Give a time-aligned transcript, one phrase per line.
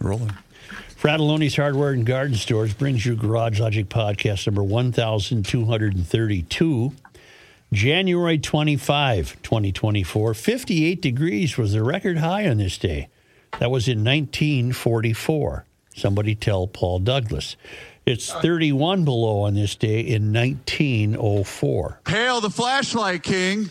[0.00, 0.36] Rolling.
[1.00, 6.92] Fratallone's Hardware and Garden Stores brings you Garage Logic Podcast number 1232.
[7.72, 10.34] January 25, 2024.
[10.34, 13.08] 58 degrees was the record high on this day.
[13.58, 15.64] That was in 1944.
[15.94, 17.56] Somebody tell Paul Douglas.
[18.06, 22.00] It's 31 below on this day in 1904.
[22.08, 23.70] Hail the flashlight king.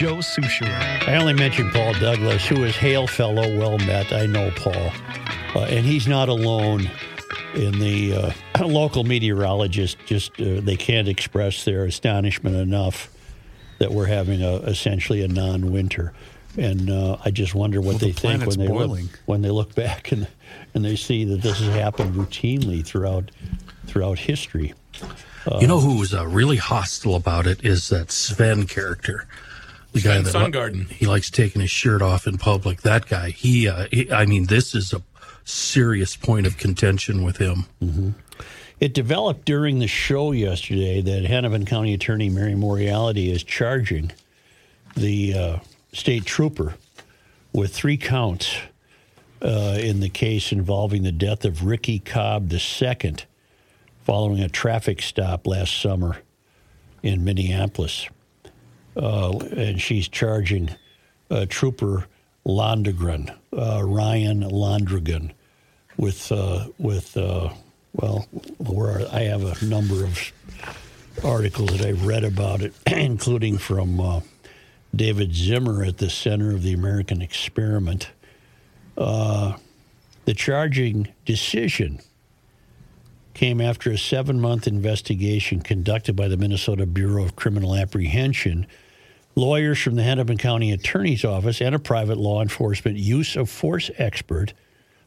[0.00, 1.06] Joe Soucheray.
[1.06, 4.14] I only mentioned Paul Douglas, who is hail fellow, well met.
[4.14, 4.90] I know Paul.
[5.54, 6.90] Uh, and he's not alone
[7.54, 8.32] in the uh,
[8.66, 13.14] local meteorologists just uh, they can't express their astonishment enough
[13.78, 16.14] that we're having a essentially a non-winter
[16.56, 19.42] and uh, I just wonder what Well, they the think when planet's they look when
[19.42, 20.26] they look back and
[20.72, 23.30] and they see that this has happened routinely throughout
[23.86, 24.72] throughout history.
[25.60, 29.26] You know who was uh, really hostile about it is that Sven character.
[29.92, 30.88] The guy Sven that Sundgaard.
[30.90, 32.82] he likes taking his shirt off in public.
[32.82, 33.30] That guy.
[33.30, 34.10] He, uh, he.
[34.10, 35.02] I mean, this is a
[35.44, 37.66] serious point of contention with him.
[38.78, 44.12] It developed during the show yesterday that Hennepin County Attorney Mary Moriarty is charging
[44.96, 45.58] the uh,
[45.92, 46.74] state trooper
[47.52, 48.56] with three counts
[49.42, 53.16] uh, in the case involving the death of Ricky Cobb II
[54.04, 56.18] following a traffic stop last summer
[57.02, 58.08] in Minneapolis.
[58.96, 60.70] Uh, and she's charging
[61.30, 62.06] uh, Trooper
[62.44, 65.32] Londregan, uh, Ryan Londregan,
[65.96, 67.50] with uh, with uh,
[67.92, 68.26] well,
[68.58, 70.32] where I have a number of
[71.24, 74.22] articles that I've read about it, including from
[74.94, 78.10] David Zimmer at the Center of the American Experiment.
[78.96, 82.00] The charging decision
[83.40, 88.66] came after a seven month investigation conducted by the Minnesota Bureau of Criminal Apprehension.
[89.34, 93.90] Lawyers from the Hennepin County Attorney's Office and a private law enforcement use of force
[93.96, 94.52] expert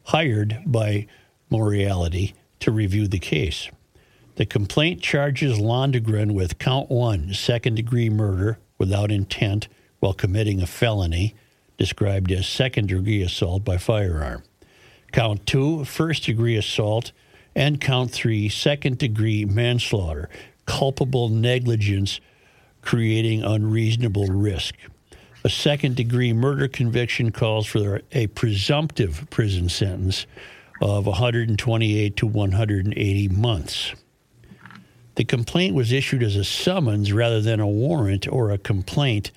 [0.06, 1.06] hired by
[1.52, 3.70] Moriarty to review the case.
[4.38, 9.68] The complaint charges Londregan with count one, second degree murder without intent
[10.00, 11.36] while committing a felony,
[11.78, 14.42] described as second degree assault by firearm.
[15.12, 17.12] Count two, first degree assault,
[17.56, 20.30] and count three, second degree manslaughter,
[20.66, 22.20] culpable negligence
[22.82, 24.76] creating unreasonable risk.
[25.44, 30.26] A second degree murder conviction calls for a presumptive prison sentence
[30.82, 33.94] of 128 to 180 months.
[35.16, 39.32] The complaint was issued as a summons rather than a warrant or a complaint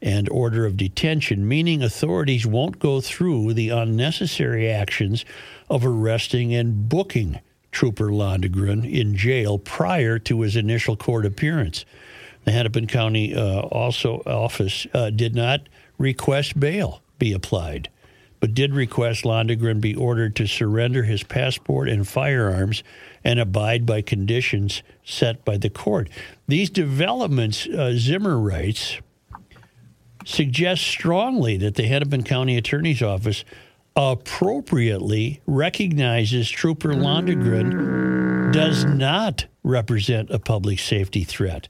[0.00, 5.24] and order of detention, meaning authorities won't go through the unnecessary actions
[5.68, 7.40] of arresting and booking
[7.78, 11.84] Trooper Londregan in jail prior to his initial court appearance.
[12.42, 17.88] The Hennepin County uh, also office uh, did not request bail be applied,
[18.40, 22.82] but did request Londregan be ordered to surrender his passport and firearms
[23.22, 26.10] and abide by conditions set by the court.
[26.48, 28.98] These developments, uh, Zimmer writes,
[30.24, 33.44] suggest strongly that the Hennepin County Attorney's Office
[33.98, 41.66] appropriately recognizes Trooper Londregan does not represent a public safety threat,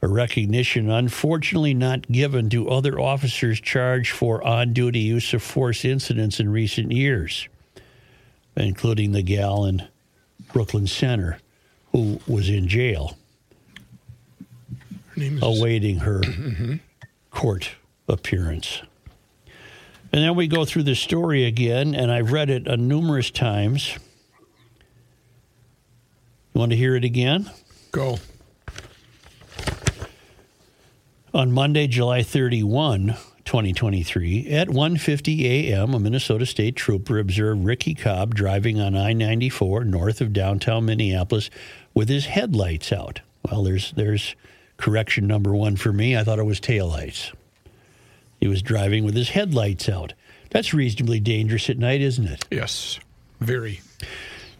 [0.00, 5.84] a recognition unfortunately not given to other officers charged for on duty use of force
[5.84, 7.48] incidents in recent years,
[8.56, 9.82] including the gal in
[10.52, 11.40] Brooklyn Center
[11.90, 13.16] who was in jail
[15.08, 16.22] Her name is awaiting her
[17.32, 17.72] court
[18.08, 18.82] appearance.
[20.12, 23.96] And then we go through the story again, and I've read it uh, numerous times.
[26.52, 27.50] You want to hear it again?
[27.92, 28.18] Go.
[31.32, 33.16] On Monday, July 31,
[33.46, 40.20] 2023, at 1:50 a.m., a Minnesota State trooper observed Ricky Cobb driving on I-94 north
[40.20, 41.48] of downtown Minneapolis
[41.94, 43.22] with his headlights out.
[43.50, 44.36] Well, there's there's
[44.76, 46.18] correction number 1 for me.
[46.18, 47.32] I thought it was taillights.
[48.42, 50.14] He was driving with his headlights out.
[50.50, 52.44] That's reasonably dangerous at night, isn't it?
[52.50, 52.98] Yes.
[53.38, 53.80] Very.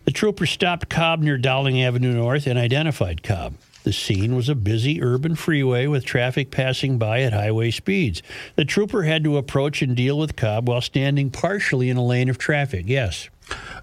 [0.04, 3.54] The trooper stopped Cobb near Dowling Avenue North and identified Cobb.
[3.82, 8.22] The scene was a busy urban freeway with traffic passing by at highway speeds.
[8.54, 12.28] The trooper had to approach and deal with Cobb while standing partially in a lane
[12.28, 12.84] of traffic.
[12.86, 13.30] Yes.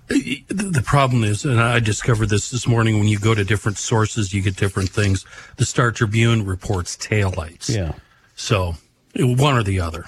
[0.07, 3.78] The the problem is, and I discovered this this morning, when you go to different
[3.78, 5.25] sources, you get different things.
[5.57, 7.75] The Star Tribune reports taillights.
[7.75, 7.92] Yeah.
[8.38, 8.75] So
[9.16, 10.06] one or the other.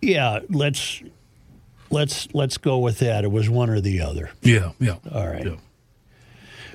[0.00, 1.00] Yeah, let's
[1.90, 3.24] let's let's go with that.
[3.24, 4.30] It was one or the other.
[4.42, 4.96] Yeah, yeah.
[5.12, 5.46] All right.
[5.46, 5.56] Yeah.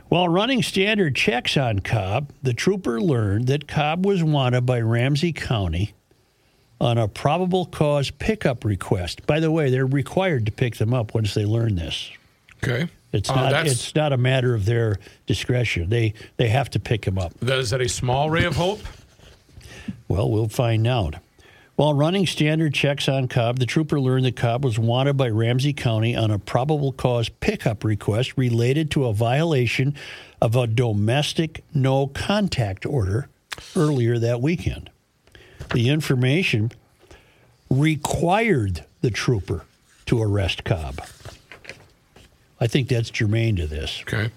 [0.08, 5.34] While running standard checks on Cobb, the trooper learned that Cobb was wanted by Ramsey
[5.34, 5.94] County
[6.80, 9.26] on a probable cause pickup request.
[9.28, 12.10] By the way, they're required to pick them up once they learn this.
[12.64, 12.88] Okay.
[13.12, 15.90] It's Uh, not that's- it's not a matter of their discretion.
[15.90, 17.34] They they have to pick him up.
[17.42, 18.80] That, is that a small ray of hope?
[20.08, 21.16] Well, we'll find out.
[21.78, 25.74] While running standard checks on Cobb, the trooper learned that Cobb was wanted by Ramsey
[25.74, 29.94] County on a probable cause pickup request related to a violation
[30.42, 33.30] of a domestic no contact order
[33.76, 34.90] earlier that weekend.
[35.72, 36.72] The information
[37.70, 39.66] required the trooper
[40.08, 41.00] to arrest Cobb.
[42.60, 44.02] I think that's germane to this.
[44.02, 44.32] Okay.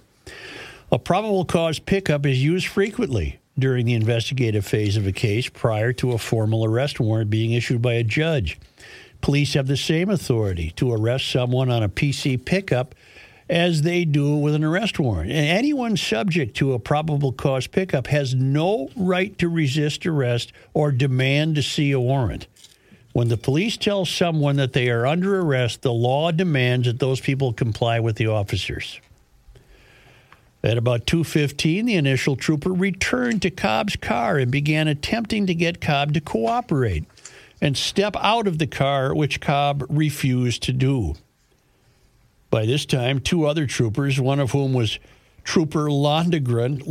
[0.93, 5.93] A probable cause pickup is used frequently during the investigative phase of a case prior
[5.95, 8.59] to a formal arrest warrant being issued by a judge.
[9.21, 12.95] Police have the same authority to arrest someone on a PC pickup
[13.51, 15.31] as they do with an arrest warrant.
[15.31, 20.93] And anyone subject to a probable cause pickup has no right to resist arrest or
[20.93, 22.47] demand to see a warrant.
[23.13, 27.21] When the police tell someone that they are under arrest, the law demands that those
[27.21, 29.01] people comply with the officers.
[30.63, 35.81] At about 2:15, the initial trooper returned to Cobb's car and began attempting to get
[35.81, 37.05] Cobb to cooperate
[37.63, 41.15] and step out of the car, which Cobb refused to do.
[42.51, 44.99] By this time, two other troopers, one of whom was
[45.45, 46.85] Trooper Londregan,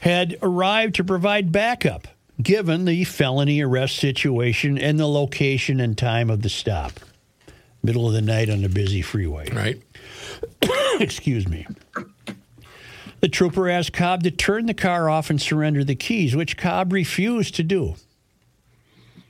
[0.00, 2.08] had arrived to provide backup,
[2.42, 6.98] given the felony arrest situation and the location and time of the stop.
[7.82, 9.50] Middle of the night on a busy freeway.
[9.50, 9.80] Right.
[11.00, 11.66] Excuse me.
[13.20, 16.92] The trooper asked Cobb to turn the car off and surrender the keys, which Cobb
[16.92, 17.96] refused to do.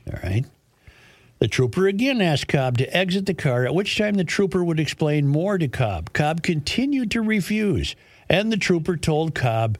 [0.07, 0.45] All right.
[1.39, 4.79] The trooper again asked Cobb to exit the car, at which time the trooper would
[4.79, 6.11] explain more to Cobb.
[6.13, 7.95] Cobb continued to refuse,
[8.29, 9.77] and the trooper told Cobb,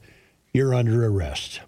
[0.52, 1.60] You're under arrest.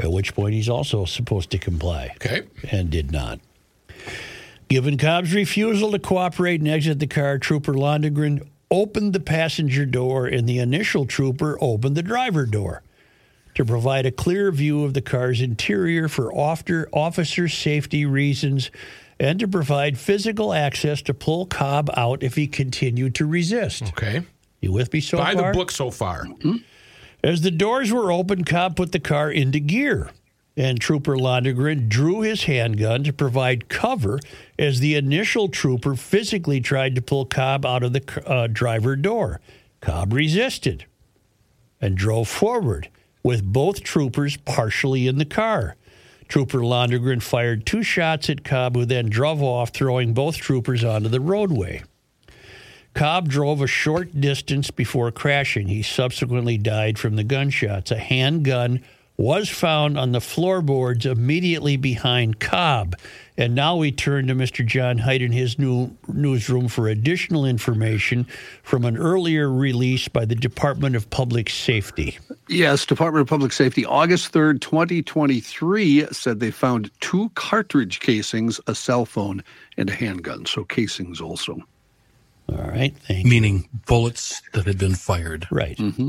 [0.00, 2.42] At which point he's also supposed to comply Okay.
[2.70, 3.40] and did not.
[4.68, 10.26] Given Cobb's refusal to cooperate and exit the car, Trooper Londregan opened the passenger door
[10.26, 12.82] and the initial trooper opened the driver door
[13.54, 18.70] to provide a clear view of the car's interior for officer, officer safety reasons
[19.18, 23.84] and to provide physical access to pull Cobb out if he continued to resist.
[23.84, 24.22] Okay.
[24.60, 25.52] You with me so By far?
[25.52, 26.24] the book so far.
[26.24, 26.56] Mm-hmm.
[27.24, 30.10] As the doors were opened, Cobb put the car into gear,
[30.58, 34.18] and Trooper Londregan drew his handgun to provide cover
[34.58, 39.40] as the initial trooper physically tried to pull Cobb out of the uh, driver door.
[39.80, 40.84] Cobb resisted
[41.80, 42.88] and drove forward,
[43.22, 45.76] with both troopers partially in the car.
[46.26, 51.08] Trooper Londregan fired two shots at Cobb, who then drove off, throwing both troopers onto
[51.08, 51.84] the roadway.
[52.94, 55.68] Cobb drove a short distance before crashing.
[55.68, 57.92] He subsequently died from the gunshots.
[57.92, 58.82] A handgun
[59.18, 62.94] was found on the floorboards immediately behind Cobb.
[63.36, 64.64] And now we turn to Mr.
[64.64, 68.26] John Heidt in his new newsroom for additional information
[68.62, 72.18] from an earlier release by the Department of Public Safety.
[72.48, 78.74] Yes, Department of Public Safety, August 3rd, 2023, said they found two cartridge casings, a
[78.74, 79.42] cell phone,
[79.76, 80.46] and a handgun.
[80.46, 81.58] So casings also.
[82.50, 83.30] All right, thank you.
[83.30, 85.46] Meaning bullets that had been fired.
[85.50, 85.76] Right.
[85.76, 86.08] Mm-hmm.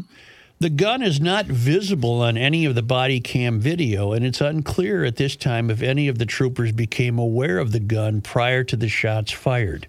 [0.62, 5.06] The gun is not visible on any of the body cam video, and it's unclear
[5.06, 8.76] at this time if any of the troopers became aware of the gun prior to
[8.76, 9.88] the shots fired.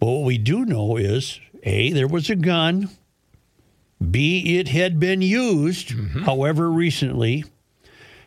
[0.00, 2.90] But what we do know is A, there was a gun,
[4.10, 5.94] B, it had been used,
[6.24, 7.44] however recently,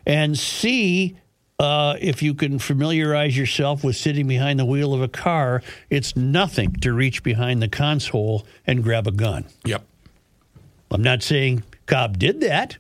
[0.06, 1.18] and C,
[1.60, 6.16] uh, if you can familiarize yourself with sitting behind the wheel of a car, it's
[6.16, 9.44] nothing to reach behind the console and grab a gun.
[9.66, 9.84] Yep.
[10.92, 12.78] I'm not saying Cobb did that,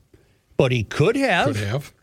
[0.57, 1.47] but he could have.
[1.47, 1.93] Could have.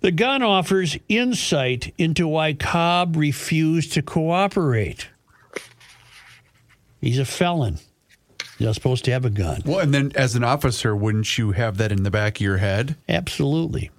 [0.00, 5.08] The gun offers insight into why Cobb refused to cooperate.
[7.00, 7.78] He's a felon.
[8.58, 9.62] He's not supposed to have a gun.
[9.64, 12.56] Well, and then as an officer, wouldn't you have that in the back of your
[12.58, 12.96] head?
[13.08, 13.90] Absolutely.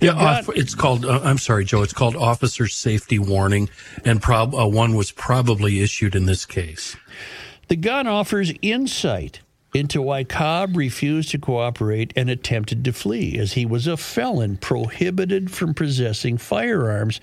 [0.00, 1.06] Yeah, got- off, it's called.
[1.06, 1.82] Uh, I'm sorry, Joe.
[1.82, 3.70] It's called officer safety warning,
[4.04, 6.96] and prob uh, one was probably issued in this case.
[7.68, 9.40] The gun offers insight
[9.74, 14.56] into why Cobb refused to cooperate and attempted to flee, as he was a felon
[14.56, 17.20] prohibited from possessing firearms,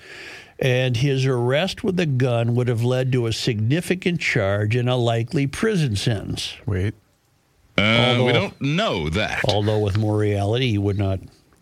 [0.60, 4.96] and his arrest with a gun would have led to a significant charge and a
[4.96, 6.56] likely prison sentence.
[6.66, 6.94] Wait.
[7.78, 9.44] Uh, we don't know that.
[9.48, 11.20] Although with Moriarty, he would not.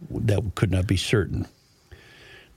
[0.09, 1.47] That could not be certain.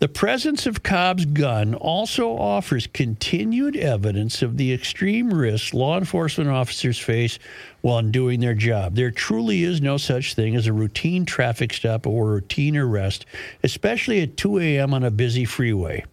[0.02, 6.50] The presence of Cobb's gun also offers continued evidence of the extreme risks law enforcement
[6.50, 7.38] officers face
[7.82, 8.96] while doing their job.
[8.96, 13.26] There truly is no such thing as a routine traffic stop or routine arrest,
[13.62, 14.92] especially at 2 a.m.
[14.92, 16.04] on a busy freeway.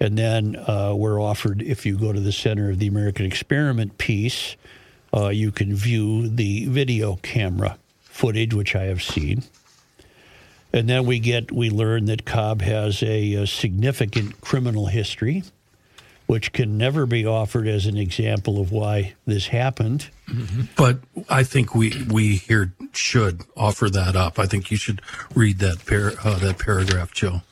[0.00, 3.98] And then uh, we're offered, if you go to the Center of the American Experiment
[3.98, 4.56] piece,
[5.14, 9.42] uh, you can view the video camera footage, which I have seen.
[10.78, 15.42] And then we get, we learn that Cobb has a, a significant criminal history,
[16.26, 20.08] which can never be offered as an example of why this happened.
[20.76, 24.38] But I think we we here should offer that up.
[24.38, 25.02] I think you should
[25.34, 27.42] read that par- uh, that paragraph, Joe.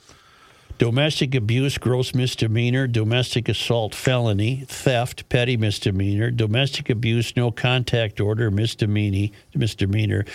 [0.79, 8.51] Domestic abuse, gross misdemeanor, domestic assault, felony, theft, petty misdemeanor, domestic abuse, no contact order,
[8.51, 10.27] misdemeanor, misdemeanor,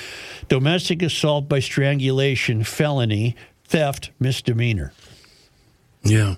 [0.48, 4.94] domestic assault by strangulation, felony, theft, misdemeanor.
[6.04, 6.36] Yeah.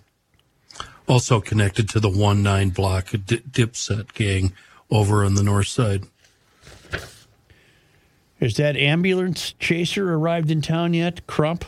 [1.08, 4.52] Also connected to the one nine block di- Dipset gang
[4.92, 6.04] over on the north side.
[8.42, 11.64] Has that ambulance chaser arrived in town yet, Crump?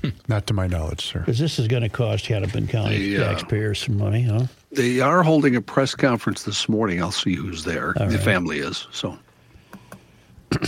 [0.28, 1.20] Not to my knowledge, sir.
[1.20, 3.20] Because this is going to cost Hennepin County Yeah.
[3.22, 4.46] Uh, taxpayers some money, huh?
[4.70, 7.02] They are holding a press conference this morning.
[7.02, 7.94] I'll see who's there.
[7.98, 8.24] All the right.
[8.24, 8.86] family is.
[8.92, 9.18] So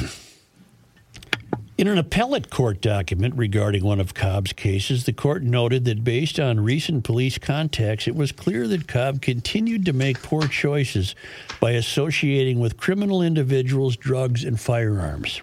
[1.76, 6.38] In an appellate court document regarding one of Cobb's cases, the court noted that based
[6.38, 11.16] on recent police contacts, it was clear that Cobb continued to make poor choices
[11.58, 15.42] by associating with criminal individuals, drugs, and firearms.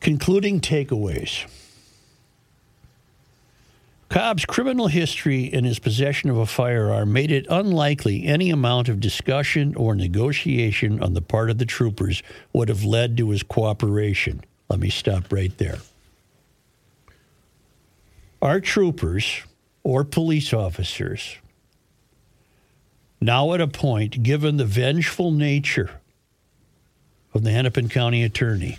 [0.00, 1.46] Concluding takeaways
[4.08, 9.00] Cobb's criminal history and his possession of a firearm made it unlikely any amount of
[9.00, 12.22] discussion or negotiation on the part of the troopers
[12.54, 14.42] would have led to his cooperation.
[14.70, 15.78] Let me stop right there.
[18.40, 19.42] Our troopers
[19.82, 21.36] or police officers,
[23.20, 26.00] now at a point, given the vengeful nature
[27.34, 28.78] of the Hennepin County attorney,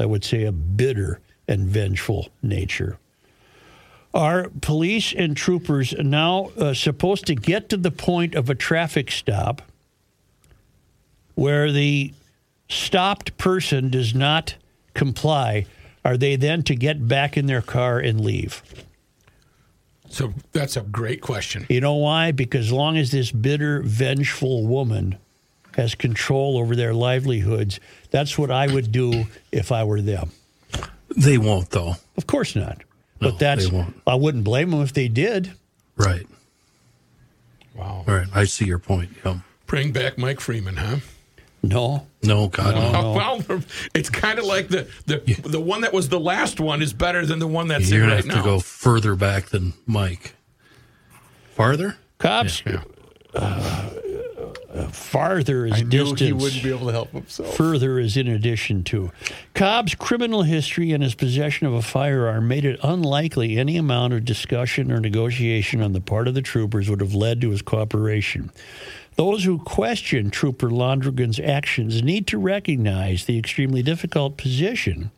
[0.00, 2.98] I would say a bitter and vengeful nature.
[4.12, 9.10] Are police and troopers now uh, supposed to get to the point of a traffic
[9.10, 9.62] stop
[11.34, 12.12] where the
[12.68, 14.56] stopped person does not
[14.94, 15.66] comply?
[16.04, 18.62] Are they then to get back in their car and leave?
[20.08, 21.66] So that's a great question.
[21.68, 22.32] You know why?
[22.32, 25.18] Because as long as this bitter, vengeful woman
[25.76, 30.30] has control over their livelihoods, that's what I would do if I were them.
[31.16, 31.94] They won't though.
[32.16, 32.78] Of course not.
[33.20, 34.00] No, But that's they won't.
[34.06, 35.52] I wouldn't blame them if they did.
[35.96, 36.26] Right.
[37.74, 38.04] Wow.
[38.06, 38.28] All right.
[38.34, 39.10] I see your point.
[39.24, 39.38] Yeah.
[39.66, 40.96] Bring back Mike Freeman, huh?
[41.62, 42.06] No.
[42.22, 42.74] No, God.
[42.74, 42.92] no.
[42.94, 43.14] Oh,
[43.48, 43.62] well,
[43.94, 47.24] it's kind of like the, the the one that was the last one is better
[47.26, 48.36] than the one that's You're in right have now.
[48.36, 50.34] to go further back than Mike.
[51.54, 51.96] Farther?
[52.18, 52.82] Cops Yeah.
[53.34, 53.90] Uh,
[54.72, 56.20] Uh, farther is I knew distance.
[56.20, 57.56] he wouldn't be able to help himself.
[57.56, 59.10] Further is in addition to.
[59.54, 64.24] Cobb's criminal history and his possession of a firearm made it unlikely any amount of
[64.24, 68.52] discussion or negotiation on the part of the troopers would have led to his cooperation.
[69.16, 75.10] Those who question Trooper Londregan's actions need to recognize the extremely difficult position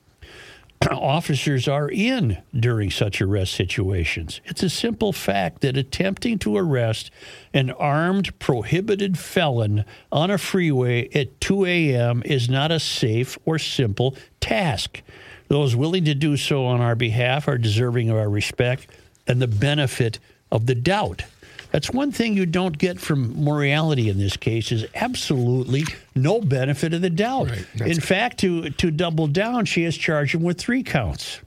[0.91, 4.41] officers are in during such arrest situations.
[4.45, 7.11] It's a simple fact that attempting to arrest
[7.53, 12.23] an armed, prohibited felon on a freeway at 2 a.m.
[12.25, 15.03] is not a safe or simple task.
[15.49, 18.87] Those willing to do so on our behalf are deserving of our respect
[19.27, 20.19] and the benefit
[20.51, 21.25] of the doubt.
[21.73, 26.93] That's one thing you don't get from Moriarty in this case is absolutely no benefit
[26.93, 27.51] of the doubt.
[27.51, 31.41] Right, in fact, to to double down, she has charged him with three counts.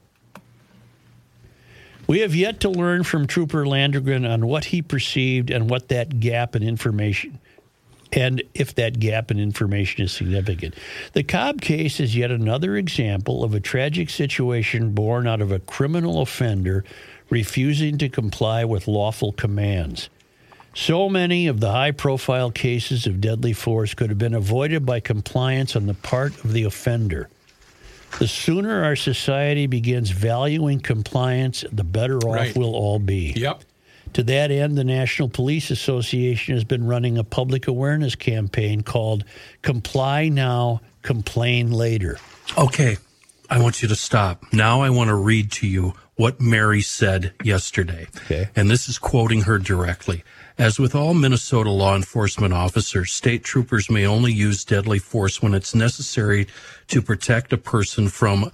[2.08, 6.20] We have yet to learn from Trooper Londregan on what he perceived and what that
[6.20, 7.38] gap in information
[8.12, 10.74] and if that gap in information is significant.
[11.12, 15.58] The Cobb case is yet another example of a tragic situation born out of a
[15.58, 16.84] criminal offender
[17.28, 20.08] refusing to comply with lawful commands.
[20.76, 25.00] So many of the high profile cases of deadly force could have been avoided by
[25.00, 27.30] compliance on the part of the offender.
[28.18, 32.56] The sooner our society begins valuing compliance, the better off Right.
[32.56, 33.32] we'll all be.
[33.34, 33.62] Yep.
[34.12, 39.24] To that end, the National Police Association has been running a public awareness campaign called
[39.62, 42.18] Comply Now, Complain Later.
[42.58, 42.98] Okay,
[43.48, 44.44] I want you to stop.
[44.52, 48.08] Now I want to read to you what Mary said yesterday.
[48.24, 48.50] Okay.
[48.54, 50.22] And this is quoting her directly.
[50.58, 55.52] As with all Minnesota law enforcement officers, state troopers may only use deadly force when
[55.52, 56.46] it's necessary
[56.88, 58.50] to protect a person from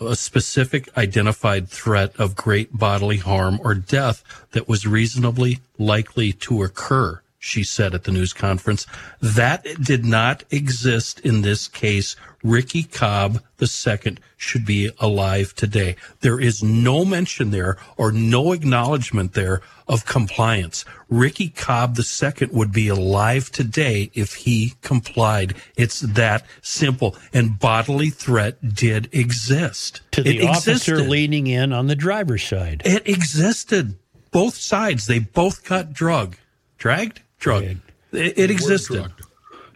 [0.00, 4.22] a, specific identified threat of great bodily harm or death
[4.52, 8.86] that was reasonably likely to occur, she said at the news conference.
[9.20, 12.14] That did not exist in this case.
[12.44, 15.96] Ricky Cobb II should be alive today.
[16.20, 20.84] There is no mention there or no acknowledgement there of compliance.
[21.08, 25.54] Ricky Cobb II would be alive today if he complied.
[25.76, 27.16] It's that simple.
[27.32, 30.00] And bodily threat did exist.
[30.12, 31.08] To the It officer existed.
[31.08, 32.82] leaning in on the driver's side.
[32.84, 33.96] It existed.
[34.30, 35.06] Both sides.
[35.06, 36.36] They both got drug.
[36.78, 37.20] Dragged?
[37.38, 37.62] Drug.
[37.64, 37.80] Dragged.
[38.12, 39.12] It, it existed.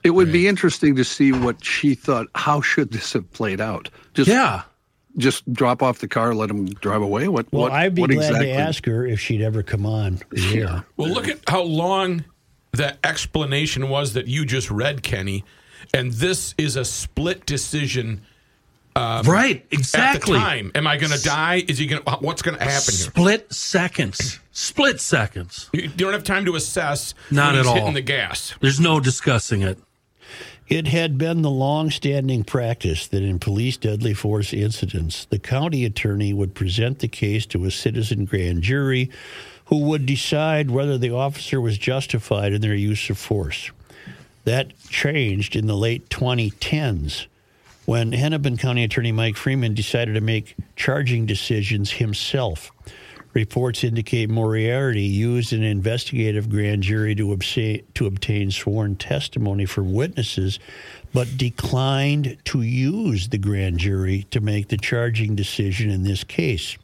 [0.04, 2.28] It would be interesting to see what she thought.
[2.34, 3.90] How should this have played out?
[4.14, 4.62] Just Yeah.
[5.18, 7.28] Just drop off the car, let him drive away.
[7.28, 7.46] What?
[7.52, 8.46] Well, what, I'd be what glad exactly?
[8.46, 10.20] to ask her if she'd ever come on.
[10.30, 10.84] the air.
[10.96, 12.24] Well, look at how long
[12.72, 15.44] the explanation was that you just read, Kenny.
[15.94, 18.20] And this is a split decision
[18.96, 19.64] um, right.
[19.66, 20.34] at Exactly.
[20.34, 20.72] the time.
[20.74, 21.64] Am I going to die?
[21.68, 22.02] Is he going?
[22.02, 23.06] to What's going to happen here?
[23.10, 24.40] Split seconds.
[24.52, 25.70] Split seconds.
[25.72, 27.14] You don't have time to assess.
[27.30, 27.74] Not when at he's all.
[27.76, 28.54] Hitting the gas.
[28.60, 29.78] There's no discussing it.
[30.68, 36.34] It had been the long-standing practice that in police deadly force incidents, the county attorney
[36.34, 39.10] would present the case to a citizen grand jury
[39.66, 43.70] who would decide whether the officer was justified in their use of force.
[44.44, 47.26] That changed in the late 2010s
[47.86, 52.72] when Hennepin County Attorney Mike Freeman decided to make charging decisions himself.
[53.38, 59.92] Reports indicate Moriarty used an investigative grand jury to, obsa- to obtain sworn testimony from
[59.92, 60.58] witnesses,
[61.14, 66.76] but declined to use the grand jury to make the charging decision in this case.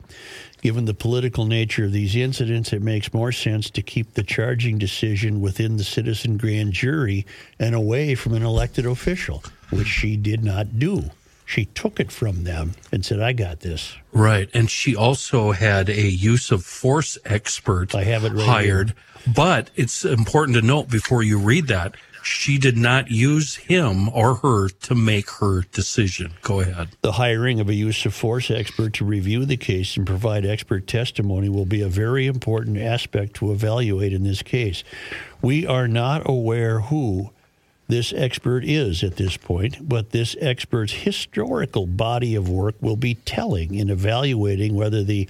[0.63, 4.79] Given the political nature of these incidents, it makes more sense to keep the charging
[4.79, 7.27] decision within the citizen grand jury
[7.59, 11.11] and away from an elected official, which she did not do.
[11.45, 13.97] She took it from them and said, I got this.
[14.13, 14.49] Right.
[14.55, 18.95] And she also had a use of force expert I have it right hired.
[19.27, 24.37] But it's important to note before you read that, she did not use him or
[24.37, 26.33] her to make her decision.
[26.43, 26.89] Go ahead.
[27.03, 30.87] The hiring of a use of force expert to review the case and provide expert
[30.87, 34.85] testimony will be a very important aspect to evaluate in this case.
[35.43, 37.31] We are not aware who
[37.87, 43.15] this expert is at this point, but this expert's historical body of work will be
[43.15, 45.29] telling in evaluating whether the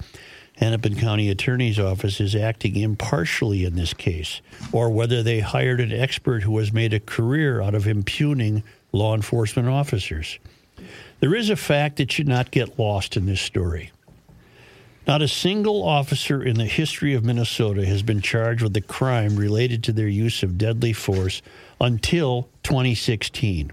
[0.56, 4.40] Hennepin County Attorney's Office is acting impartially in this case,
[4.70, 8.62] or whether they hired an expert who has made a career out of impugning
[8.92, 10.38] law enforcement officers.
[11.18, 13.90] There is a fact that should not get lost in this story.
[15.06, 19.36] Not a single officer in the history of Minnesota has been charged with a crime
[19.36, 21.42] related to their use of deadly force
[21.84, 23.70] until 2016.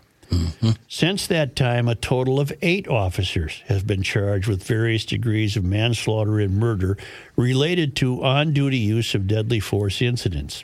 [0.87, 5.63] Since that time, a total of eight officers have been charged with various degrees of
[5.63, 6.97] manslaughter and murder
[7.35, 10.63] related to on duty use of deadly force incidents.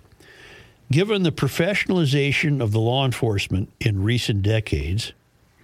[0.91, 5.13] Given the professionalization of the law enforcement in recent decades,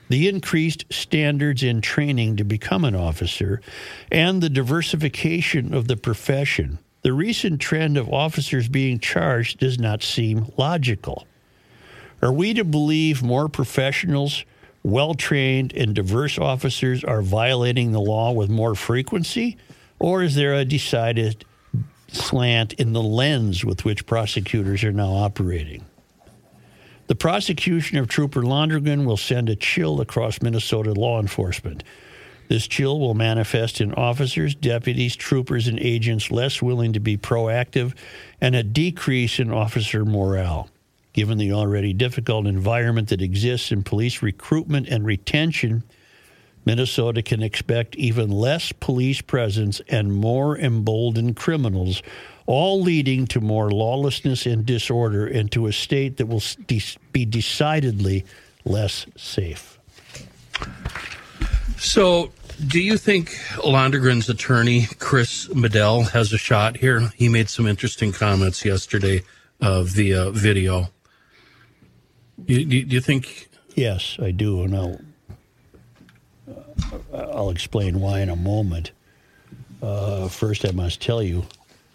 [0.10, 3.62] the increased standards in training to become an officer,
[4.12, 10.04] and the diversification of the profession, the recent trend of officers being charged does not
[10.04, 11.26] seem logical.
[12.23, 14.45] Are we to believe more professionals,
[14.81, 19.57] well trained, and diverse officers are violating the law with more frequency?
[19.99, 21.43] Or is there a decided
[22.07, 25.83] slant in the lens with which prosecutors are now operating?
[27.07, 31.83] The prosecution of Trooper Londregan will send a chill across Minnesota law enforcement.
[32.47, 37.93] This chill will manifest in officers, deputies, troopers, and agents less willing to be proactive
[38.39, 40.69] and a decrease in officer morale.
[41.13, 45.84] Given the already difficult environment that exists in police recruitment and retention,
[46.65, 52.02] Minnesota can expect even less police presence and more emboldened criminals,
[52.45, 56.43] all leading to more lawlessness and disorder and to a state that will
[57.12, 58.26] be decidedly
[58.65, 59.78] less safe.
[61.78, 62.32] So,
[62.67, 67.12] do you think Londregan's attorney, Chris Madel, has a shot here?
[67.15, 69.23] He made some interesting comments yesterday
[69.60, 70.92] uh, via video.
[72.45, 73.49] You, do, do you think?
[73.75, 74.99] Yes, I do, and I'll
[77.13, 78.91] uh, I'll explain why in a moment.
[79.82, 81.43] Uh, first, I must tell you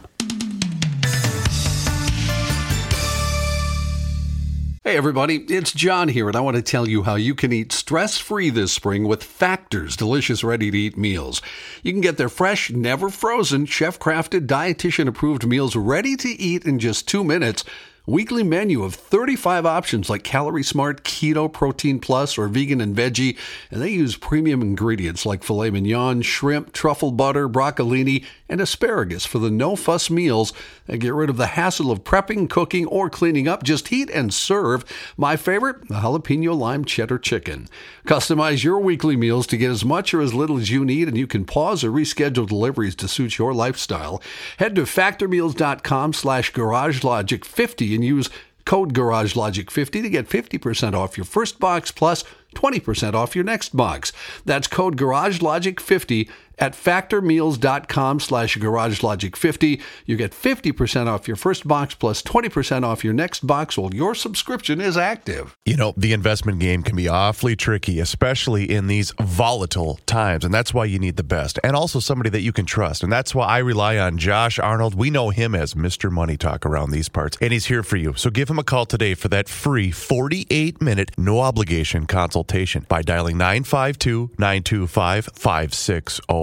[4.88, 7.72] Hey, everybody, it's John here, and I want to tell you how you can eat
[7.72, 11.42] stress free this spring with Factor's delicious ready to eat meals.
[11.82, 16.66] You can get their fresh, never frozen, chef crafted, dietitian approved meals ready to eat
[16.66, 17.64] in just two minutes.
[18.08, 23.36] Weekly menu of 35 options like Calorie Smart, Keto, Protein Plus, or Vegan and Veggie,
[23.72, 29.40] and they use premium ingredients like filet mignon, shrimp, truffle butter, broccolini, and asparagus for
[29.40, 30.54] the no fuss meals
[30.88, 33.64] and get rid of the hassle of prepping, cooking, or cleaning up.
[33.64, 34.86] Just heat and serve.
[35.18, 37.68] My favorite, the jalapeno lime cheddar chicken.
[38.06, 41.18] Customize your weekly meals to get as much or as little as you need, and
[41.18, 44.22] you can pause or reschedule deliveries to suit your lifestyle.
[44.58, 48.30] Head to factormeals.com slash garagelogic50 and use
[48.66, 52.24] code garagelogic50 to get 50% off your first box plus
[52.56, 54.12] 20% off your next box.
[54.44, 59.82] That's code garagelogic50 at factormeals.com slash garagelogic50.
[60.06, 64.16] You get 50% off your first box plus 20% off your next box while your
[64.16, 65.56] subscription is active.
[65.66, 70.46] You know, the investment game can be awfully tricky, especially in these volatile times.
[70.46, 73.04] And that's why you need the best and also somebody that you can trust.
[73.04, 74.96] And that's why I rely on Josh Arnold.
[74.96, 76.12] We know him as Mr.
[76.12, 78.14] Money Talk around these parts, and he's here for you.
[78.16, 83.02] So give him a call today for that free 48 minute, no obligation consultation by
[83.02, 85.30] dialing 952 925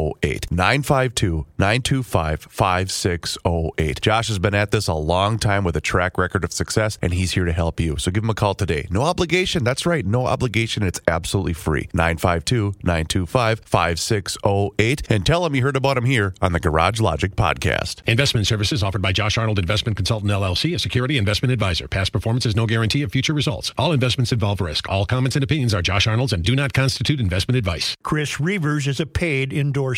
[0.02, 0.50] 5608.
[0.50, 4.00] 952 925 5608.
[4.00, 7.14] Josh has been at this a long time with a track record of success, and
[7.14, 7.96] he's here to help you.
[7.96, 8.86] So give him a call today.
[8.90, 9.64] No obligation.
[9.64, 10.04] That's right.
[10.04, 10.82] No obligation.
[10.82, 11.88] It's absolutely free.
[11.94, 15.10] 952 925 5608.
[15.10, 18.02] And tell him you heard about him here on the Garage Logic podcast.
[18.06, 21.88] Investment services offered by Josh Arnold Investment Consultant LLC, a security investment advisor.
[21.88, 23.72] Past performance is no guarantee of future results.
[23.78, 24.88] All investments involve risk.
[24.88, 27.96] All comments and opinions are Josh Arnold's and do not constitute investment advice.
[28.02, 29.91] Chris Reavers is a paid endorser.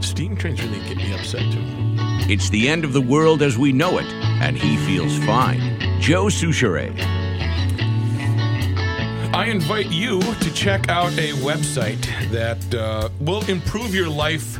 [0.00, 1.62] Steam trains really get me upset too.
[2.30, 5.78] It's the end of the world as we know it, and he feels fine.
[6.00, 6.92] Joe Soucheray.
[9.34, 14.58] I invite you to check out a website that uh, will improve your life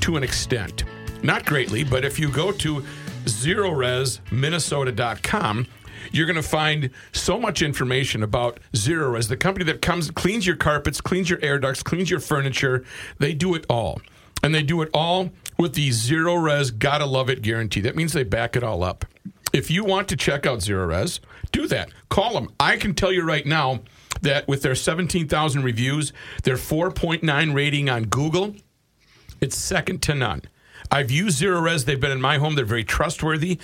[0.00, 0.84] to an extent.
[1.22, 2.82] Not greatly, but if you go to
[3.24, 5.66] zerorezminnesota.com,
[6.12, 10.56] you're going to find so much information about Zerorez, the company that comes, cleans your
[10.56, 12.84] carpets, cleans your air ducts, cleans your furniture.
[13.18, 14.00] They do it all.
[14.42, 17.80] And they do it all with the Zerorez Gotta Love It guarantee.
[17.80, 19.06] That means they back it all up.
[19.52, 21.20] If you want to check out Zerorez,
[21.52, 21.90] do that.
[22.08, 22.50] Call them.
[22.58, 23.80] I can tell you right now
[24.22, 26.12] that with their 17,000 reviews,
[26.42, 28.56] their 4.9 rating on Google,
[29.40, 30.42] it's second to none.
[30.90, 31.84] I've used Zerorez.
[31.84, 32.54] They've been in my home.
[32.54, 33.58] They're very trustworthy,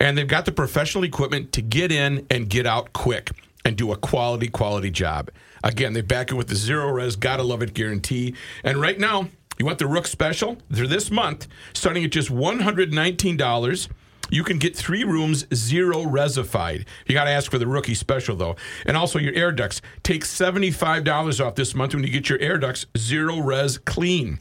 [0.00, 3.30] and they've got the professional equipment to get in and get out quick
[3.64, 5.30] and do a quality, quality job.
[5.64, 8.34] Again, they back it with the Zerorez Gotta Love It guarantee.
[8.62, 10.58] And right now, you want the Rook special?
[10.70, 13.88] They're this month, starting at just $119.
[14.28, 16.86] You can get three rooms zero resified.
[17.06, 19.80] You got to ask for the rookie special though, and also your air ducts.
[20.02, 23.78] Take seventy five dollars off this month when you get your air ducts zero res
[23.78, 24.40] clean.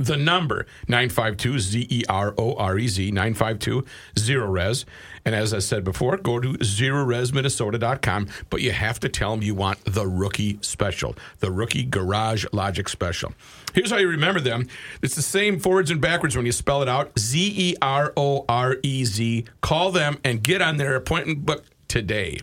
[0.00, 3.84] The number 952 Z E R O R E Z 952
[4.14, 4.86] Zerorez.
[5.26, 9.54] And as I said before, go to zerorezminnesota.com, but you have to tell them you
[9.54, 13.34] want the rookie special, the rookie garage logic special.
[13.74, 14.68] Here's how you remember them.
[15.02, 17.12] It's the same forwards and backwards when you spell it out.
[17.18, 19.44] Z E R O R E Z.
[19.60, 22.38] Call them and get on their appointment book today.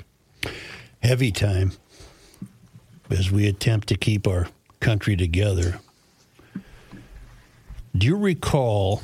[1.02, 1.72] Heavy time
[3.10, 4.48] as we attempt to keep our
[4.80, 5.80] country together.
[7.97, 9.01] Do you recall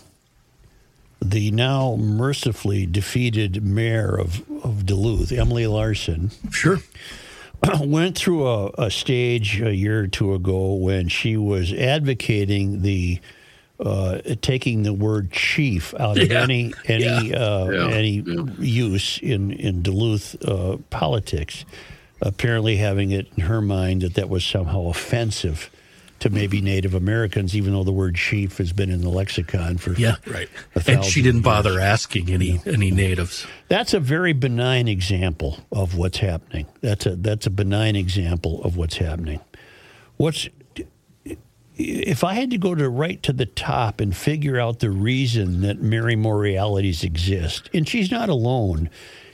[1.21, 6.31] the now mercifully defeated mayor of, of Duluth, Emily Larson?
[6.51, 6.79] Sure.
[7.79, 13.19] Went through a, a stage a year or two ago when she was advocating the
[13.79, 16.43] uh, taking the word chief out of Yeah.
[16.43, 17.37] any any Yeah.
[17.37, 17.87] uh, Yeah.
[17.95, 18.23] any
[18.59, 21.65] use in in Duluth uh, politics.
[22.21, 25.69] Apparently, having it in her mind that that was somehow offensive
[26.23, 29.91] to maybe Native Americans, even though the word chief has been in the lexicon for
[29.93, 30.15] Yeah.
[30.25, 30.47] Right.
[30.87, 31.43] And she didn't years.
[31.43, 33.45] bother asking any any natives.
[33.67, 36.67] That's a very benign example of what's happening.
[36.79, 39.41] That's a that's a benign example of what's happening.
[40.15, 40.47] What's
[41.75, 45.59] if I had to go to right to the top and figure out the reason
[45.61, 48.89] that Mary Moriarties exist, and she's not alone,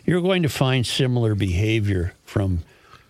[0.06, 2.64] you're going to find similar behavior from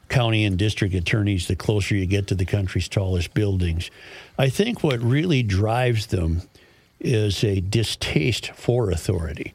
[0.10, 3.90] county and district attorneys the closer you get to the country's tallest buildings.
[4.38, 6.42] I think what really drives them
[7.00, 9.54] is a distaste for authority.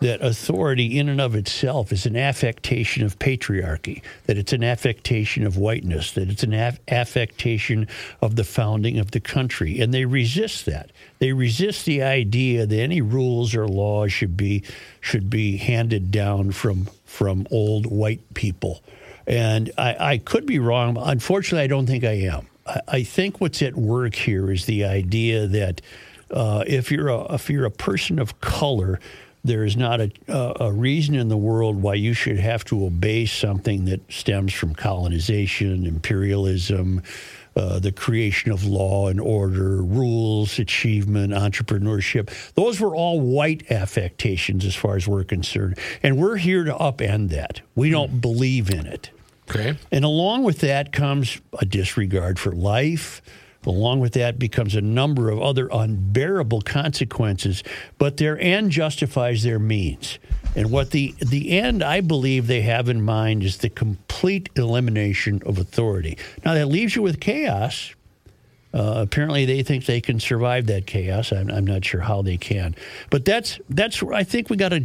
[0.00, 5.46] That authority, in and of itself, is an affectation of patriarchy, that it's an affectation
[5.46, 7.88] of whiteness, that it's an aff- affectation
[8.20, 9.80] of the founding of the country.
[9.80, 10.90] And they resist that.
[11.20, 14.64] They resist the idea that any rules or laws should be,
[15.00, 18.82] should be handed down from, from old white people.
[19.26, 20.96] And I, I could be wrong.
[20.98, 22.46] Unfortunately, I don't think I am.
[22.66, 25.80] I, I think what's at work here is the idea that
[26.30, 28.98] uh, if you're a if you're a person of color,
[29.44, 33.26] there is not a a reason in the world why you should have to obey
[33.26, 37.02] something that stems from colonization, imperialism,
[37.56, 42.30] uh, the creation of law and order, rules, achievement, entrepreneurship.
[42.54, 47.30] Those were all white affectations as far as we're concerned, and we're here to upend
[47.30, 47.60] that.
[47.74, 49.10] We don't believe in it.
[49.48, 49.76] Okay.
[49.92, 53.20] And along with that comes a disregard for life.
[53.66, 57.62] Along with that becomes a number of other unbearable consequences,
[57.96, 60.18] but their end justifies their means.
[60.56, 65.42] And what the the end I believe they have in mind is the complete elimination
[65.44, 66.18] of authority.
[66.44, 67.94] Now that leaves you with chaos.
[68.72, 71.30] Uh, apparently, they think they can survive that chaos.
[71.30, 72.74] I'm, I'm not sure how they can,
[73.08, 74.84] but that's that's where I think we got to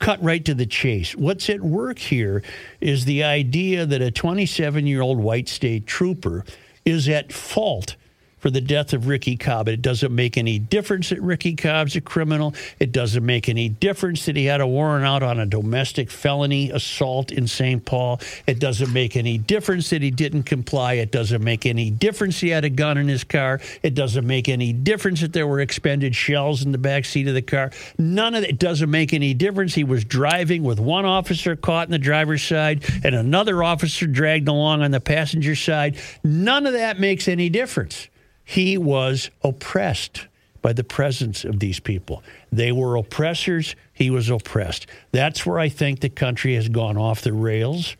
[0.00, 1.14] cut right to the chase.
[1.14, 2.42] What's at work here
[2.80, 6.44] is the idea that a 27 year old white state trooper
[6.84, 7.96] is at fault
[8.38, 9.68] for the death of Ricky Cobb.
[9.68, 12.54] It doesn't make any difference that Ricky Cobb's a criminal.
[12.78, 16.70] It doesn't make any difference that he had a warrant out on a domestic felony
[16.70, 17.84] assault in St.
[17.84, 18.20] Paul.
[18.46, 20.94] It doesn't make any difference that he didn't comply.
[20.94, 23.60] It doesn't make any difference he had a gun in his car.
[23.82, 27.34] It doesn't make any difference that there were expended shells in the back seat of
[27.34, 27.70] the car.
[27.98, 29.74] None of it, doesn't make any difference.
[29.74, 34.48] He was driving with one officer caught in the driver's side and another officer dragged
[34.48, 35.96] along on the passenger side.
[36.24, 38.08] None of that makes any difference
[38.48, 40.26] he was oppressed
[40.62, 42.22] by the presence of these people.
[42.50, 44.86] They were oppressors, he was oppressed.
[45.12, 47.94] That's where I think the country has gone off the rails.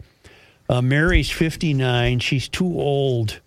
[0.67, 3.41] Uh, Mary's 59, she's too old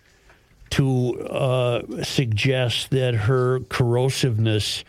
[0.70, 4.84] to uh, suggest that her corrosiveness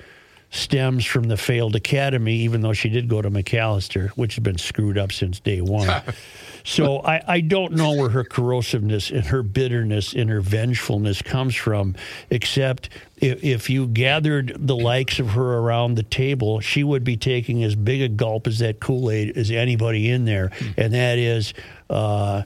[0.54, 4.60] stems from the failed academy, even though she did go to Macalester, which has been
[4.60, 6.04] screwed up since day one.
[6.64, 11.56] so I, I don't know where her corrosiveness and her bitterness and her vengefulness comes
[11.56, 11.96] from,
[12.30, 17.18] except if, if you gathered the likes of her around the table, she would be
[17.18, 20.52] taking as big a gulp as that Kool Aid as anybody in there.
[20.78, 21.56] And that is
[21.90, 22.44] uh,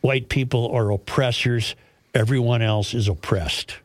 [0.00, 1.76] white people are oppressors,
[2.14, 3.76] everyone else is oppressed.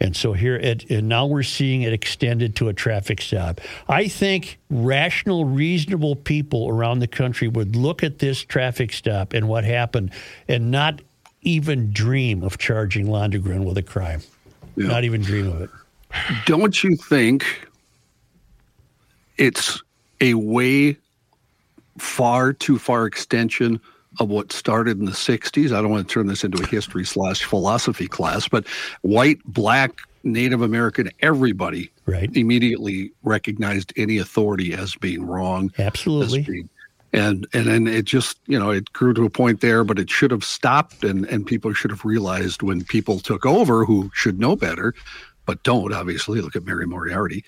[0.00, 3.60] And so here, it, and now we're seeing it extended to a traffic stop.
[3.88, 9.46] I think rational, reasonable people around the country would look at this traffic stop and
[9.46, 10.12] what happened
[10.48, 11.02] and not
[11.42, 14.22] even dream of charging Londregan with a crime.
[14.76, 15.70] Not even dream of it.
[16.46, 17.68] Don't you think
[19.36, 19.82] it's
[20.20, 20.96] a way
[21.98, 23.80] far too far extension
[24.18, 25.72] of what started in the 60s?
[25.72, 28.66] I don't want to turn this into a history slash philosophy class, but
[29.02, 29.92] white, black,
[30.22, 32.28] Native American, everybody right.
[32.36, 35.72] immediately recognized any authority as being wrong.
[35.78, 36.42] Absolutely.
[36.42, 36.68] being-
[37.12, 40.08] and and then it just you know it grew to a point there, but it
[40.08, 44.38] should have stopped, and and people should have realized when people took over who should
[44.38, 44.94] know better.
[45.46, 47.44] but don't obviously look at Mary Moriarty.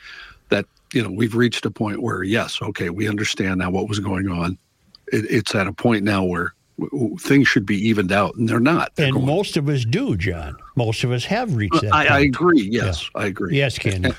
[0.48, 4.00] That you know we've reached a point where yes, okay, we understand now what was
[4.00, 4.58] going on.
[5.12, 8.48] It, it's at a point now where w- w- things should be evened out, and
[8.48, 8.94] they're not.
[8.96, 10.56] They're And going- most of us do, John.
[10.74, 11.94] Most of us have reached that.
[11.94, 12.62] I, I agree.
[12.62, 13.56] Yes, I agree.
[13.56, 14.12] Yes, Candy.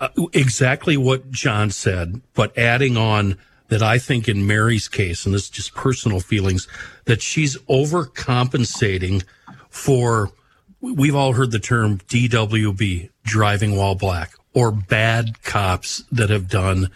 [0.00, 3.36] Uh, exactly what John said, but adding on
[3.68, 6.68] that I think in Mary's case, and this is just personal feelings,
[7.06, 9.24] that she's overcompensating
[9.70, 10.30] for,
[10.80, 16.88] we've all heard the term DWB, driving while black, or bad cops that have done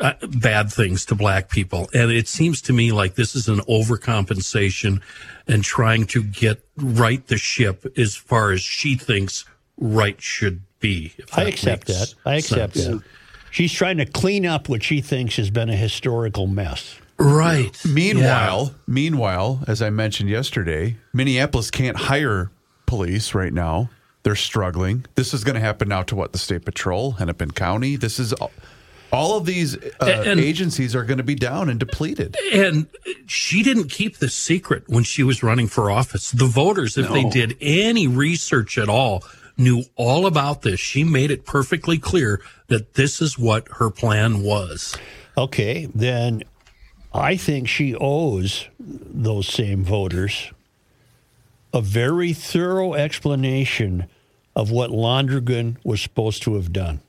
[0.00, 1.88] uh, bad things to black people.
[1.94, 5.00] And it seems to me like this is an overcompensation
[5.46, 9.44] and trying to get right the ship as far as she thinks
[9.76, 11.12] right should be.
[11.18, 12.14] if I accept that.
[12.24, 13.02] I accept sense.
[13.02, 13.08] that.
[13.50, 16.98] She's trying to clean up what she thinks has been a historical mess.
[17.18, 17.76] Right.
[17.84, 22.50] Meanwhile, meanwhile, as I mentioned yesterday, Minneapolis can't hire
[22.86, 23.90] police right now.
[24.22, 25.06] They're struggling.
[25.14, 27.96] This is going to happen now to what the state patrol, Hennepin County.
[27.96, 28.34] This is
[29.12, 32.36] all, all of these uh, And- agencies are going to be down and depleted.
[32.52, 32.86] And
[33.26, 36.30] she didn't keep the secret when she was running for office.
[36.30, 39.22] The voters, if they did any research at all,
[39.56, 40.78] knew all about this.
[40.80, 44.96] She made it perfectly clear that this is what her plan was.
[45.36, 46.42] Okay, then
[47.12, 50.50] I think she owes those same voters
[51.72, 54.06] a very thorough explanation
[54.56, 57.00] of what Londregan was supposed to have done.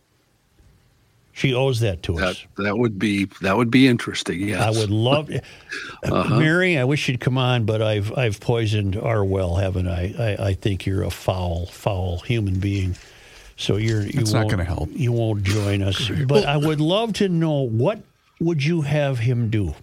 [1.39, 2.45] She owes that to us.
[2.57, 4.41] That that would be that would be interesting.
[4.41, 5.29] Yes, I would love,
[6.03, 6.37] Uh-huh.
[6.39, 6.77] Mary.
[6.77, 10.13] I wish you'd come on, but I've I've poisoned our well, haven't I?
[10.19, 12.95] I, I think you're a foul, foul human being.
[13.55, 14.89] So you're you It's not won't- gonna help.
[14.93, 16.09] You won't join us.
[16.27, 18.01] But I would love to know what
[18.41, 19.75] would you have him do?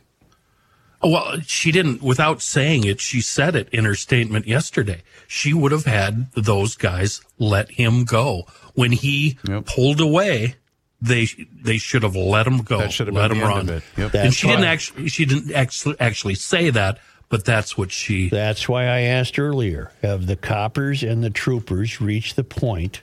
[1.02, 5.02] Well, she didn't, without saying it, she said it in her statement yesterday.
[5.28, 8.46] She would have had those guys let him go.
[8.74, 9.66] When he Yep.
[9.66, 10.56] pulled away,
[11.00, 11.26] they
[11.62, 12.78] they should have let him go.
[12.78, 13.60] That should have let been him the run.
[13.60, 13.82] end of it.
[13.96, 14.14] Yep.
[14.14, 18.28] and That's she didn't actually she didn't actually actually say that, but that's what she
[18.28, 23.02] That's why I asked earlier: Have the coppers and the troopers reached the point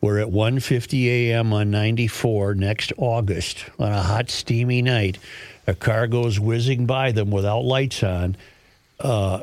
[0.00, 1.52] where, at 1:50 a.m.
[1.52, 5.18] on 94 next August, on a hot, steamy night,
[5.66, 8.36] a car goes whizzing by them without lights on?
[8.98, 9.42] Uh,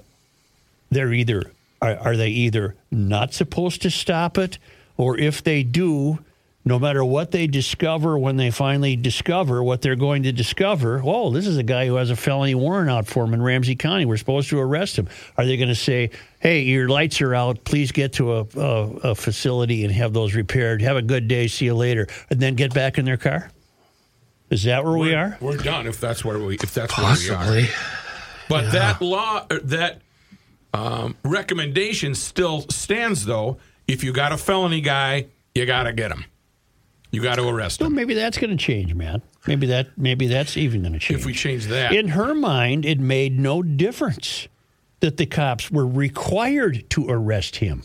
[0.92, 1.44] they're either
[1.82, 4.58] are, are they either not supposed to stop it,
[4.98, 6.20] or if they do.
[6.66, 11.32] No matter what they discover when they finally discover what they're going to discover, oh,
[11.32, 14.06] this is a guy who has a felony warrant out for him in Ramsey County.
[14.06, 15.08] We're supposed to arrest him.
[15.38, 17.64] Are they going to say, hey, your lights are out.
[17.64, 20.82] Please get to a, a, a facility and have those repaired.
[20.82, 21.48] Have a good day.
[21.48, 22.08] See you later.
[22.30, 23.52] And then get back in their car?
[24.50, 25.38] Is that where we are?
[25.40, 27.36] We're done if that's where we if that's where we are.
[27.36, 27.66] possibly.
[28.50, 30.02] But that law, er, that
[30.74, 33.60] um, recommendation still stands, though.
[33.88, 36.26] If you got a felony guy, you got to get him.
[37.12, 37.96] You got to arrest Well, him.
[37.96, 39.22] maybe that's going to change, man.
[39.48, 41.20] Maybe that maybe that's even going to change.
[41.20, 44.48] If we change that, In her mind, it made no difference
[45.00, 47.84] that the cops were required to arrest him.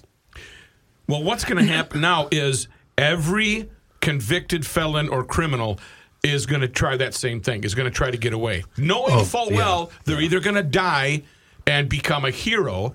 [1.08, 5.78] well, what's going to happen now is every convicted felon or criminal
[6.22, 7.64] is going to try that same thing.
[7.64, 9.56] Is going to try to get away, knowing Oh, full yeah.
[9.56, 11.22] well they're either going to die
[11.66, 12.94] and become a hero,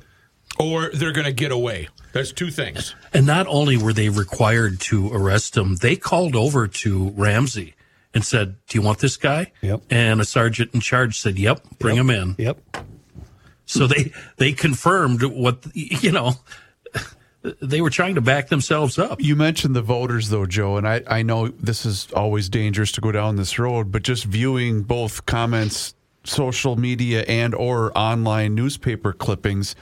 [0.60, 1.88] or they're going to get away.
[2.12, 2.96] There's two things.
[3.14, 7.76] And not only were they required to arrest him, they called over to Ramsey
[8.14, 9.84] and said, "Do you want this guy?" Yep.
[9.90, 12.60] And a sergeant in charge said, "Yep, bring him in." Yep.
[13.66, 16.34] So they they confirmed what you know.
[17.62, 19.22] They were trying to back themselves up.
[19.22, 23.02] You mentioned the voters, though, Joe, and I, I know this is always dangerous to
[23.02, 25.96] go down this road, but just viewing both comments,
[26.26, 29.74] social media, and or online newspaper clippings,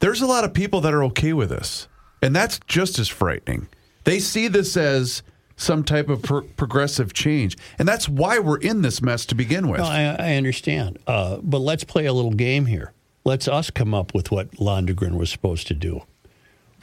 [0.00, 1.88] there's a lot of people that are okay with this,
[2.22, 3.68] and that's just as frightening.
[4.04, 5.22] They see this as
[5.56, 9.68] some type of pro- progressive change, and that's why we're in this mess to begin
[9.68, 9.80] with.
[9.80, 10.98] No, I, I understand.
[11.06, 12.92] Uh, but let's play a little game here.
[13.24, 16.02] Let's us come up with what Londregan was supposed to do.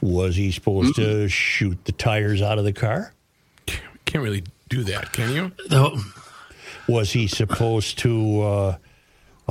[0.00, 3.14] Was he supposed to shoot the tires out of the car?
[4.04, 5.52] Can't really do that, can you?
[5.68, 5.96] Though,
[6.88, 8.42] Was he supposed to?
[8.42, 8.76] Uh,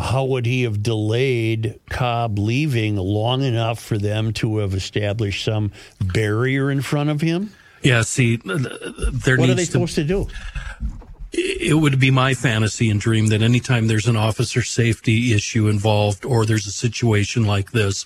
[0.02, 5.72] how would he have delayed Cobb leaving long enough for them to have established some
[6.02, 7.52] barrier in front of him?
[7.84, 10.28] yeah, see, there What are they to supposed to do?
[11.34, 16.26] it would be my fantasy and dream that anytime there's an officer safety issue involved
[16.26, 18.06] or there's a situation like this,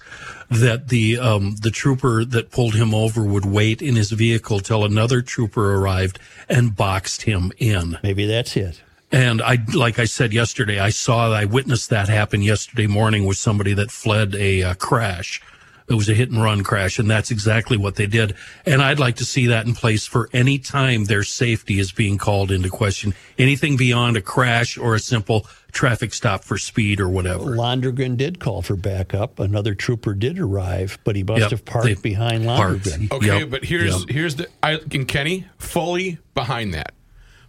[0.51, 4.85] that the um, the trooper that pulled him over would wait in his vehicle till
[4.85, 7.97] another trooper arrived and boxed him in.
[8.03, 8.81] Maybe that's it.
[9.11, 13.37] And I, like I said yesterday, I saw, I witnessed that happen yesterday morning with
[13.37, 15.41] somebody that fled a uh, crash
[15.87, 18.35] it was a hit and run crash, and that's exactly what they did.
[18.65, 22.17] And I'd like to see that in place for any time their safety is being
[22.17, 23.13] called into question.
[23.37, 27.55] Anything beyond a crash or a simple traffic stop for speed or whatever.
[27.55, 29.39] Londregan did call for backup.
[29.39, 32.87] Another trooper did arrive, but he must Yep, have parked they behind parked.
[33.11, 34.09] Okay, Yep, but here's yep.
[34.09, 36.93] here's the I and Kenny fully behind that.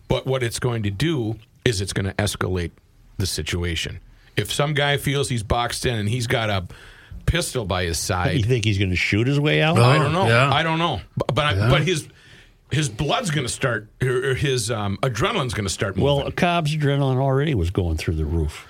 [0.08, 2.70] But what it's going to do is it's going to escalate
[3.18, 4.00] the situation.
[4.36, 6.66] If some guy feels he's boxed in and he's got a
[7.24, 9.78] pistol by his side, You think he's going to shoot his way out?
[9.78, 10.28] I don't know.
[10.28, 10.52] yeah.
[10.52, 11.00] I don't know.
[11.16, 12.06] But but, I, but his
[12.70, 16.04] his blood's going to start or or his um, adrenaline's going to start moving.
[16.24, 18.66] Well, Cobb's adrenaline already was going through the roof.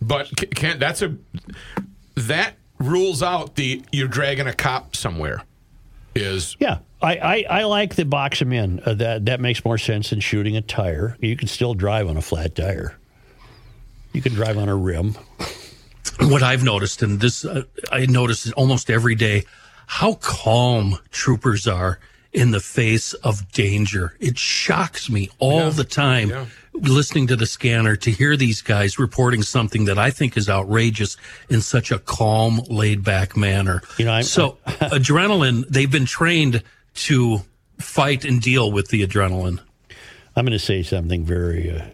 [0.00, 1.16] But ca- can't that's a
[2.14, 5.42] that rules out the you're dragging a cop somewhere.
[6.18, 8.80] Is Yeah, I, I, I like the box them in.
[8.84, 11.16] Uh, that that makes more sense than shooting a tire.
[11.20, 12.96] You can still drive on a flat tire.
[14.12, 15.14] You can drive on a rim.
[16.20, 17.62] what I've noticed, and this uh,
[17.92, 19.44] I notice almost every day,
[19.86, 21.98] how calm troopers are
[22.32, 24.14] in the face of danger.
[24.20, 25.70] It shocks me all Yeah.
[25.70, 26.46] the time Yeah.
[26.74, 31.16] Listening to the scanner to hear these guys reporting something that I think is outrageous
[31.48, 33.82] in such a calm, laid back manner.
[33.98, 36.62] You know, I'm- so adrenaline, they've been trained
[36.94, 37.40] to
[37.78, 39.60] fight and deal with the adrenaline.
[40.36, 41.84] I'm going to say something very uh,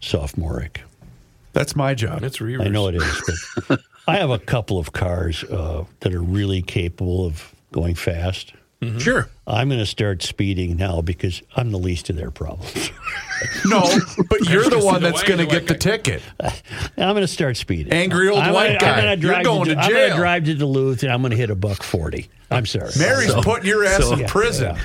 [0.00, 0.82] sophomoric.
[1.52, 2.22] That's my job.
[2.22, 2.66] it's reverse.
[2.66, 6.62] I know it is, but I have a couple of cars uh, that are really
[6.62, 8.52] capable of going fast.
[8.80, 8.98] Mm-hmm.
[8.98, 9.28] Sure.
[9.46, 12.90] I'm going to start speeding now because I'm the least of their problems.
[13.64, 13.80] No,
[14.28, 16.20] but you're the one that's going to get the ticket.
[16.40, 16.52] I'm
[16.96, 17.90] going to start speeding.
[17.90, 19.12] Angry old I'm white gonna, guy.
[19.12, 21.38] I'm You're going to, to I'm going to drive to Duluth and I'm going to
[21.38, 22.28] hit a buck forty.
[22.50, 22.90] I'm sorry.
[22.98, 24.76] Mary's So- putting your ass so- in prison.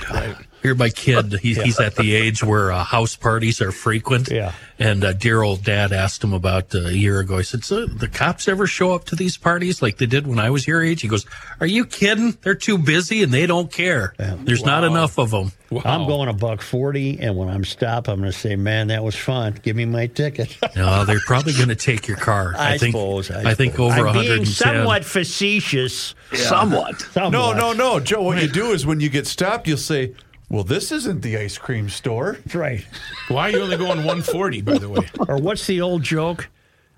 [0.66, 4.32] Here, my kid, he, he's at the age where uh, house parties are frequent.
[4.32, 4.54] Yeah.
[4.78, 7.38] And uh, dear old dad asked him about uh, a year ago.
[7.38, 10.38] He said, "So the cops ever show up to these parties like they did when
[10.38, 11.26] I was your age?" He goes,
[11.62, 12.38] "Are you kidding?
[12.42, 14.14] They're too busy and they don't care.
[14.18, 15.54] There's not enough of them."
[15.84, 19.04] I'm going a buck forty, and when I'm stopped, I'm going to say, "Man, that
[19.04, 19.58] was fun.
[19.62, 22.54] Give me my ticket." No, they're probably going to take your car.
[22.58, 22.92] I, think.
[22.92, 23.32] suppose.
[23.32, 23.94] I, think suppose.
[23.94, 24.38] over I'm 110.
[24.38, 26.14] being somewhat facetious.
[26.34, 27.00] Somewhat.
[27.00, 27.30] Somewhat.
[27.30, 28.24] No, no, no, Joe.
[28.24, 30.14] What you do is when you get stopped, you'll say,
[30.56, 32.86] "Well, this isn't the ice cream store." That's right.
[33.28, 34.62] Why are you only going 140?
[34.62, 36.48] By the way, Or what's the old joke?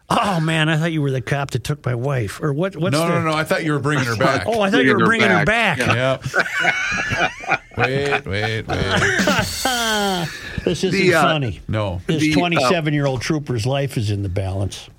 [0.10, 2.41] Oh man, I thought you were the cop that took my wife.
[2.41, 2.78] Or what?
[2.78, 3.34] What's No, the, no, no.
[3.34, 4.43] I thought you were bringing her back.
[4.47, 5.80] Oh, I thought you were bringing her back.
[5.80, 6.18] Yeah.
[7.78, 8.68] wait, wait, wait.
[10.64, 11.62] This isn't The, uh, funny.
[11.70, 12.01] No.
[12.08, 14.89] This uh, 27 year old trooper's life is in the balance.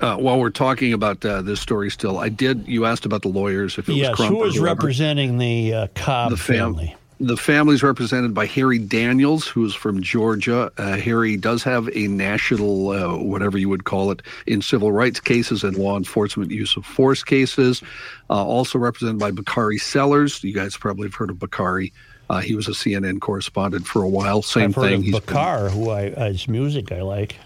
[0.00, 2.66] Uh, while we're talking about uh, this story still, I did.
[2.68, 3.78] You asked about the lawyers.
[3.78, 4.74] If it Yes, was Crump who or is whoever.
[4.74, 6.96] representing the uh, Cobb the fam- family?
[7.22, 10.72] The family is represented by Harry Daniels, who is from Georgia.
[10.78, 15.20] Uh, Harry does have a national, uh, whatever you would call it, in civil rights
[15.20, 17.82] cases and law enforcement use of force cases.
[18.30, 20.42] Uh, also represented by Bakari Sellers.
[20.42, 21.92] You guys probably have heard of Bakari.
[22.30, 24.40] Uh, he was a CNN correspondent for a while.
[24.40, 24.94] Same I've heard thing.
[24.94, 27.36] of He's been- Bakar, who I his music I like.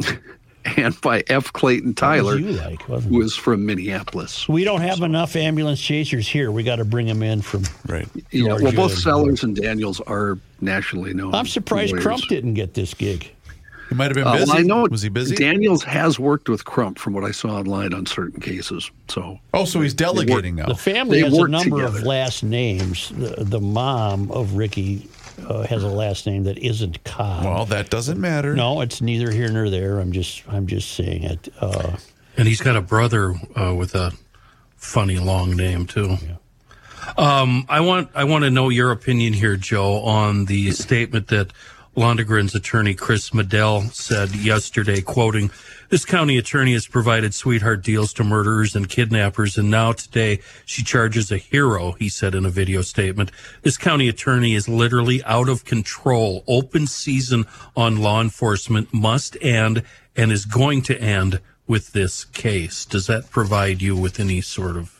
[0.64, 1.52] and by F.
[1.52, 3.24] Clayton Tyler, you like, wasn't who it?
[3.26, 4.48] is from Minneapolis.
[4.48, 6.50] We don't have enough ambulance chasers here.
[6.50, 7.64] We got to bring them in from.
[7.86, 8.08] Right.
[8.30, 11.34] Yeah, well, both Sellers and Daniels are nationally known.
[11.34, 12.04] I'm surprised lawyers.
[12.04, 13.30] Crump didn't get this gig.
[13.88, 14.50] He might have been Uh, busy.
[14.50, 15.34] well, I know Was he busy?
[15.34, 18.90] Daniels has worked with Crump from what I saw online on certain cases.
[19.08, 20.66] So oh, so he's delegating now.
[20.66, 23.08] The family They has a work number of last names.
[23.16, 25.08] The, the mom of Ricky
[25.46, 27.44] uh, has a last name that isn't Cobb.
[27.44, 28.54] Well, that doesn't matter.
[28.54, 29.98] no, it's neither here nor there.
[30.00, 31.48] I'm just I'm just saying it.
[31.60, 31.96] Uh,
[32.36, 34.12] And he's got a brother uh, with a
[34.76, 36.16] funny long name too.
[37.16, 41.52] Um, I want I want to know your opinion here, Joe, on the statement that
[41.96, 45.50] Londregan's attorney Chris Madel said yesterday, quoting,
[45.88, 50.82] "This county attorney has provided sweetheart deals to murderers and kidnappers, and now today she
[50.82, 53.30] charges a hero." He said in a video statement,
[53.62, 56.44] "This county attorney is literally out of control.
[56.46, 59.82] Open season on law enforcement must end
[60.16, 64.78] and is going to end." With this case, does that provide you with any sort
[64.78, 64.98] of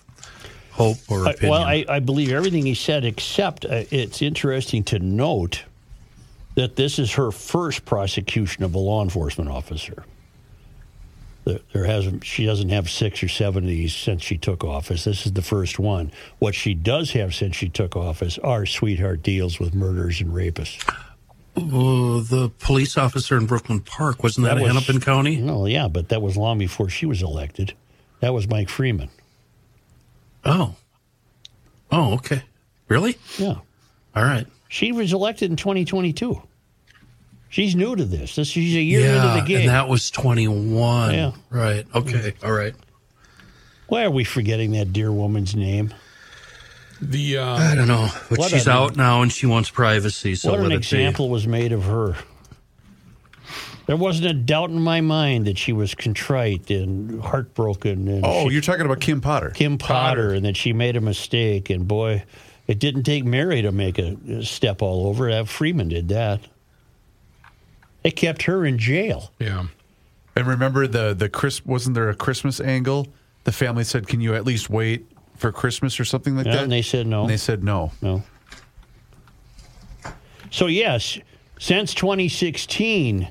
[0.72, 1.50] hope or opinion?
[1.50, 5.64] well, I, I believe everything he said, except uh, it's interesting to note
[6.54, 10.04] that this is her first prosecution of a law enforcement officer.
[11.48, 15.04] There, there hasn't she doesn't have six or seven of these since she took office.
[15.04, 16.12] This is the first one.
[16.40, 20.84] What she does have since she took office are sweetheart deals with murderers and rapists.
[21.56, 25.36] Oh, the police officer in Brooklyn Park wasn't that, That was- Hennepin County?
[25.38, 27.72] No, yeah, but that was long before she was elected.
[28.20, 29.08] That was Mike Freeman.
[30.44, 30.74] Oh,
[31.90, 32.42] oh, okay,
[32.88, 33.16] really?
[33.38, 33.56] Yeah.
[34.14, 34.46] All right.
[34.68, 36.42] She was elected in 2022.
[37.50, 38.36] She's new to this.
[38.36, 39.60] This she's a year yeah, into the game.
[39.60, 41.14] and that was twenty one.
[41.14, 41.32] Yeah.
[41.50, 41.86] Right.
[41.94, 42.34] Okay.
[42.44, 42.74] All right.
[43.88, 45.94] Why are we forgetting that dear woman's name?
[47.00, 50.34] The uh, I don't know, but she's a- out now and she wants privacy.
[50.34, 50.76] So what an let it be.
[50.78, 52.16] example was made of her.
[53.86, 58.06] There wasn't a doubt in my mind that she was contrite and heartbroken.
[58.08, 59.50] And Oh, she- you're talking about Kim Potter.
[59.50, 61.70] Kim Potter, and that she made a mistake.
[61.70, 62.24] And boy,
[62.66, 65.30] it didn't take Mary to make a, a step all over.
[65.30, 66.40] That Freeman did that.
[68.08, 69.32] They kept her in jail.
[69.38, 69.66] yeah.
[70.34, 73.06] And remember the the Chris wasn't there a Christmas angle?
[73.44, 75.04] The family said, "Can you at least wait
[75.36, 77.22] for Christmas or something like Yeah, that?" and they said no.
[77.22, 77.92] And they said no.
[78.00, 78.22] No.
[80.50, 81.18] So, yes,
[81.58, 83.28] since 2016,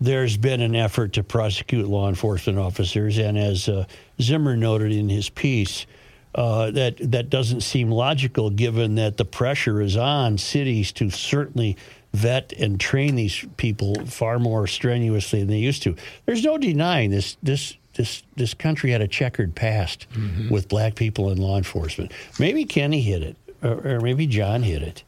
[0.00, 3.16] there's been an effort to prosecute law enforcement officers.
[3.16, 3.86] And as uh,
[4.20, 5.86] Zimmer noted in his piece,
[6.34, 11.76] uh, that, that doesn't seem logical given that the pressure is on cities to certainly
[12.12, 15.94] vet and train these people far more strenuously than they used to.
[16.26, 17.36] There's no denying this.
[17.42, 20.06] This this this country had a checkered past
[20.50, 22.12] with black people in law enforcement.
[22.38, 25.02] Maybe Kenny hit it, or, or maybe John hit it.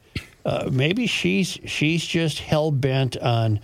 [0.45, 3.59] Uh, maybe she's she's just hell bent on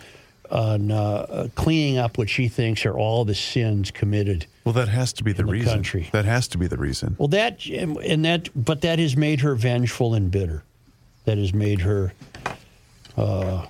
[0.50, 4.46] on uh, cleaning up what she thinks are all the sins committed.
[4.64, 5.74] Well, that has to be the the reason.
[5.74, 6.10] country.
[6.12, 7.16] That has to be the reason.
[7.20, 10.64] Well, that and that, but that has made her vengeful and bitter.
[11.26, 12.14] That has made her
[13.20, 13.66] uh,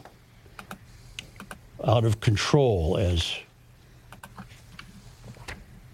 [1.84, 3.36] out of control, as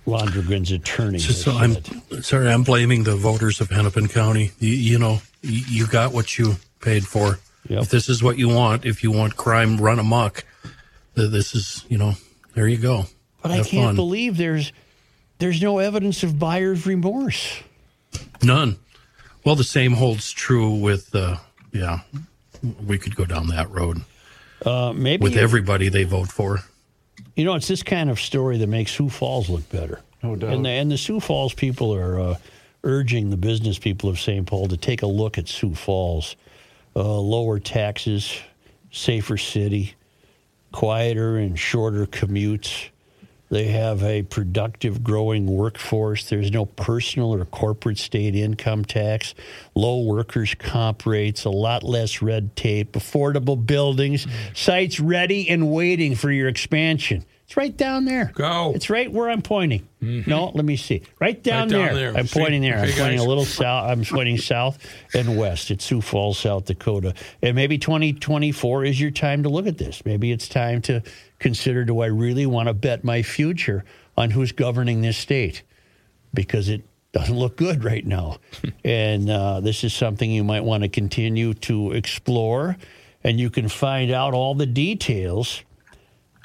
[0.05, 1.19] Londregan's attorney.
[1.19, 4.51] So, so I'm sorry, I'm blaming the voters of Hennepin County.
[4.59, 7.39] You, you know, you, got what you paid for.
[7.67, 7.83] Yep.
[7.83, 10.43] If this is what you want, if you want crime run amok,
[11.15, 12.13] this is, you know,
[12.53, 13.05] there you go.
[13.41, 13.95] But I can't fun.
[13.95, 14.71] believe there's
[15.37, 17.61] there's no evidence of buyer's remorse.
[18.43, 18.77] None.
[19.43, 21.37] Well, the same holds true with, uh,
[21.71, 21.99] yeah,
[22.85, 24.01] we could go down that road
[24.65, 26.59] Uh, maybe with everybody they vote for.
[27.35, 30.01] You know, it's this kind of story that makes Sioux Falls look better.
[30.23, 30.53] No doubt.
[30.53, 32.35] And the, and the Sioux Falls people are uh,
[32.83, 34.45] urging the business people of St.
[34.47, 36.35] Paul to take a look at Sioux Falls.
[36.95, 38.39] Uh, lower taxes,
[38.91, 39.93] safer city,
[40.71, 42.89] quieter and shorter commutes.
[43.49, 46.29] They have a productive, growing workforce.
[46.29, 49.35] There's no personal or corporate state income tax,
[49.75, 56.15] low workers' comp rates, a lot less red tape, affordable buildings, sites ready and waiting
[56.15, 57.25] for your expansion.
[57.45, 58.31] It's right down there.
[58.33, 58.71] Go.
[58.73, 59.87] It's right where I'm pointing.
[60.01, 60.27] Mm-hmm.
[60.27, 61.03] No, let me see.
[61.19, 61.93] Right down, down there.
[61.93, 62.17] there.
[62.17, 62.39] I'm See?
[62.39, 62.79] pointing there.
[62.79, 63.25] I'm pointing guys.
[63.25, 63.87] a little south.
[63.87, 64.79] I'm pointing south
[65.13, 65.69] and west.
[65.69, 67.13] It's Sioux Falls, South Dakota.
[67.43, 70.03] And maybe 2024 is your time to look at this.
[70.05, 71.03] Maybe it's time to
[71.39, 73.85] consider do I really want to bet my future
[74.17, 75.61] on who's governing this state?
[76.33, 78.37] Because it doesn't look good right now.
[78.83, 82.77] and uh, this is something you might want to continue to explore.
[83.23, 85.63] And you can find out all the details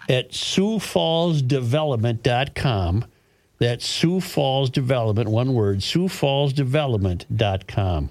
[0.08, 3.04] at SiouxFallsDevelopment.com.
[3.58, 8.10] That's Sioux Falls Development, one word, SiouxFallsDevelopment.com.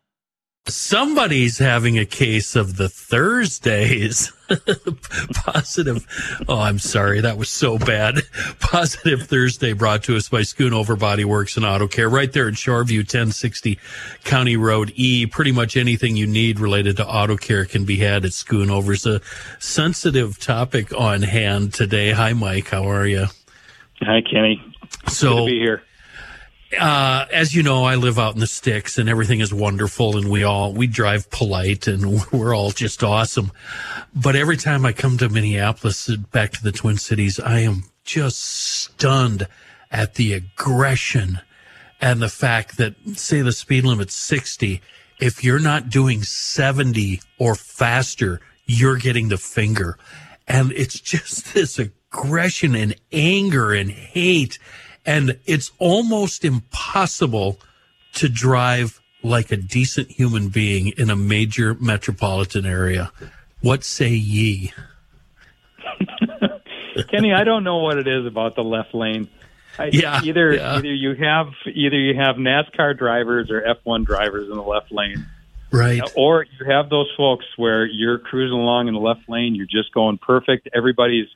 [0.67, 4.31] Somebody's having a case of the Thursdays.
[5.33, 6.05] Positive.
[6.47, 7.19] Oh, I'm sorry.
[7.19, 8.19] That was so bad.
[8.59, 12.53] Positive Thursday brought to us by Schoonover Body Works and Auto Care right there in
[12.53, 13.79] Shoreview, 1060
[14.23, 15.25] County Road E.
[15.25, 19.19] Pretty much anything you need related to auto care can be had at Schoonover's a
[19.57, 22.11] sensitive topic on hand today.
[22.11, 22.69] Hi, Mike.
[22.69, 23.25] How are you?
[24.01, 24.63] Hi, Kenny.
[25.07, 25.81] So, Good to be here.
[26.79, 30.29] Uh, as you know, I live out in the sticks and everything is wonderful and
[30.29, 33.51] we all, we drive polite and we're all just awesome.
[34.15, 37.83] But every time I come to Minneapolis, uh, back to the Twin Cities, I am
[38.03, 39.47] just stunned
[39.91, 41.39] at the aggression
[41.99, 44.81] and the fact that say the speed limit's 60.
[45.19, 49.97] If you're not doing 70 or faster, you're getting the finger.
[50.47, 54.57] And it's just this aggression and anger and hate.
[55.05, 57.59] And it's almost impossible
[58.13, 63.11] to drive like a decent human being in a major metropolitan area.
[63.61, 64.73] What say ye?
[67.09, 69.27] Kenny, I don't know what it is about the left lane.
[69.79, 70.75] I, Yeah, either yeah.
[70.75, 75.25] either you have either you have NASCAR drivers or F1 drivers in the left lane,
[75.71, 76.01] Right.
[76.15, 79.93] or you have those folks where you're cruising along in the left lane, you're just
[79.93, 80.67] going perfect.
[80.75, 81.27] Everybody's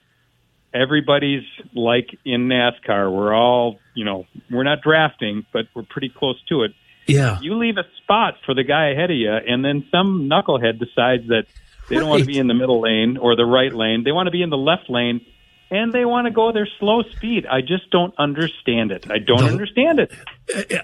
[0.76, 3.12] everybody's like in NASCAR.
[3.12, 6.74] We're all, you know, we're not drafting, but we're pretty close to it.
[7.08, 7.40] Yeah.
[7.42, 11.28] You leave a spot for the guy ahead of you, and then some knucklehead decides
[11.30, 11.46] that
[11.90, 14.04] they don't want to be in the middle lane or the right lane.
[14.04, 15.22] They want to be in the left lane,
[15.70, 17.46] and they want to go their slow speed.
[17.46, 19.06] I just don't understand it.
[19.10, 19.48] I don't No.
[19.48, 20.12] understand it.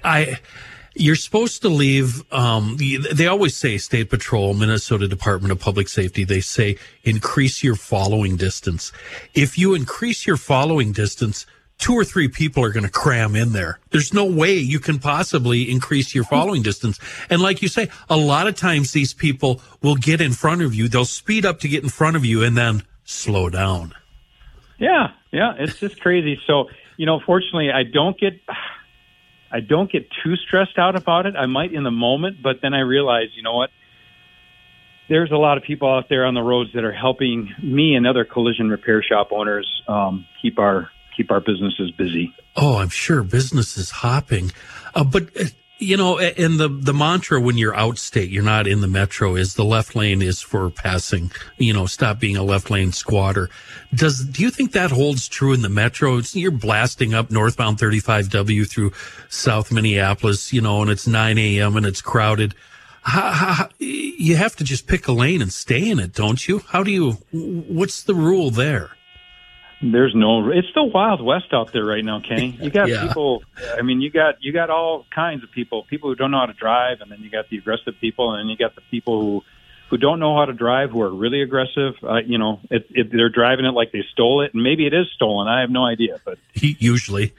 [0.04, 0.38] I
[0.94, 2.78] you're supposed to leave um
[3.14, 8.36] they always say state patrol minnesota department of public safety they say increase your following
[8.38, 8.92] distance.
[9.34, 11.46] If you increase your following distance
[11.78, 13.80] two or three people are going to cram in there.
[13.90, 17.00] There's no way you can possibly increase your following distance.
[17.28, 20.76] And like you say a lot of times these people will get in front of
[20.76, 23.94] you they'll speed up to get in front of you and then slow down.
[24.78, 26.40] Yeah, yeah, it's just crazy.
[26.48, 28.34] So, you know, fortunately, I don't get,
[29.52, 31.36] I don't get too stressed out about it.
[31.36, 33.70] I might in the moment, but then I realize, you know what?
[35.10, 38.08] There's a lot of people out there on the roads that are helping me and
[38.08, 42.34] other collision repair shop owners um, keep our keep our businesses busy.
[42.56, 44.54] Oh, I'm sure business is hopping.
[44.96, 45.46] Uh, but, uh,
[45.82, 49.56] you know, and the, the mantra when you're outstate, you're not in the metro, is
[49.56, 53.50] the left lane is for passing, you know, stop being a left lane squatter.
[53.94, 56.18] Does, do you think that holds true in the metro?
[56.18, 58.92] It's, you're blasting up northbound 35W through
[59.28, 61.76] South Minneapolis, you know, and it's 9 a.m.
[61.76, 62.54] and it's crowded.
[63.02, 66.60] How, how, you have to just pick a lane and stay in it, don't you?
[66.60, 68.92] How do you, what's the rule there?
[69.82, 70.50] There's no.
[70.52, 72.58] It's the wild west out there right now, Kenny.
[72.62, 73.08] You got Yeah.
[73.08, 73.44] people.
[73.78, 75.84] I mean, you got you got all kinds of people.
[75.90, 78.40] People who don't know how to drive, and then you got the aggressive people, and
[78.42, 79.44] then you got the people who
[79.90, 81.96] who don't know how to drive, who are really aggressive.
[82.04, 84.94] Uh, you know, it, it, they're driving it like they stole it, and maybe it
[84.94, 85.48] is stolen.
[85.48, 87.34] I have no idea, but Usually.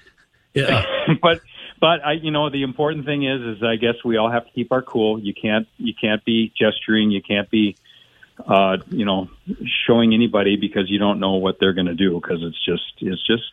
[0.53, 0.85] Yeah.
[1.23, 1.41] but
[1.81, 4.53] but I, you know, the important thing is, is I guess we all have to
[4.53, 5.19] keep our cool.
[5.19, 7.11] You can't you can't be gesturing.
[7.11, 7.77] You can't be,
[8.47, 9.29] uh, you know,
[9.87, 13.27] showing anybody because you don't know what they're going to do because it's just it's
[13.27, 13.45] just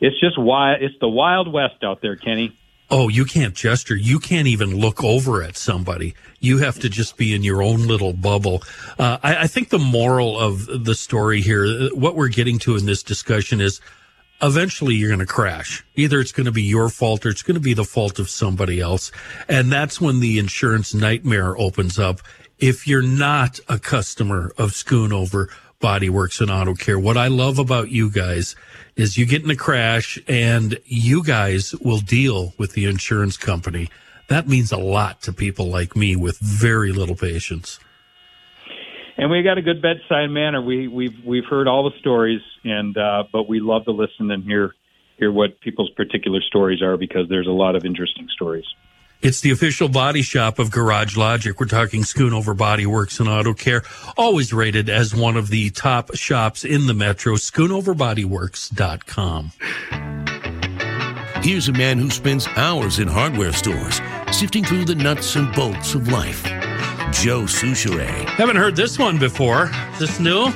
[0.00, 2.56] it's just why it's the wild west out there, Kenny.
[2.90, 3.96] Oh, you can't gesture.
[3.96, 6.14] You can't even look over at somebody.
[6.40, 8.62] You have to just be in your own little bubble.
[8.98, 12.86] Uh, I, I think the moral of the story here, what we're getting to in
[12.86, 13.82] this discussion is
[14.40, 15.84] eventually you're going to crash.
[15.96, 18.30] Either it's going to be your fault or it's going to be the fault of
[18.30, 19.12] somebody else.
[19.48, 22.20] And that's when the insurance nightmare opens up.
[22.58, 25.48] If you're not a customer of Schoonover
[25.78, 28.56] Body Works and Auto Care, what I love about you guys
[28.96, 33.88] is you get in a crash and you guys will deal with the insurance company.
[34.26, 37.78] That means a lot to people like me with very little patience.
[39.16, 40.60] And we got a good bedside manner.
[40.60, 44.42] We we've we've heard all the stories, and uh, but we love to listen and
[44.42, 44.74] hear
[45.16, 48.66] hear what people's particular stories are because there's a lot of interesting stories.
[49.20, 51.58] It's the official body shop of Garage Logic.
[51.58, 53.82] We're talking Schoonover Body Works and Auto Care,
[54.16, 59.50] always rated as one of the top shops in the metro, schoonoverbodyworks.com.
[61.42, 64.00] Here's a man who spends hours in hardware stores,
[64.30, 66.44] sifting through the nuts and bolts of life.
[67.10, 68.24] Joe Soucheray.
[68.36, 69.68] Haven't heard this one before.
[69.94, 70.52] Is this new?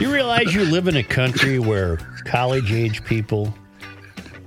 [0.00, 3.52] You realize you live in a country where college age people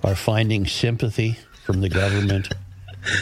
[0.04, 2.54] are finding sympathy from the government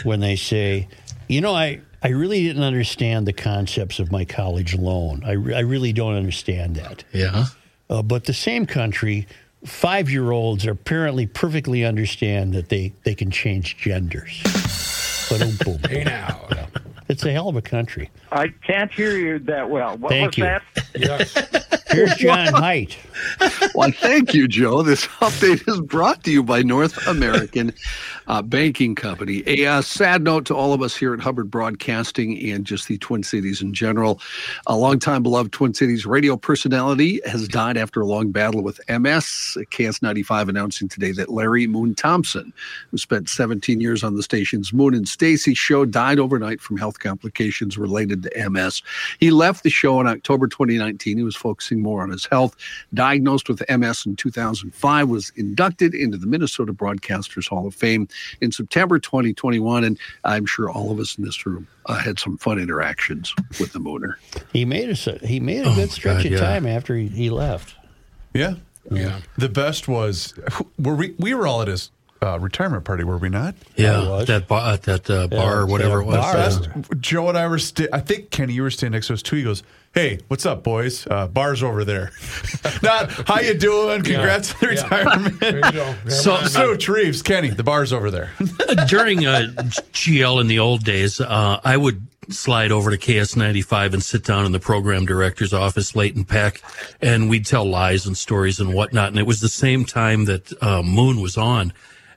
[0.04, 0.86] when they say,
[1.28, 5.22] you know, I, I really didn't understand the concepts of my college loan.
[5.24, 7.04] I, re- I really don't understand that.
[7.12, 7.46] Yeah.
[7.88, 9.26] Uh, but the same country,
[9.64, 14.42] five year olds apparently perfectly understand that they, they can change genders.
[15.30, 15.78] Boom, boom.
[15.88, 16.46] Hey now.
[17.08, 18.10] It's a hell of a country.
[18.32, 19.98] I can't hear you that well.
[19.98, 20.44] What Thank was you.
[20.44, 21.84] that?
[21.90, 22.96] Here's John Heidt.
[23.74, 24.82] Well, thank you, Joe.
[24.82, 27.74] This update is brought to you by North American
[28.26, 29.42] uh, Banking Company.
[29.46, 32.98] A uh, sad note to all of us here at Hubbard Broadcasting and just the
[32.98, 34.20] Twin Cities in general.
[34.66, 39.56] A longtime beloved Twin Cities radio personality has died after a long battle with MS.
[39.70, 42.52] KS95 announcing today that Larry Moon Thompson,
[42.90, 46.98] who spent 17 years on the station's Moon and Staci show, died overnight from health
[46.98, 48.82] complications related to MS.
[49.20, 51.18] He left the show in October 2019.
[51.18, 52.56] He was focusing more on his health.
[52.92, 58.08] Diagnosed with MS in 2005, was inducted into the Minnesota Broadcasters Hall of Fame
[58.40, 59.84] in September 2021.
[59.84, 63.72] And I'm sure all of us in this room uh, had some fun interactions with
[63.72, 64.14] the Mooner.
[64.52, 64.90] He made.
[64.90, 66.38] A, he made a Oh, good stretch God, of yeah.
[66.38, 67.74] time after he, he left.
[68.32, 68.54] Yeah.
[68.90, 69.20] Yeah.
[69.38, 70.34] The best was
[70.78, 71.90] were we we were all at his
[72.24, 73.54] uh, retirement party, were we not?
[73.76, 76.16] Yeah, that bar, that uh, bar, or whatever it was.
[76.16, 76.68] Best.
[76.74, 77.58] uh, Joe and I were.
[77.58, 79.36] Sta- I think Kenny, you were standing next to us too.
[79.36, 79.62] He goes,
[79.92, 81.06] "Hey, what's up, boys?
[81.06, 82.10] Uh, bar's over there.
[82.82, 84.02] Not how you doing?
[84.02, 84.82] Congrats on the Yeah.
[84.82, 85.40] retirement.
[85.40, 85.94] There you go.
[86.08, 88.30] so, so Treves, Kenny, the bar's over there.
[88.88, 89.48] during uh,
[89.92, 94.46] GL in the old days, uh, I would slide over to KS95 and sit down
[94.46, 96.62] in the program director's office late and pack,
[97.02, 99.08] and we'd tell lies and stories and whatnot.
[99.08, 101.74] And it was the same time that uh, Moon was on,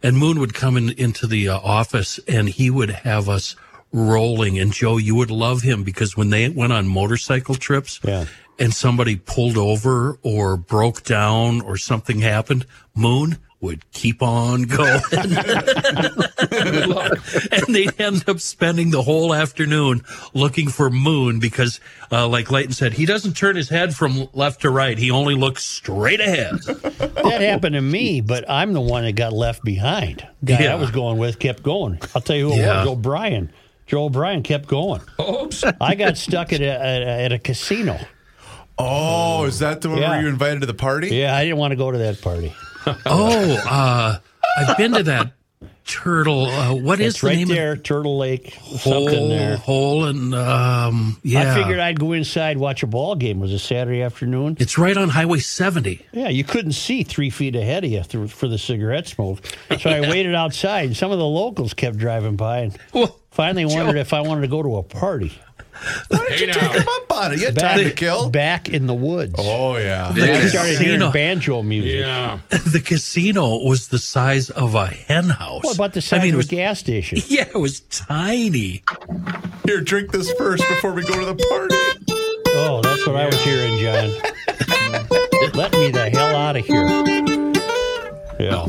[0.07, 3.55] and Moon would come in, into the uh, office and he would have us
[3.91, 4.57] rolling.
[4.57, 8.25] And Joe, you would love him because when they went on motorcycle trips, Yeah.
[8.57, 15.01] and somebody pulled over or broke down or something happened, Moon would keep on going.
[16.51, 20.01] and they'd end up spending the whole afternoon
[20.33, 21.79] looking for Moon because,
[22.11, 24.97] uh, like Leighton said, he doesn't turn his head from left to right.
[24.97, 26.59] He only looks straight ahead.
[26.61, 30.25] That happened to me, but I'm the one that got left behind.
[30.45, 30.73] Guy Yeah.
[30.73, 31.99] I was going with kept going.
[32.15, 32.77] I'll tell you who Yeah.
[32.77, 33.51] it was, O'Brien.
[33.87, 35.01] Joe O'Brien kept going.
[35.19, 35.63] Oops.
[35.81, 37.97] I got stuck at a, at a, at a casino.
[38.77, 40.09] Oh, is that the one Yeah.
[40.11, 41.15] where you invited to the party?
[41.15, 42.53] Yeah, I didn't want to go to that party.
[43.05, 44.17] oh, uh,
[44.57, 45.31] I've been to that
[45.85, 46.45] turtle.
[46.47, 49.57] Uh, what is It's the right name there, Turtle Lake, of something hole, there.
[49.57, 51.51] hole and um, yeah.
[51.51, 53.37] I figured I'd go inside watch a ball game.
[53.37, 54.57] It was a Saturday afternoon.
[54.59, 56.05] it's right on Highway 70.
[56.11, 59.39] Yeah, you couldn't see three feet ahead of you through, for the cigarette smoke.
[59.79, 63.65] So I waited outside, and some of the locals kept driving by and Well, finally
[63.73, 65.39] wondered if I wanted to go to a party.
[66.29, 66.53] Hey, now.
[66.73, 67.39] Come up on it.
[67.39, 68.29] You had time to kill.
[68.29, 69.35] back in the woods.
[69.37, 70.11] Oh, yeah.
[70.13, 70.47] I Yeah.
[70.47, 71.11] started hearing Casino.
[71.11, 71.99] banjo music.
[72.01, 72.39] Yeah.
[72.49, 75.63] the casino was the size of a hen house.
[75.63, 77.19] What about the size I mean, it of was, a gas station?
[77.27, 78.83] Yeah, it was tiny.
[79.65, 81.75] Here, drink this first before we go to the party.
[82.59, 84.09] Oh, that's what I was hearing, John.
[85.53, 86.85] Let me the hell out of here.
[88.39, 88.67] Yeah.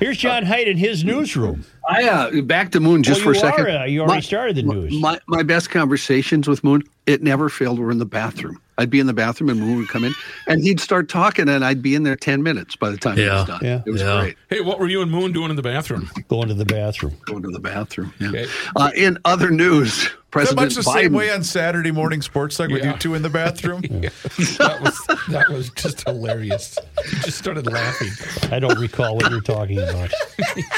[0.00, 1.64] Here's John Heidt in his newsroom.
[1.88, 3.66] I uh, back to Moon just Oh, for a second.
[3.66, 4.92] are, uh, you already My- started the news.
[5.00, 7.78] My my best conversations with Moon, it never failed.
[7.78, 8.60] Were in the bathroom.
[8.76, 10.12] I'd be in the bathroom and Moon would come in,
[10.46, 13.24] and he'd start talking, and I'd be in there ten minutes by the time he
[13.28, 13.60] was done.
[13.62, 13.82] Yeah.
[13.86, 14.20] It was Yeah.
[14.20, 14.36] great.
[14.50, 16.08] Hey, what were you and Moon doing in the bathroom?
[16.28, 17.14] Going to the bathroom.
[17.24, 18.12] Going to the bathroom.
[18.20, 18.28] Yeah.
[18.28, 18.46] Okay.
[18.76, 22.68] Uh, in other news, Pretty President much the same way on Saturday morning sports like
[22.68, 23.80] with you two in the bathroom.
[23.90, 26.76] that was that was just hilarious.
[27.10, 28.10] You just started laughing.
[28.52, 30.12] I don't recall what you're talking about.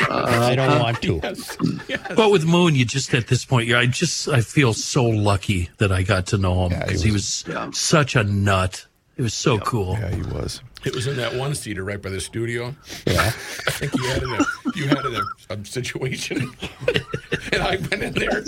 [0.09, 1.21] I don't want to.
[1.25, 1.57] Yes.
[1.89, 2.13] yes.
[2.15, 5.91] But with Moon, you just at this point, I just I feel so lucky that
[5.91, 7.71] I got to know him Yeah, he because he was, Yeah.
[7.73, 8.87] such a nut.
[9.17, 9.99] It was so cool.
[10.01, 10.63] Yeah, he was.
[10.85, 12.74] It was in that one seater right by the studio.
[13.07, 13.20] Yeah.
[13.26, 16.51] I think you had a you had a, a situation,
[17.53, 18.43] and I went in there,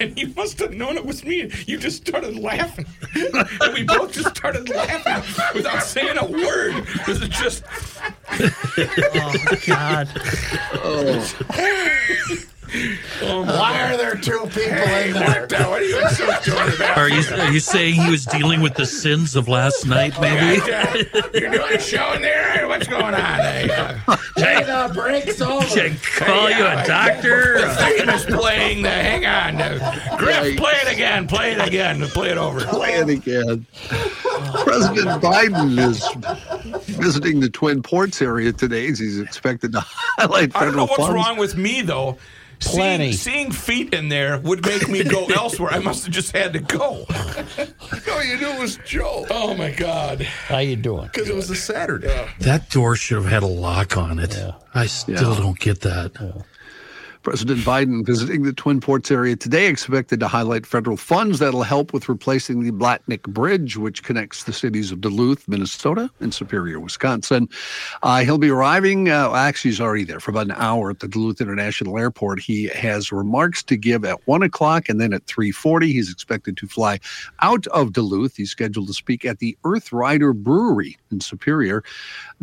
[0.00, 1.50] and you must have known it was me.
[1.66, 5.22] You just started laughing, and we both just started laughing
[5.54, 6.84] without saying a word.
[6.92, 7.64] Because it was just
[9.16, 10.08] Oh, God.
[10.82, 11.30] oh
[12.74, 15.40] my Why are there two people in there?
[15.42, 16.98] What, the- what are you so doing about?
[16.98, 20.18] Are you are you saying he was dealing with the sins of last night?
[20.20, 20.60] Maybe.
[21.38, 22.66] You're doing a show in there?
[22.68, 23.14] What's going on?
[23.14, 25.64] Hey, uh, hey, the break's over.
[25.66, 27.60] Should I call you a doctor?
[27.60, 28.90] The thing is playing the.
[28.90, 29.60] Hang on.
[29.60, 31.26] Uh, Griff, play it again.
[31.28, 32.00] Play it again.
[32.08, 32.60] Play it over.
[32.64, 33.66] Play it again.
[34.64, 36.06] President Biden is
[36.96, 38.86] visiting the Twin Ports area today.
[38.86, 41.14] He's expected to highlight federal I don't know what's funds.
[41.14, 42.18] wrong with me though.
[42.60, 43.12] Plenty.
[43.12, 45.72] Seeing, seeing feet in there would make me go elsewhere.
[45.72, 47.04] I must have just had to go.
[48.12, 49.26] All you knew it was Joe.
[49.30, 50.22] Oh my God.
[50.22, 51.04] How you doing?
[51.12, 52.28] Because it was a Saturday.
[52.40, 54.36] That door should have had a lock on it.
[54.74, 55.38] I still Yeah.
[55.40, 56.12] don't get that.
[57.24, 61.94] President Biden visiting the Twin Ports area today, expected to highlight federal funds that'll help
[61.94, 67.48] with replacing the Blatnik Bridge, which connects the cities of Duluth, Minnesota, and Superior, Wisconsin.
[68.02, 71.08] Uh, he'll be arriving, uh, actually, he's already there for about an hour at the
[71.08, 72.40] Duluth International Airport.
[72.40, 75.84] He has remarks to give at 1 o'clock and then at 3.40.
[75.84, 77.00] He's expected to fly
[77.40, 78.36] out of Duluth.
[78.36, 81.82] He's scheduled to speak at the Earth Rider Brewery in Superior.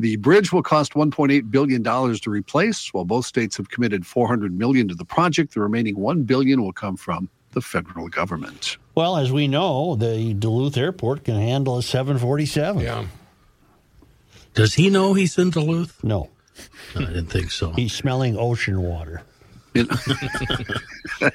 [0.02, 4.88] The bridge will cost $1.8 billion to replace, while both states have committed 400 million
[4.88, 5.54] to the project.
[5.54, 8.78] The remaining 1 billion will come from the federal government.
[8.96, 12.82] Well, as we know, the Duluth airport can handle a 747.
[12.82, 13.06] Yeah.
[14.56, 16.04] Does he know he's in Duluth?
[16.04, 16.30] No,
[16.96, 17.72] I didn't think so.
[17.74, 19.22] he's smelling ocean water.
[19.74, 19.88] In,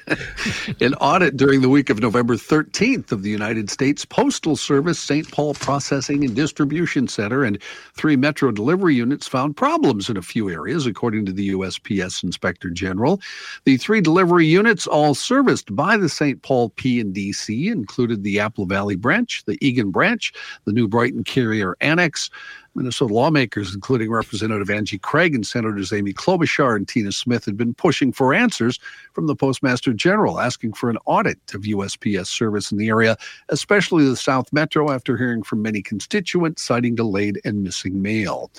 [0.81, 5.31] an audit during the week of November 13th of the United States Postal Service St.
[5.31, 7.61] Paul Processing and Distribution Center and
[7.95, 12.69] three metro delivery units found problems in a few areas, according to the USPS Inspector
[12.71, 13.19] General.
[13.65, 16.41] The three delivery units, all serviced by the St.
[16.43, 20.31] Paul P&DC, included the Apple Valley branch, the Eagan branch,
[20.65, 22.29] the New Brighton Carrier Annex,
[22.75, 27.73] Minnesota lawmakers, including Representative Angie Craig and Senators Amy Klobuchar and Tina Smith, had been
[27.73, 28.79] pushing for answers
[29.13, 33.17] from the Postmaster General, asking for an audit of USPS service in the area,
[33.49, 38.51] especially the South Metro, after hearing from many constituents citing delayed and missing mail.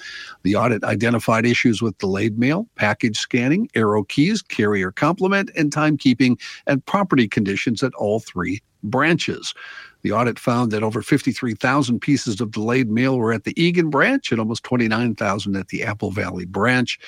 [0.43, 6.41] The audit identified issues with delayed mail, package scanning, arrow keys, carrier complement, and timekeeping
[6.67, 9.55] and property conditions at all three branches.
[10.03, 14.31] The audit found that over 53,000 pieces of delayed mail were at the Eagan branch
[14.31, 16.99] and almost 29,000 at the Apple Valley branch.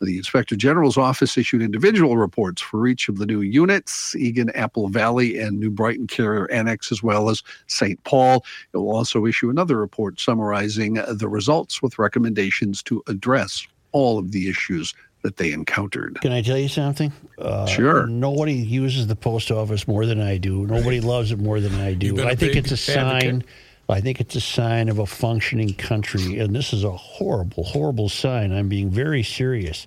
[0.00, 4.88] The Inspector General's office issued individual reports for each of the new units Eagan, Apple
[4.88, 8.02] Valley, and New Brighton Carrier Annex, as well as St.
[8.04, 8.44] Paul.
[8.72, 14.32] It will also issue another report summarizing the results with recommendations to address all of
[14.32, 14.94] the issues
[15.24, 16.20] that they encountered.
[16.20, 17.10] Can I tell you something?
[17.38, 18.06] Uh, Sure.
[18.06, 20.66] Nobody uses the post office more than I do.
[20.66, 22.22] Nobody loves it more than I do.
[22.24, 22.96] I think it's a sign.
[23.26, 23.48] advocate.
[23.88, 28.08] I think it's a sign of a functioning country, and this is a horrible, horrible
[28.08, 28.52] sign.
[28.52, 29.86] I'm being very serious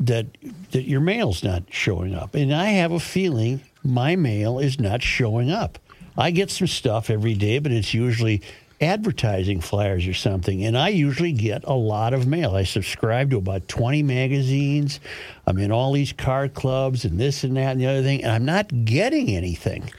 [0.00, 0.26] that
[0.72, 5.02] that your mail's not showing up, and I have a feeling my mail is not
[5.02, 5.78] showing up.
[6.16, 8.40] I get some stuff every day, but it's usually
[8.84, 12.54] advertising flyers or something, and I usually get a lot of mail.
[12.54, 15.00] I subscribe to about 20 magazines.
[15.46, 18.32] I'm in all these car clubs and this and that and the other thing, and
[18.32, 19.90] I'm not getting anything.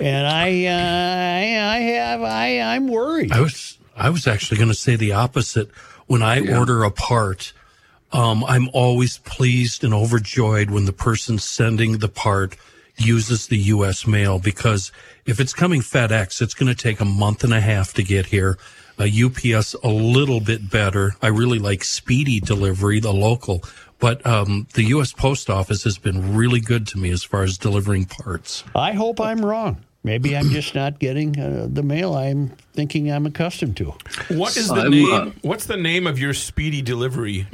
[0.00, 3.32] And I, uh, I, I have, I, I'm worried.
[3.32, 5.70] I was I was actually going to say the opposite.
[6.06, 7.52] When I order a part,
[8.12, 12.56] um, I'm always pleased and overjoyed when the person sending the part
[13.04, 14.06] uses the U.S.
[14.06, 14.92] mail because
[15.26, 18.26] if it's coming FedEx, it's going to take a month and a half to get
[18.26, 18.58] here.
[18.98, 21.12] Uh, UPS a little bit better.
[21.22, 23.62] I really like speedy delivery, the local,
[23.98, 25.12] but um, the U.S.
[25.12, 28.64] Post Office has been really good to me as far as delivering parts.
[28.74, 29.82] I hope I'm wrong.
[30.04, 33.94] Maybe I'm just not getting uh, the mail I'm thinking I'm accustomed to.
[34.28, 35.12] What is the I'm, name?
[35.12, 37.46] uh, what's the name of your speedy delivery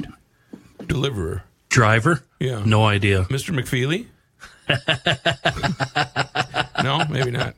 [0.87, 1.43] deliverer?
[1.69, 2.23] Driver?
[2.39, 2.63] Yeah.
[2.65, 3.25] No idea.
[3.25, 3.53] Mr.
[3.57, 4.07] McFeely?
[6.83, 7.55] no, maybe not.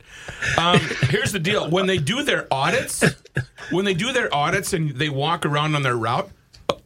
[0.58, 3.04] Um, here's the deal: when they do their audits,
[3.72, 6.30] when they do their audits and they walk around on their route,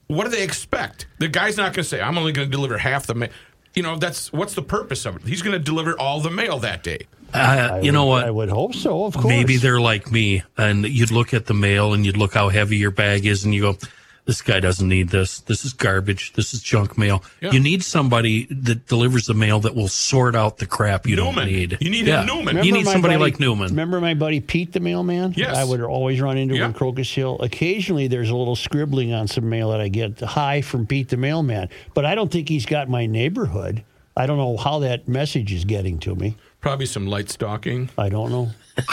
[0.07, 1.07] what do they expect?
[1.19, 3.30] The guy's not going to say, "I'm only going to deliver half the mail."
[3.73, 5.23] You know, that's what's the purpose of it?
[5.23, 7.07] He's going to deliver all the mail that day.
[7.34, 8.26] Uh, you know what?
[8.26, 9.05] I would hope so.
[9.05, 9.26] Of course.
[9.26, 12.78] Maybe they're like me, and you'd look at the mail and you'd look how heavy
[12.78, 13.78] your bag is, and you go,
[14.26, 15.39] "This guy doesn't need this.
[15.41, 16.34] This is garbage.
[16.34, 17.51] This is junk mail." Yeah.
[17.51, 21.36] You need somebody that delivers the mail that will sort out the crap you Newman.
[21.36, 21.78] don't need.
[21.80, 22.63] You need a Newman.
[22.63, 23.69] You need somebody buddy- like Newman.
[23.69, 25.34] Remember my buddy Pete, the mailman?
[25.38, 25.55] Yes.
[25.55, 26.67] I would always run into him Yeah.
[26.67, 27.38] in Crocus Hill.
[27.39, 30.19] Occasionally, there's a little scribbling on some mail that I get.
[30.21, 31.69] Hi from Pete, the mailman.
[31.93, 33.84] But I don't think he's got my neighborhood.
[34.17, 36.38] I don't know how that message is getting to me.
[36.61, 37.89] Probably some light stalking.
[37.97, 38.49] I don't know.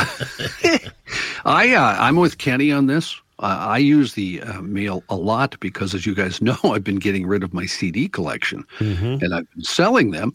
[1.45, 3.21] I uh, I'm with Kenny on this.
[3.43, 7.01] Uh, I use the uh, mail a lot because, as you guys know, I've been
[7.01, 10.35] getting rid of my CD collection, and I've been selling them.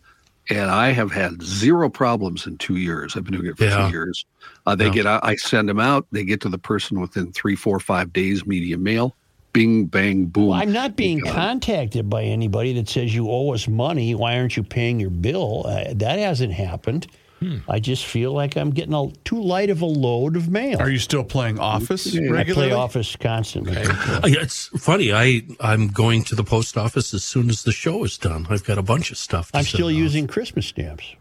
[0.50, 3.18] And I have had zero problems in two years.
[3.18, 3.88] I've been doing it for Yeah.
[3.88, 4.26] two years.
[4.66, 4.92] Uh, they Yeah.
[4.94, 6.08] get out, I send them out.
[6.14, 8.46] They get to the person within three, four, five days.
[8.46, 9.14] Media mail.
[9.52, 10.48] Bing, bang, boom.
[10.48, 14.16] Well, I'm not being contacted by anybody that says you owe us money.
[14.16, 15.66] Why aren't you paying your bill?
[15.68, 17.08] Uh, that hasn't happened.
[17.40, 17.58] Hmm.
[17.70, 20.80] I just feel like I'm getting a, too light of a load of mail.
[20.80, 22.70] Are you still playing Office I regularly?
[22.70, 23.78] play Office constantly.
[23.78, 25.14] Uh, yeah, It's funny.
[25.14, 28.48] I I'm going to the post office as soon as the show is done.
[28.50, 29.52] I've got a bunch of stuff.
[29.52, 29.94] To I'm still off.
[29.94, 31.16] using Christmas stamps.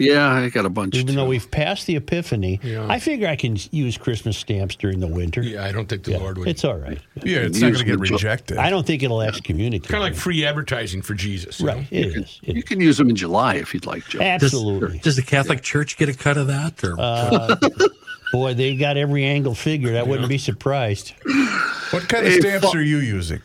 [0.00, 0.96] Yeah, I got a bunch.
[0.96, 1.28] Even though too.
[1.30, 2.86] we've passed the Epiphany, Yeah.
[2.88, 5.42] I figure I can use Christmas stamps during the winter.
[5.42, 6.48] Yeah, I don't think the Yeah, Lord would.
[6.48, 6.98] It's all right.
[7.22, 8.56] Yeah, it's not going to get rejected.
[8.56, 9.88] I don't think it'll excommunicate.
[9.90, 11.60] kind of like free advertising for Jesus.
[11.60, 11.74] you know?
[11.74, 11.88] right.
[11.90, 12.40] It is.
[12.42, 12.64] It you is.
[12.64, 14.18] can use them in July if you'd like, Joe.
[14.20, 14.98] Does, Absolutely.
[15.00, 16.82] does the Catholic Church get a cut of that?
[16.82, 17.56] Or Uh,
[18.32, 19.96] boy, they got every angle figured.
[19.96, 21.12] I wouldn't be surprised.
[21.90, 23.42] What kind of Hey, stamps fu- are you using?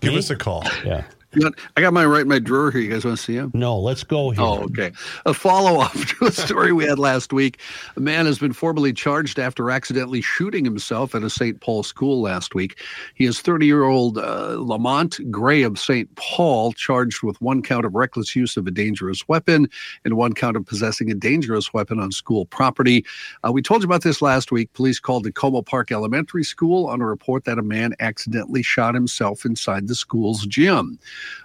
[0.00, 0.18] Give Me?
[0.18, 0.64] us a call.
[0.84, 1.04] Yeah.
[1.38, 2.80] Got- I got mine right in my drawer here.
[2.80, 3.52] You guys want to see them?
[3.54, 4.42] No, let's go here.
[4.42, 4.90] Oh, okay.
[5.26, 7.60] A follow up to a story we had last week.
[7.96, 11.60] A man has been formally charged after accidentally shooting himself at a St.
[11.60, 12.80] Paul school last week.
[13.14, 16.12] He is 30 year old uh, Lamont Gray of St.
[16.16, 19.68] Paul, charged with one count of reckless use of a dangerous weapon
[20.04, 23.04] and one count of possessing a dangerous weapon on school property.
[23.46, 24.72] Uh, we told you about this last week.
[24.72, 28.94] Police called the Como Park Elementary School on a report that a man accidentally shot
[28.94, 30.98] himself inside the school's gym.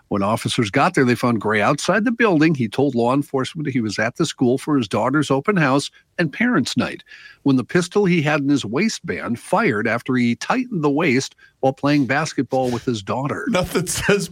[0.09, 2.53] When officers got there, they found Gray outside the building.
[2.55, 6.31] He told law enforcement he was at the school for his daughter's open house and
[6.31, 7.03] parents' night.
[7.43, 11.73] When the pistol he had in his waistband fired after he tightened the waist while
[11.73, 13.45] playing basketball with his daughter.
[13.49, 14.29] Nothing says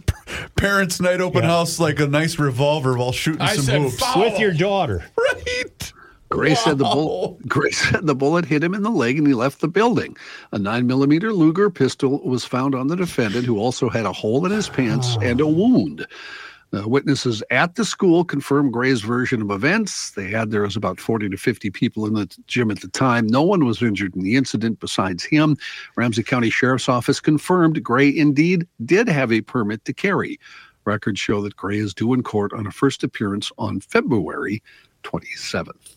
[0.56, 3.98] parents' night open house like a nice revolver while shooting I some said hoops.
[3.98, 4.20] foul.
[4.20, 5.04] With your daughter.
[5.16, 5.92] Right.
[6.34, 9.34] Gray said the bull, Gray said the bullet hit him in the leg and he
[9.34, 10.16] left the building.
[10.52, 14.44] A nine millimeter Luger pistol was found on the defendant, who also had a hole
[14.44, 16.06] in his pants and a wound.
[16.74, 20.10] Uh, witnesses at the school confirmed Gray's version of events.
[20.10, 23.28] They had there was about 40 to 50 people in the gym at the time.
[23.28, 25.56] No one was injured in the incident besides him.
[25.94, 30.40] Ramsey County Sheriff's Office confirmed Gray indeed did have a permit to carry.
[30.84, 34.60] Records show that Gray is due in court on a first appearance on February
[35.04, 35.93] 27th.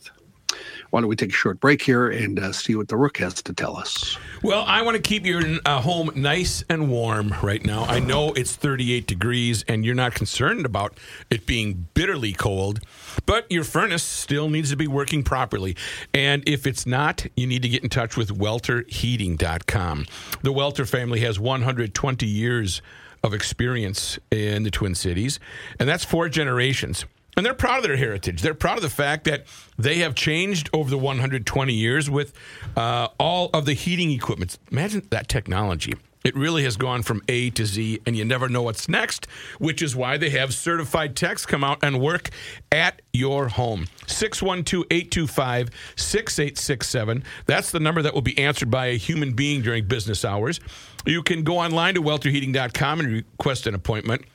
[0.89, 3.35] Why don't we take a short break here and uh, see what the Rook has
[3.43, 4.17] to tell us?
[4.43, 7.83] Well, I want to keep your uh, home nice and warm right now.
[7.83, 10.97] I know it's 38 degrees and you're not concerned about
[11.29, 12.79] it being bitterly cold,
[13.25, 15.75] but your furnace still needs to be working properly.
[16.13, 20.05] And if it's not, you need to get in touch with welterheating.com.
[20.41, 22.81] The Welter family has 120 years
[23.23, 25.39] of experience in the Twin Cities,
[25.79, 27.05] and that's four generations.
[27.37, 28.41] And they're proud of their heritage.
[28.41, 29.45] They're proud of the fact that
[29.77, 32.33] they have changed over the 120 years with
[32.75, 34.57] uh, all of the heating equipment.
[34.71, 35.93] Imagine that technology.
[36.23, 39.27] It really has gone from A to Z, and you never know what's next,
[39.59, 42.31] which is why they have certified techs come out and work
[42.69, 43.87] at your home.
[44.07, 47.23] 612 825 6867.
[47.45, 50.59] That's the number that will be answered by a human being during business hours.
[51.05, 54.25] You can go online to welterheating.com and request an appointment.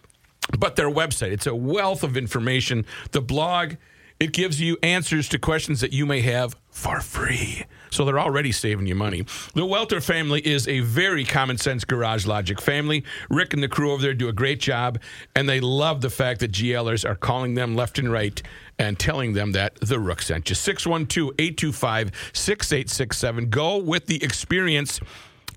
[0.59, 2.85] But their website, it's a wealth of information.
[3.11, 3.75] The blog,
[4.21, 7.65] it gives you answers to questions that you may have for free.
[7.91, 9.27] So they're already saving you money.
[9.55, 13.05] The Welter family is a very common sense garage logic family.
[13.29, 15.01] Rick and the crew over there do a great job,
[15.35, 18.41] and they love the fact that GLers are calling them left and right
[18.79, 20.55] and telling them that the Rook sent you.
[20.55, 23.51] 612 825 6867.
[23.51, 25.01] Go with the experience.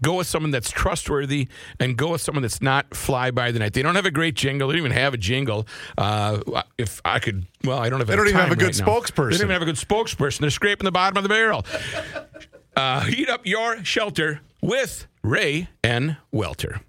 [0.02, 1.48] Go with someone that's trustworthy
[1.80, 3.74] and go with someone that's not fly by the night.
[3.74, 4.68] They don't have a great jingle.
[4.68, 5.68] They don't even have a jingle.
[5.98, 6.40] Uh,
[6.78, 8.08] if I could, well, I don't have.
[8.08, 8.86] They don't even have a good right now.
[8.86, 9.32] spokesperson.
[9.32, 10.40] They don't even have a good spokesperson.
[10.40, 11.66] They're scraping the bottom of the barrel.
[12.76, 16.82] Uh, heat up your shelter with Ray and Welter.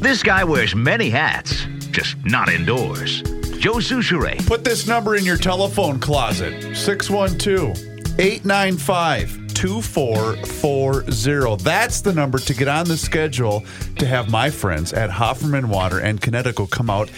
[0.00, 3.22] This guy wears many hats, just not indoors.
[3.58, 4.46] Joe Soucheray.
[4.46, 7.76] Put this number in your telephone closet 612
[8.18, 11.64] 895 2440.
[11.64, 13.64] That's the number to get on the schedule
[13.98, 17.10] to have my friends at Hofferman Water and Connecticut come out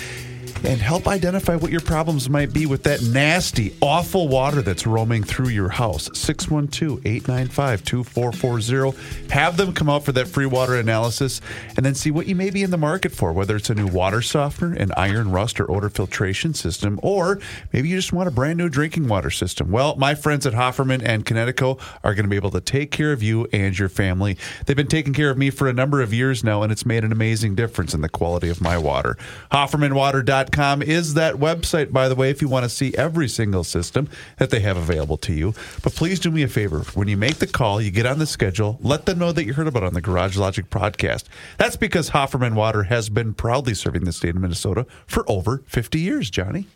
[0.65, 5.23] and help identify what your problems might be with that nasty, awful water that's roaming
[5.23, 6.11] through your house.
[6.19, 9.31] 612 895 2440.
[9.31, 11.41] Have them come out for that free water analysis
[11.77, 13.87] and then see what you may be in the market for, whether it's a new
[13.87, 17.39] water softener, an iron rust or odor filtration system, or
[17.73, 19.71] maybe you just want a brand new drinking water system.
[19.71, 23.13] Well, my friends at Hofferman and Connecticut are going to be able to take care
[23.13, 24.37] of you and your family.
[24.67, 27.05] They've been taking care of me for a number of years now, and it's made
[27.05, 29.17] an amazing difference in the quality of my water.
[29.53, 34.09] HoffermanWater.com is that website, by the way, if you want to see every single system
[34.39, 35.55] that they have available to you.
[35.83, 36.81] But please do me a favor.
[36.95, 39.55] When you make the call, you get on the schedule, let them know that you
[39.55, 41.25] heard about it on the Garage Logic podcast.
[41.57, 46.01] That's because Hofferman Water has been proudly serving the state of Minnesota for over 50
[46.01, 46.67] years, Johnny.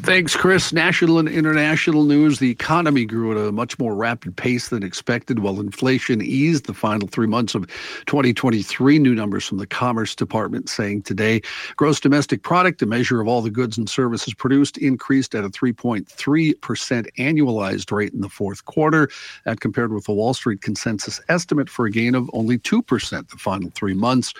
[0.00, 0.72] Thanks, Chris.
[0.72, 2.38] National and international news.
[2.38, 6.74] The economy grew at a much more rapid pace than expected while inflation eased the
[6.74, 7.66] final three months of
[8.06, 8.98] 2023.
[8.98, 11.40] New numbers from the Commerce Department saying today
[11.76, 15.48] gross domestic product, a measure of all the goods and services produced, increased at a
[15.48, 16.06] 3.3%
[17.18, 19.08] annualized rate in the fourth quarter.
[19.44, 23.36] That compared with the Wall Street consensus estimate for a gain of only 2% the
[23.38, 24.34] final three months.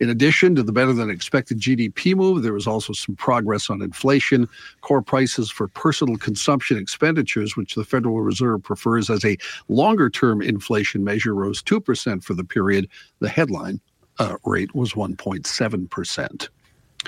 [0.00, 3.80] In addition to the better than expected GDP move, there was also some progress on
[3.82, 4.48] inflation.
[4.80, 9.36] Core prices for personal consumption expenditures, which the Federal Reserve prefers as a
[9.68, 12.88] longer term inflation measure, rose 2% for the period.
[13.20, 13.80] The headline
[14.18, 16.48] uh, rate was 1.7%.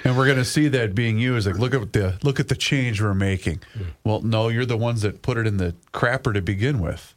[0.04, 1.46] And we're going to see that being used.
[1.46, 3.60] Like, look at the look at the change we're making.
[4.04, 7.14] Well, no, you're the ones that put it in the crapper to begin with.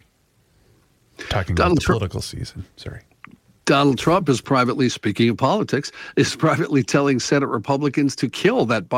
[1.29, 2.65] Talking about the Trump- political season.
[2.77, 3.01] Sorry.
[3.65, 8.89] Donald Trump is privately, speaking of politics, is privately telling Senate Republicans to kill that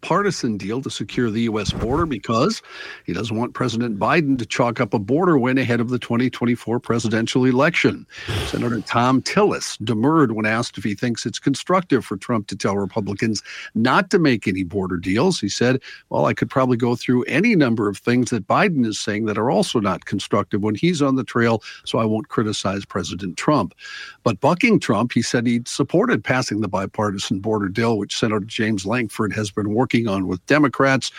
[0.00, 1.72] bipartisan deal to secure the U.S.
[1.72, 2.62] border because
[3.04, 6.80] he doesn't want President Biden to chalk up a border win ahead of the 2024
[6.80, 8.06] presidential election.
[8.46, 12.76] Senator Thom Tillis demurred when asked if he thinks it's constructive for Trump to tell
[12.76, 13.42] Republicans
[13.74, 15.40] not to make any border deals.
[15.40, 18.98] He said, Well, I could probably go through any number of things that Biden is
[18.98, 22.84] saying that are also not constructive when he's on the trail, so I won't criticize
[22.84, 23.74] President Trump.
[24.22, 28.86] But bucking Trump, he said he supported passing the bipartisan border deal, which Senator James
[28.86, 31.10] Lankford has been working on with Democrats.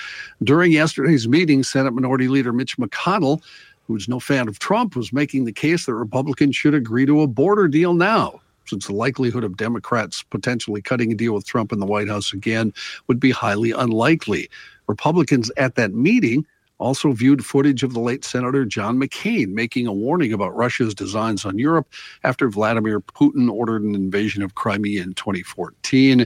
[0.44, 3.42] During yesterday's meeting, Senate Minority Leader Mitch McConnell,
[3.88, 7.28] who's no fan of Trump, was making the case that Republicans should agree to a
[7.28, 8.40] border deal now.
[8.66, 12.32] since the likelihood of Democrats potentially cutting a deal with Trump in the White House
[12.32, 12.74] again
[13.08, 14.50] would be highly unlikely.
[14.88, 16.46] Republicans at that meeting
[16.82, 21.46] also viewed footage of the late Senator John McCain making a warning about Russia's designs
[21.46, 21.88] on Europe
[22.24, 26.26] after Vladimir Putin ordered an invasion of Crimea in 2014.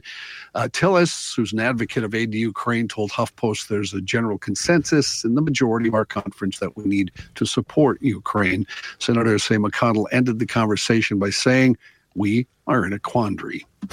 [0.55, 5.25] Uh, Tillis, who's an advocate of aid to Ukraine, told HuffPost there's a general consensus
[5.25, 8.65] in the majority of our conference that we need to support Ukraine.
[8.99, 11.77] Senator say McConnell ended the conversation by saying,
[12.15, 13.65] We are in a quandary.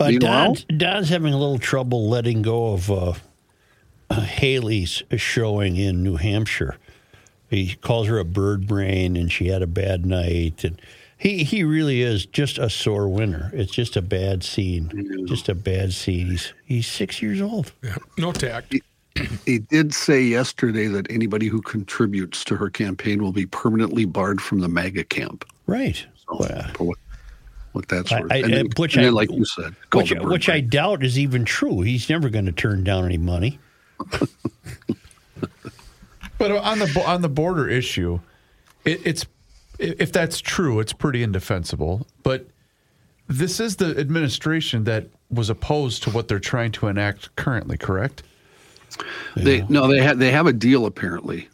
[0.00, 3.12] Meanwhile- Don's, Don's having a little trouble letting go of uh,
[4.10, 6.76] Uh, Haley's showing in New Hampshire.
[7.50, 10.64] He calls her a bird brain, and she had a bad night.
[10.64, 10.80] And
[11.16, 13.50] he he really is just a sore winner.
[13.54, 15.26] It's just a bad scene.
[15.26, 16.30] Just a bad scene.
[16.30, 17.72] He's he's six years old.
[17.82, 18.74] Yeah, no tact.
[19.46, 24.40] He did say yesterday that anybody who contributes to her campaign will be permanently barred
[24.40, 25.44] from the MAGA camp.
[25.66, 26.04] Right.
[26.26, 26.44] So,
[26.74, 26.98] for what,
[27.72, 28.32] what that's I, worth.
[28.32, 31.82] I, and then, which I, like you said, which, which I doubt is even true.
[31.82, 33.60] He's never going to turn down any money.
[36.36, 38.20] But on the on the border issue,
[38.84, 39.24] it, it's
[39.78, 42.06] if that's true, it's pretty indefensible.
[42.22, 42.46] But
[43.28, 48.22] this is the administration that was opposed to what they're trying to enact currently, correct?
[49.36, 51.48] They no, they have they have a deal apparently.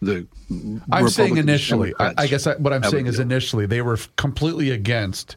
[0.00, 0.26] The
[0.92, 1.94] I'm saying initially.
[1.98, 3.22] I, I guess I, what I'm saying is deal.
[3.22, 5.36] initially they were f- completely against.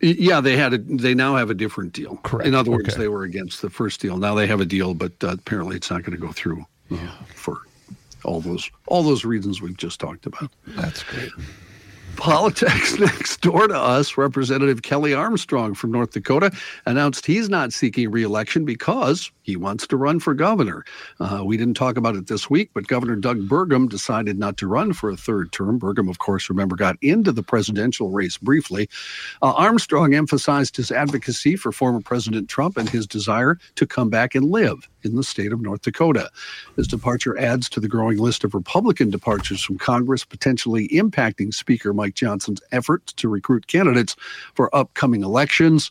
[0.00, 0.78] Yeah, they had a.
[0.78, 2.18] They now have a different deal.
[2.22, 2.46] Correct.
[2.46, 2.98] In other words, Okay.
[3.02, 4.16] they were against the first deal.
[4.18, 6.96] Now they have a deal, but uh, apparently it's not going to go through uh,
[7.34, 7.58] for
[8.24, 10.50] all those all those reasons we've just talked about.
[10.68, 11.30] That's great.
[12.16, 16.50] Politics next door to us, Representative Kelly Armstrong from North Dakota
[16.86, 20.84] announced he's not seeking reelection because he wants to run for governor.
[21.20, 24.66] Uh, we didn't talk about it this week, but Governor Doug Burgum decided not to
[24.66, 25.78] run for a third term.
[25.78, 28.88] Burgum, of course, remember, got into the presidential race briefly.
[29.42, 34.34] Uh, Armstrong emphasized his advocacy for former President Trump and his desire to come back
[34.34, 36.30] and live in the state of North Dakota.
[36.76, 41.92] His departure adds to the growing list of Republican departures from Congress, potentially impacting Speaker
[41.92, 44.16] Mike Johnson's efforts to recruit candidates
[44.54, 45.90] for upcoming elections.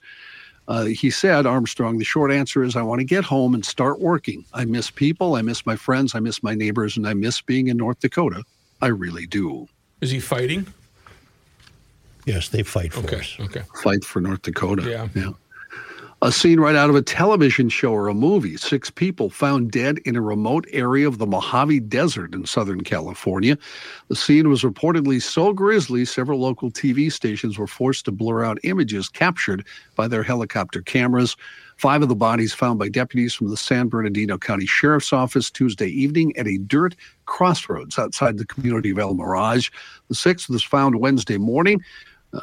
[0.68, 4.00] Uh, he said, Armstrong, the short answer is I want to get home and start
[4.00, 4.46] working.
[4.54, 7.68] I miss people, I miss my friends, I miss my neighbors, and I miss being
[7.68, 8.44] in North Dakota.
[8.82, 9.68] I really do.
[10.00, 10.68] Is he fighting?
[12.26, 13.18] Yes, they fight for Okay.
[13.20, 13.36] us.
[13.40, 13.64] Okay.
[13.84, 14.90] Fight for North Dakota.
[14.90, 15.10] Yeah.
[15.14, 15.32] Yeah.
[16.24, 18.56] A scene right out of a television show or a movie.
[18.56, 23.58] Six people found dead in a remote area of the Mojave Desert in Southern California.
[24.08, 28.58] The scene was reportedly so grisly, several local TV stations were forced to blur out
[28.64, 29.68] images captured
[29.98, 31.36] by their helicopter cameras.
[31.76, 35.90] Five of the bodies found by deputies from the San Bernardino County Sheriff's Office Tuesday
[35.90, 36.96] evening at a dirt
[37.26, 39.72] crossroads outside the community of El Mirage.
[40.08, 41.84] The sixth was found Wednesday morning.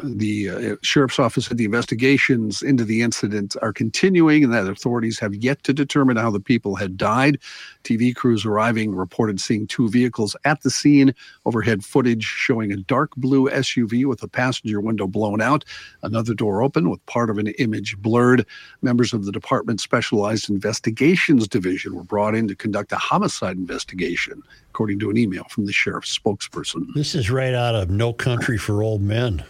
[0.04, 5.18] The uh, sheriff's office said the investigations into the incident are continuing and that authorities
[5.18, 7.38] have yet to determine how the people had died.
[7.82, 11.12] TV crews arriving reported seeing two vehicles at the scene.
[11.44, 15.64] Overhead footage showing a dark blue SUV with a passenger window blown out,
[16.02, 18.46] another door open with part of an image blurred.
[18.82, 24.40] Members of the department's specialized investigations division were brought in to conduct a homicide investigation,
[24.68, 26.86] according to an email from the sheriff's spokesperson.
[26.94, 29.44] This is right out of No Country for Old Men.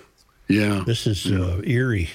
[0.50, 0.82] Yeah.
[0.84, 2.10] This is uh, eerie.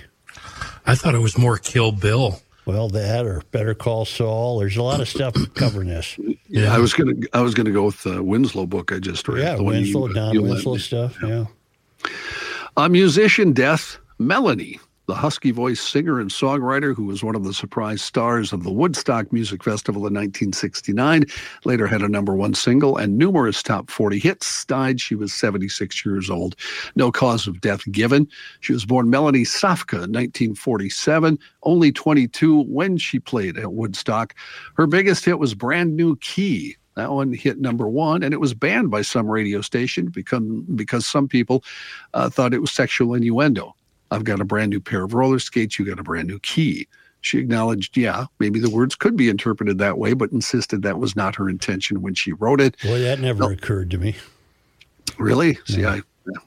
[0.86, 2.42] I thought it was more Kill Bill.
[2.66, 4.60] Well, that or Better Call Saul.
[4.60, 6.18] There's a lot of stuff covering this.
[6.50, 9.44] Yeah, I was gonna I was gonna go with the Winslow book I just read.
[9.44, 10.80] Yeah, the one you- Winslow, Don you Winslow me.
[10.80, 11.18] stuff.
[11.24, 11.46] Yeah.
[12.78, 17.54] A musician death, Melanie, the husky voiced singer and songwriter who was one of the
[17.54, 21.26] surprise stars of the Woodstock Music Festival in 1969,
[21.64, 25.00] later had a number one single and numerous top 40 hits, died.
[25.00, 26.56] She was 76 years old.
[26.96, 28.28] No cause of death given.
[28.62, 34.34] She was born Melanie Safka in 1947, only 22 when she played at Woodstock.
[34.76, 36.78] Her biggest hit was Brand New Key.
[36.96, 40.42] That one hit number one, and it was banned by some radio station because,
[40.76, 41.64] because some people
[42.14, 43.76] uh, thought it was sexual innuendo.
[44.12, 45.78] I've got a brand new pair of roller skates.
[45.80, 46.88] You got a brand new key.
[47.22, 51.16] She acknowledged, yeah, maybe the words could be interpreted that way, but insisted that was
[51.16, 52.76] not her intention when she wrote it.
[52.84, 54.16] Boy, that never occurred to me.
[55.18, 55.58] Really?
[55.66, 56.02] See, I,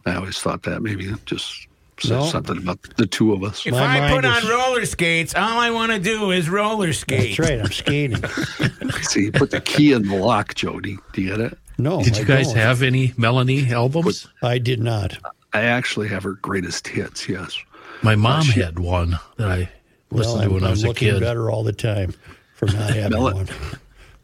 [0.07, 1.67] I always thought that maybe just
[1.99, 2.27] said No.
[2.27, 3.67] something about the two of us.
[3.67, 7.37] If I put on roller skates, all I want to do is roller skate.
[7.37, 7.61] That's right.
[7.61, 8.23] I'm skating.
[9.03, 10.97] See, you put the key in the lock, Jody.
[11.13, 11.59] Do you get it?
[11.77, 12.03] No.
[12.03, 12.57] Did you I guys don't.
[12.57, 14.29] have any Melanie albums?
[14.43, 15.19] I did not.
[15.59, 17.59] I actually have her greatest hits, yes.
[18.03, 19.71] My mom she- had one that I
[20.11, 21.21] listened Well, to I'm, when I I'm was a looking kid.
[21.21, 22.15] better all the time
[22.55, 23.49] for not having Mel- one.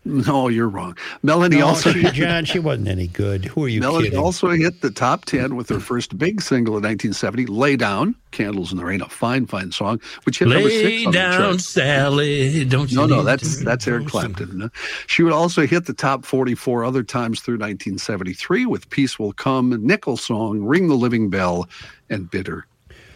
[0.06, 0.96] No, you're wrong.
[1.22, 3.46] Melanie No, also she, John, she wasn't any good.
[3.46, 4.18] Who are you Melanie kidding?
[4.18, 8.70] also hit the top 10 with her first big single in 1970, Lay Down, Candles
[8.70, 11.38] in the Rain, a fine, fine song, which hit number Lay six on the down,
[11.38, 11.60] chart.
[11.60, 12.64] Sally.
[12.66, 14.70] Don't you No, no, that's that's Eric Clapton.
[15.06, 19.86] She would also hit the top 44 other times through 1973 with Peace Will Come,
[19.86, 21.66] Nickel Song, Ring the Living Bell,
[22.10, 22.66] and Bitter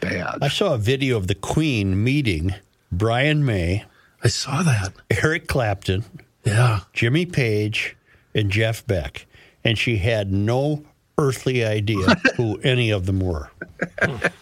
[0.01, 0.39] Bad.
[0.41, 2.55] I saw a video of the Queen meeting
[2.91, 3.85] Brian May.
[4.25, 4.93] I saw that.
[5.11, 6.05] Eric Clapton.
[6.49, 6.81] Yeah.
[6.93, 7.97] Jimmy Page
[8.35, 9.27] and Jeff Beck.
[9.65, 10.85] And she had no
[11.19, 12.07] earthly idea
[12.37, 13.51] who any of them were.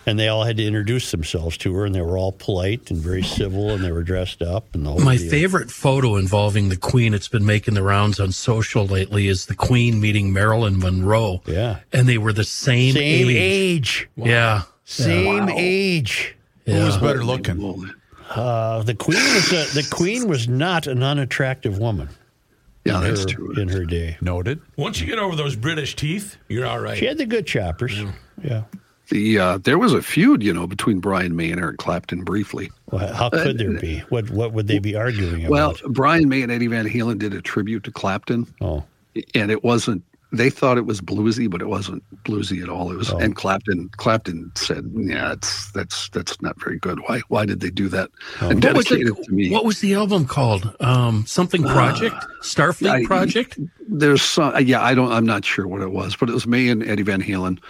[0.06, 3.00] and they all had to introduce themselves to her, and they were all polite and
[3.00, 4.74] very civil, and they were dressed up.
[4.74, 5.30] And the My deal.
[5.30, 9.54] favorite photo involving the Queen, it's been making the rounds on social lately, is the
[9.54, 11.40] Queen meeting Marilyn Monroe.
[11.46, 11.78] Yeah.
[11.92, 13.36] And they were the same, Same age.
[13.36, 14.08] age.
[14.16, 14.62] Yeah.
[14.84, 15.54] Same Yeah.
[15.56, 16.34] age.
[16.66, 17.90] Who was better looking?
[18.30, 22.08] Uh, the queen was a, the queen was not an unattractive woman.
[22.84, 23.52] Yeah, in that's her, true.
[23.60, 24.60] In her day, Noted.
[24.76, 26.96] Once you get over those British teeth, you're all right.
[26.96, 28.00] she had the good choppers.
[28.42, 28.64] Yeah.
[29.08, 32.70] The uh, there was a feud, you know, between Brian May and Eric Clapton briefly.
[32.90, 34.00] Well, how could there be?
[34.08, 35.50] What What would they be arguing about?
[35.82, 38.52] Well, Brian May and Eddie Van Halen did a tribute to Clapton.
[38.60, 38.84] Oh.
[39.34, 42.90] And it wasn't they thought it was bluesy, but it wasn't bluesy at all.
[42.92, 43.18] It was Oh.
[43.18, 47.00] and Clapton Clapton said, Yeah, it's that's that's not very good.
[47.06, 48.10] Why why did they do that?
[48.40, 49.50] And What was, dedicated it, to me.
[49.50, 50.74] what was the album called?
[50.80, 52.16] Um, something Project?
[52.42, 53.58] Starfleet I- Project?
[53.88, 56.68] There's some, yeah, I don't, I'm not sure what it was, but it was me
[56.70, 57.60] and Eddie Van Halen,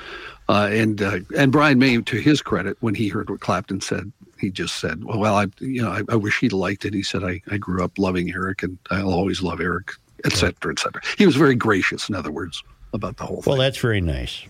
[0.49, 4.11] uh, and uh, and Brian May, to his credit, when he heard what Clapton said,
[4.41, 7.03] he just said, "Well, well I, you know, I, I wish he'd liked it." He
[7.03, 9.93] said, "I, I grew up loving Eric, and I'll always love Eric,
[10.27, 12.63] et cetera, et cetera." He was very gracious, in other words,
[12.93, 13.53] about the whole thing.
[13.53, 14.45] well, that's very nice.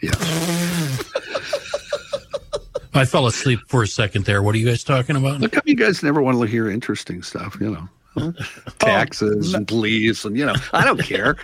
[0.00, 0.12] Yeah.
[2.94, 4.42] I fell asleep for a second there.
[4.42, 5.40] What are you guys talking about?
[5.40, 7.88] Look how you guys never want to hear interesting stuff, you know.
[8.16, 8.32] Oh,
[8.78, 11.36] Taxes and police, and you know, I don't care.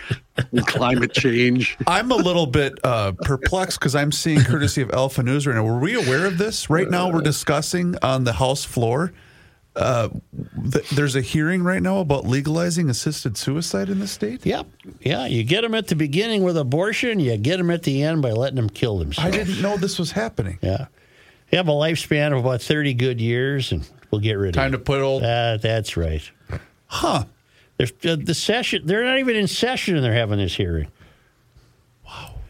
[0.51, 1.77] And climate change.
[1.87, 5.63] I'm a little bit uh, perplexed because I'm seeing courtesy of Alpha News right now.
[5.63, 6.69] Were we aware of this?
[6.69, 9.13] Right now, we're discussing on the House floor.
[9.75, 10.09] Uh,
[10.71, 14.45] th- there's a hearing right now about legalizing assisted suicide in the state.
[14.45, 14.67] Yep.
[15.01, 17.19] Yeah, you get them at the beginning with abortion.
[17.19, 19.27] You get them at the end by letting them kill themselves.
[19.27, 20.59] I didn't know this was happening.
[20.61, 20.85] Yeah.
[21.51, 24.63] They have a lifespan of about 30 good years, and we'll get rid of them.
[24.63, 25.23] Time to put old.
[25.23, 26.23] Uh, that's right.
[26.87, 27.25] Huh.
[27.77, 30.87] There's, uh, the session, they're not even in session and they're having this hearing.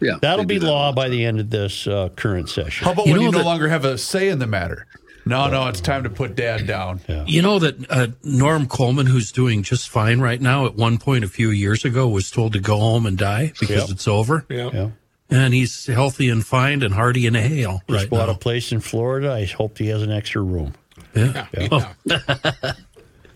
[0.02, 2.86] Yeah, That'll be that law by the end of this uh, current session.
[2.86, 4.86] How about You when you no that- longer have a say in the matter?
[5.26, 7.02] No, no, it's time to put dad down.
[7.26, 11.24] You know that uh, Norm Coleman, who's doing just fine right now, at one point
[11.24, 13.90] a few years ago was told to go home and die because Yep.
[13.90, 14.46] it's over.
[14.50, 14.70] Yeah.
[14.74, 14.90] Yeah.
[15.32, 18.34] And he's healthy and fine and hearty and hale Just right bought now.
[18.34, 19.34] a place in Florida.
[19.34, 20.74] I hope he has an extra room.
[21.16, 21.48] Yeah.
[21.72, 21.92] Oh.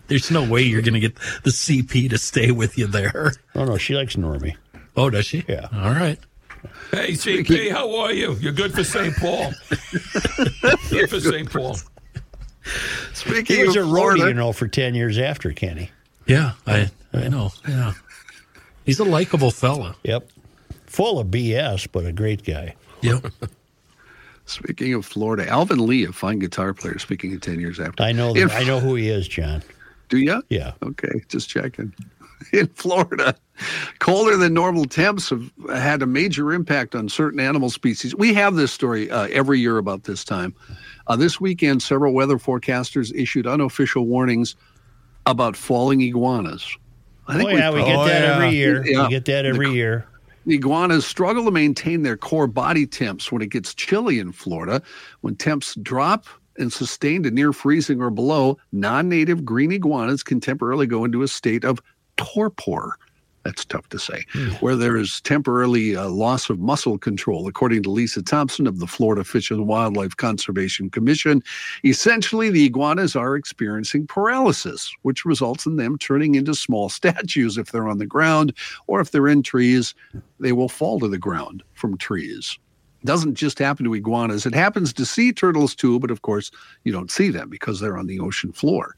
[0.06, 1.14] There's no way you're going to get
[1.44, 3.32] the CP to stay with you there.
[3.54, 4.56] Oh, no, she likes Normie.
[4.96, 5.44] Oh, does she?
[5.48, 5.68] Yeah.
[5.72, 6.18] All right.
[6.90, 8.34] Hey, CP, how are you?
[8.34, 9.14] You're good for St.
[9.16, 9.52] Paul.
[10.90, 11.50] good for St.
[11.50, 11.76] Paul.
[13.14, 15.90] Speaking He was a of roadie, you know, for 10 years after Kenny.
[16.26, 17.50] Yeah, I I know.
[17.68, 17.94] Yeah.
[18.84, 19.96] He's a likable fella.
[20.04, 20.28] Yep.
[20.86, 22.74] Full of BS, but a great guy.
[23.02, 23.26] Yep.
[24.46, 28.02] Speaking of Florida, Alvin Lee, a fine guitar player, speaking of 10 years after.
[28.02, 29.62] I know In- that, I know who he is, John.
[30.08, 30.42] Do you?
[30.48, 30.72] Yeah.
[30.82, 31.94] Okay, just checking.
[32.52, 33.34] In Florida,
[33.98, 38.14] colder than normal temps have had a major impact on certain animal species.
[38.14, 40.54] We have this story uh, every year about this time.
[41.06, 44.56] Uh, this weekend, several weather forecasters issued unofficial warnings
[45.26, 46.66] about falling iguanas.
[47.28, 48.34] I Oh, yeah, we we've- get Oh, that yeah.
[48.36, 48.86] every year.
[48.86, 49.02] Yeah.
[49.04, 50.06] We get that every The- year.
[50.46, 54.80] The iguanas struggle to maintain their core body temps when it gets chilly in Florida.
[55.20, 56.24] When temps drop
[56.56, 61.22] and sustain to near freezing or below, non native green iguanas can temporarily go into
[61.22, 61.78] a state of
[62.20, 62.96] torpor.
[63.44, 64.26] That's tough to say,
[64.60, 68.86] where there is temporarily uh, loss of muscle control, according to Lisa Thompson of the
[68.86, 71.42] Florida Fish and Wildlife Conservation Commission.
[71.82, 77.72] Essentially, the iguanas are experiencing paralysis, which results in them turning into small statues if
[77.72, 78.52] they're on the ground,
[78.88, 79.94] or if they're in trees,
[80.38, 82.58] they will fall to the ground from trees.
[83.04, 84.44] Doesn't just happen to iguanas.
[84.44, 86.50] It happens to sea turtles too, but of course,
[86.84, 88.94] you don't see them because they're on the ocean floor.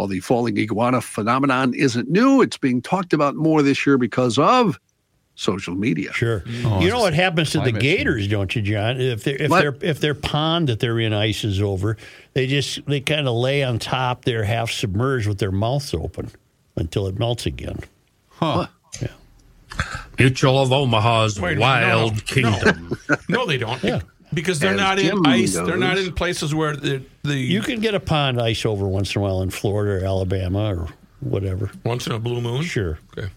[0.00, 4.38] While the falling iguana phenomenon isn't new, it's being talked about more this year because
[4.38, 4.80] of
[5.34, 6.10] social media.
[6.14, 6.40] Sure.
[6.40, 6.64] Mm.
[6.64, 7.98] Oh, you know what happens to the climate change.
[7.98, 8.98] gators, don't you, John?
[8.98, 11.98] If their if their if their pond that they're in ice is over,
[12.32, 14.24] they just they kind of lay on top.
[14.24, 16.30] They're half submerged with their mouths open
[16.76, 17.80] until it melts again.
[18.30, 18.68] Huh.
[19.02, 19.08] Yeah.
[20.18, 22.20] Mutual of Omaha's Wait, Wild no.
[22.22, 22.98] Kingdom.
[23.28, 23.84] No, they don't.
[23.84, 24.00] Yeah.
[24.32, 25.54] Because they're not Jim in ice.
[25.54, 29.14] They're not in places where the, the You can get a pond ice over once
[29.14, 30.88] in a while in Florida or Alabama or
[31.20, 31.70] whatever.
[31.84, 32.62] Once in a blue moon.
[32.62, 32.98] Sure.
[33.18, 33.28] Okay.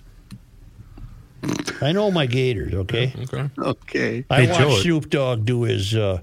[1.81, 2.73] I know my Gators.
[2.73, 3.13] Okay.
[3.23, 3.49] Okay.
[3.57, 4.25] Okay.
[4.29, 4.75] I Hey, watched Joe.
[4.77, 6.21] Snoop Dogg do his uh,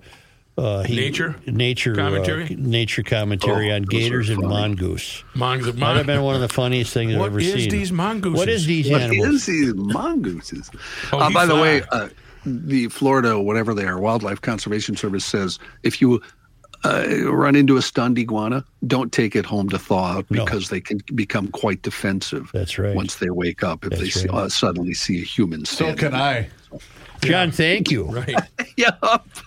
[0.57, 1.37] uh, he- Nature?
[1.47, 2.45] nature Commentary?
[2.45, 4.49] uh, nature commentary Oh, on Gators and funny.
[4.55, 5.23] mongoose.
[5.35, 5.75] Mongoose.
[5.77, 7.71] Might have been one of the funniest things I've ever is seen.
[7.71, 8.39] these mongooses?
[8.39, 9.29] What is these What animals?
[9.29, 10.71] is these mongooses?
[11.13, 12.09] Oh, uh, he by the way, uh,
[12.45, 16.23] the Florida, whatever they are, Wildlife Conservation Service says if you
[16.85, 20.45] uh, run into a stunned iguana, don't take it home to thaw out No.
[20.45, 22.51] because they can become quite defensive.
[22.55, 22.95] That's right.
[22.97, 25.65] Once they wake up, if they That's see, uh, suddenly see a human.
[25.67, 26.49] So can I.
[27.23, 28.05] John, thank you.
[28.21, 28.35] Right.
[28.77, 28.91] yeah.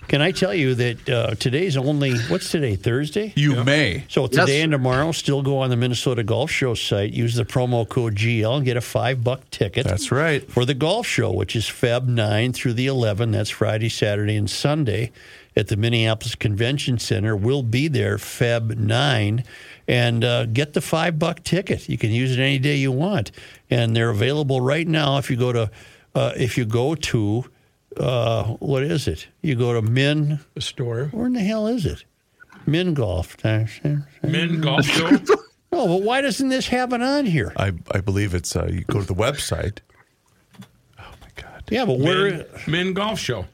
[0.07, 2.75] Can I tell you that uh, today's only what's today?
[2.75, 3.33] Thursday.
[3.35, 4.05] You may.
[4.09, 4.63] So today Yes.
[4.63, 7.13] and tomorrow, still go on the Minnesota Golf Show site.
[7.13, 9.85] Use the promo code GL and get a five buck ticket.
[9.85, 10.49] That's right.
[10.51, 13.31] for the golf show, which is Feb 9 through the 11.
[13.31, 15.11] That's Friday, Saturday, and Sunday
[15.55, 17.35] at the Minneapolis Convention Center.
[17.35, 19.43] We'll be there Feb 9
[19.87, 21.89] and uh, get the five buck ticket.
[21.89, 23.31] You can use it any day you want,
[23.69, 25.17] and they're available right now.
[25.17, 25.71] If you go to,
[26.15, 27.45] uh, if you go to,
[27.97, 29.27] uh, what is it?
[29.41, 30.39] You go to Min.
[30.53, 31.05] The store.
[31.11, 32.03] Where in the hell is it?
[32.65, 33.35] Min Golf.
[33.43, 35.09] Men golf show.
[35.71, 37.51] No, but why doesn't this happen on here?
[37.57, 39.79] I, I believe it's uh, you go to the website.
[40.99, 41.63] Oh, my God.
[41.69, 42.29] Yeah, but where?
[42.31, 43.45] Men, men golf show.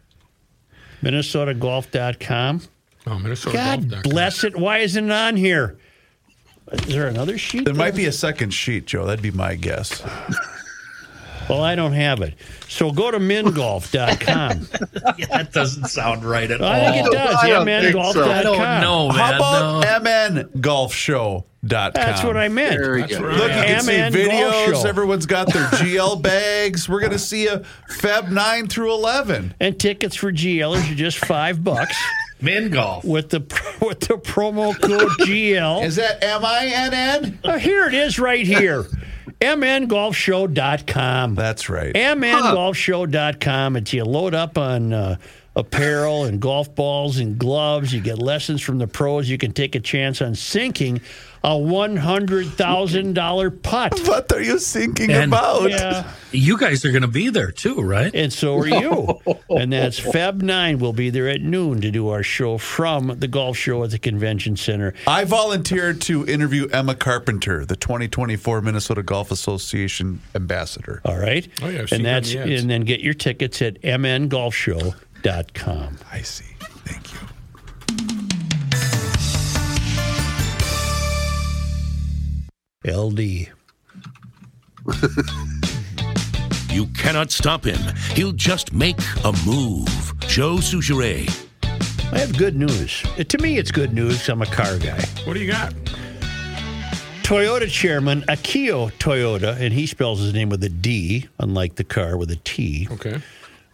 [1.02, 2.61] MinnesotaGolf.com.
[3.07, 4.03] Oh, Minnesota God golf.
[4.03, 4.56] bless it.
[4.57, 5.78] Why isn't it on here?
[6.74, 7.66] Is there another sheet?
[7.66, 7.84] There there?
[7.86, 9.06] might be a second sheet, Joe.
[9.06, 10.03] That'd be my guess.
[11.50, 12.36] Well, I don't have it.
[12.68, 14.68] So go to mingolf.com.
[15.18, 16.68] yeah, that doesn't sound right at all.
[16.72, 17.36] I think it does.
[17.42, 18.14] I don't think mngolf.com.
[18.14, 18.32] so.
[18.32, 19.18] I don't know, man.
[19.18, 19.38] How
[20.00, 20.44] about no.
[20.44, 21.92] mngolfshow.com?
[21.94, 22.80] That's what I meant.
[22.80, 23.28] There you That's go.
[23.28, 23.36] right.
[23.38, 24.82] Look, you can see MN Golf videos.
[24.82, 24.88] Show.
[24.88, 26.88] Everyone's got their GL bags.
[26.88, 27.60] We're going to see a
[27.90, 29.56] Feb 9 through 11.
[29.60, 31.98] And tickets for GLers are just five bucks
[32.42, 33.04] Men golf.
[33.04, 33.40] with the
[33.86, 35.84] with the promo code GL.
[35.84, 37.40] Is that M I N N?
[37.44, 38.86] Uh, here it is right here.
[39.40, 41.36] mngolfshow.com.
[41.36, 41.94] That's right.
[41.94, 43.76] mngolfshow.com.
[43.76, 45.18] It's you load up on uh,
[45.56, 47.94] apparel and golf balls and gloves.
[47.94, 49.30] You get lessons from the pros.
[49.30, 51.02] You can take a chance on sinking
[51.44, 53.99] a $100,000 putt.
[54.07, 55.70] What are you thinking And- about?
[55.70, 56.11] Yeah.
[56.32, 58.14] You guys are going to be there too, right?
[58.14, 59.20] And so are you.
[59.49, 60.78] and that's Feb 9.
[60.78, 63.98] We'll be there at noon to do our show from the golf show at the
[63.98, 64.94] convention center.
[65.07, 71.02] I volunteered to interview Emma Carpenter, the 2024 Minnesota Golf Association ambassador.
[71.03, 71.48] All right.
[71.64, 75.98] Oh, yeah, and that's and then get your tickets at mngolfshow.com.
[76.11, 76.45] I see.
[76.86, 77.20] Thank you.
[82.86, 83.50] LD.
[86.72, 87.80] You cannot stop him.
[88.14, 90.14] He'll just make a move.
[90.20, 91.28] Joe Soucheray.
[92.14, 93.04] I have good news.
[93.18, 94.30] To me, it's good news.
[94.30, 95.04] I'm a car guy.
[95.26, 95.74] What do you got?
[97.24, 102.18] Toyota chairman Akio Toyoda, and he spells his name with a D, unlike the car
[102.18, 102.88] with a T.
[102.92, 103.20] Okay.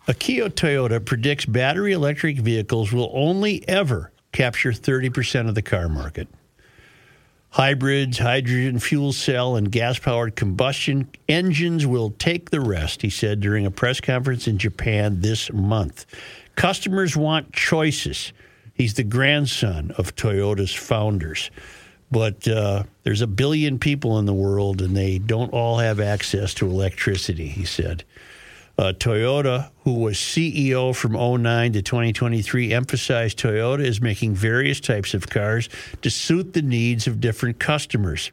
[0.08, 6.30] Akio Toyoda predicts battery electric vehicles will only ever capture 30% of the car market.
[7.56, 13.40] Hybrids, hydrogen fuel cell, and gas powered combustion engines will take the rest, he said
[13.40, 16.06] during a press conference in Japan this month.
[16.58, 18.34] Customers want choices.
[18.74, 21.50] He's the grandson of Toyota's founders.
[22.12, 26.54] But uh, there's a billion people in the world, and they don't all have access
[26.56, 28.04] to electricity, he said.
[28.78, 35.14] Uh, Toyoda, who was CEO from 09 to 2023, emphasized Toyota is making various types
[35.14, 35.70] of cars
[36.02, 38.32] to suit the needs of different customers.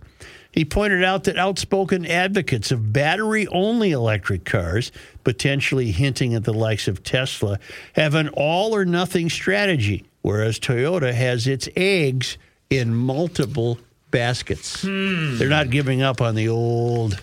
[0.50, 4.90] He pointed out that outspoken advocates of battery only electric cars,
[5.24, 7.58] potentially hinting at the likes of Tesla,
[7.94, 12.36] have an all or nothing strategy, whereas Toyota has its eggs
[12.68, 13.78] in multiple
[14.10, 14.82] baskets.
[14.82, 17.22] They're not giving up on the old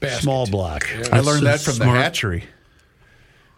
[0.00, 0.22] Basket.
[0.22, 0.86] small block.
[1.12, 1.98] I learned that from the smart.
[1.98, 2.44] hatchery.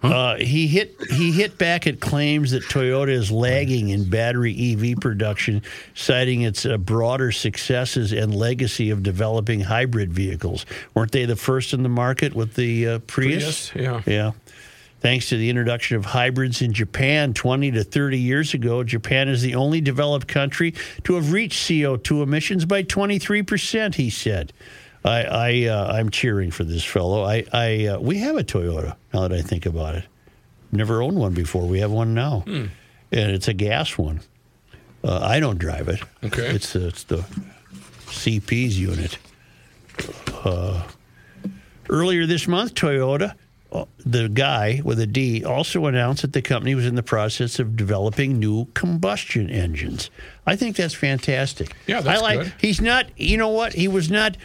[0.03, 4.99] Uh, he hit he hit back at claims that Toyota is lagging in battery EV
[4.99, 5.63] production,
[5.95, 10.65] citing its uh, broader successes and legacy of developing hybrid vehicles.
[10.95, 13.71] Weren't they the first in the market with the uh, Prius?
[13.71, 14.03] Prius, yeah.
[14.07, 14.33] yeah.
[15.01, 19.41] Thanks to the introduction of hybrids in Japan 20 to 30 years ago, Japan is
[19.41, 24.53] the only developed country to have reached CO2 emissions by 23%, he said.
[25.05, 27.23] I, I, uh, I'm cheering for this fellow.
[27.25, 30.05] I, I, uh, we have a Toyota now that I think about it.
[30.73, 31.67] Never owned one before.
[31.67, 32.67] We have one now, Hmm.
[33.11, 34.21] and it's a gas one.
[35.03, 36.01] Uh, I don't drive it.
[36.23, 36.49] Okay.
[36.49, 37.25] It's the, it's the
[38.07, 39.19] CP's unit.
[40.45, 40.83] Uh,
[41.89, 43.35] earlier this month, Toyota,
[43.73, 47.59] uh, the guy with a D, also announced that the company was in the process
[47.59, 50.11] of developing new combustion engines.
[50.47, 51.73] I think that's fantastic.
[51.87, 52.41] Yeah, that's I like.
[52.41, 52.53] good.
[52.61, 53.07] He's not.
[53.19, 53.73] You know what?
[53.75, 54.37] He was not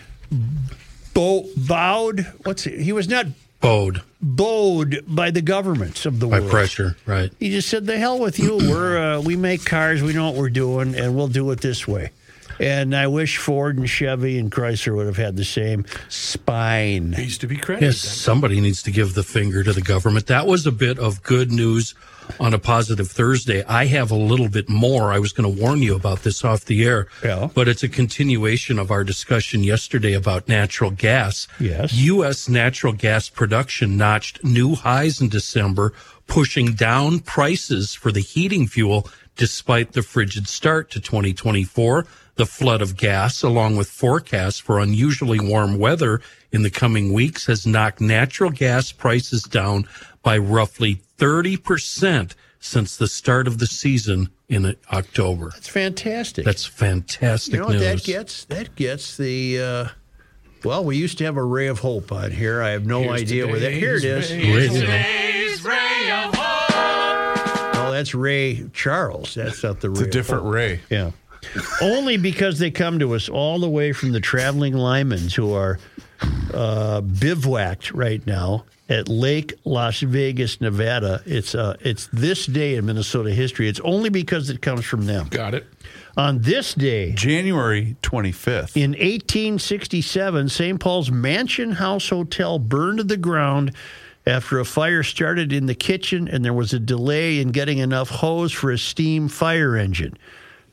[1.14, 2.22] bo- bowed.
[2.44, 2.80] What's it?
[2.80, 3.28] He was not
[3.62, 6.52] Bowed bowed by the governments of the by world.
[6.52, 7.32] By pressure, right?
[7.40, 8.58] He just said, "The hell with you.
[8.70, 10.02] We're uh, we make cars.
[10.02, 12.12] We know what we're doing, and we'll do it this way."
[12.58, 17.12] And I wish Ford and Chevy and Chrysler would have had the same spine.
[17.12, 17.90] Needs to be credited.
[17.90, 20.28] Yes, somebody needs to give the finger to the government.
[20.28, 21.96] That was a bit of good news
[22.40, 23.64] on a positive Thursday.
[23.66, 25.12] I have a little bit more.
[25.12, 27.50] I was going to warn you about this off the air, Yeah.
[27.54, 31.48] but it's a continuation of our discussion yesterday about natural gas.
[31.60, 31.94] Yes.
[31.94, 32.50] U.S.
[32.50, 35.94] natural gas production notched new highs in December,
[36.28, 42.06] pushing down prices for the heating fuel despite the frigid start to 2024.
[42.36, 46.20] The flood of gas, along with forecasts for unusually warm weather
[46.52, 49.88] in the coming weeks, has knocked natural gas prices down
[50.22, 55.52] by roughly 30% since the start of the season in October.
[55.54, 56.44] That's fantastic.
[56.46, 57.82] That's fantastic you know what news.
[57.84, 58.46] that gets?
[58.46, 59.62] That gets the.
[59.62, 59.88] Uh,
[60.64, 62.62] well, we used to have a ray of hope on here.
[62.62, 63.72] I have no Here's idea where that.
[63.72, 64.32] Here it is.
[64.32, 67.76] Ray- Today's ray of hope.
[67.78, 69.36] Oh, that's Ray Charles.
[69.36, 69.94] That's not the Ray.
[69.94, 70.54] It's a of different Hope.
[70.54, 70.80] Ray.
[70.90, 71.12] Yeah.
[71.82, 75.80] Only because they come to us all the way from the traveling Lymans who are
[76.54, 81.22] uh, bivouacked right now at Lake Las Vegas, Nevada.
[81.26, 83.68] It's uh, it's this day in Minnesota history.
[83.68, 85.28] It's only because it comes from them.
[85.30, 85.66] Got it.
[86.18, 88.78] On this day, January 25th.
[88.78, 90.80] in 1867, St.
[90.80, 93.74] Paul's Mansion House Hotel burned to the ground
[94.26, 98.10] after a fire started in the kitchen and there was a delay in getting enough
[98.10, 100.18] hose for a steam fire engine.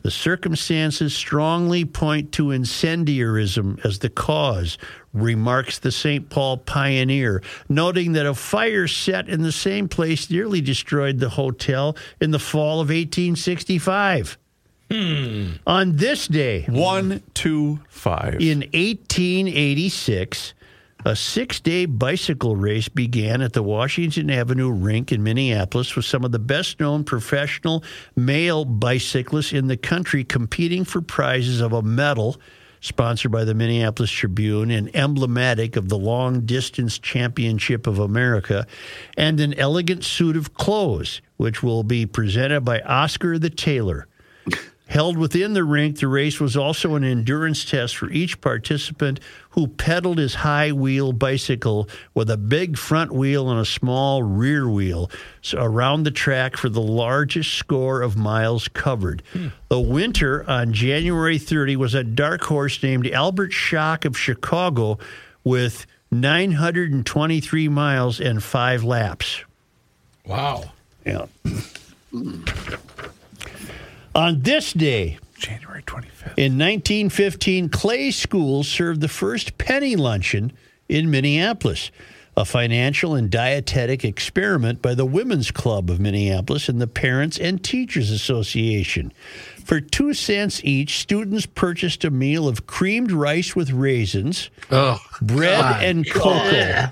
[0.03, 4.77] The circumstances strongly point to incendiarism as the cause,
[5.13, 6.29] remarks the St.
[6.29, 11.97] Paul pioneer, noting that a fire set in the same place nearly destroyed the hotel
[12.21, 14.39] in the fall of 1865.
[14.91, 15.51] Hmm.
[15.67, 18.35] On this day, One, two, five.
[18.41, 20.55] in 1886,
[21.05, 26.25] a six day bicycle race began at the Washington Avenue rink in Minneapolis with some
[26.25, 27.83] of the best known professional
[28.15, 32.37] male bicyclists in the country competing for prizes of a medal.
[32.81, 38.67] Sponsored by the Minneapolis Tribune and emblematic of the Long Distance Championship of America,
[39.17, 44.09] and an elegant suit of clothes, which will be presented by Oscar the Tailor.
[44.93, 49.21] Held within the rink, the race was also an endurance test for each participant
[49.53, 54.69] who pedaled his high wheel bicycle with a big front wheel and a small rear
[54.69, 55.11] wheel
[55.41, 59.23] so around the track for the largest score of miles covered.
[59.33, 59.49] Hmm.
[59.71, 64.99] The winter on January 30 was a dark horse named Albert Schock of Chicago
[65.43, 69.43] with 923 miles and five laps.
[70.27, 70.71] Wow.
[71.07, 71.29] Yeah.
[72.11, 72.45] Hmm.
[74.15, 76.35] On this day, January 25th.
[76.37, 80.53] in 1915, Clay School served the first penny luncheon
[80.89, 81.91] in Minneapolis,
[82.37, 87.63] a financial and dietetic experiment by the Women's Club of Minneapolis and the Parents and
[87.65, 89.13] Teachers Association.
[89.65, 95.61] For two cents each, students purchased a meal of creamed rice with raisins, Oh, bread,
[95.61, 95.85] God.
[95.85, 96.89] and cocoa.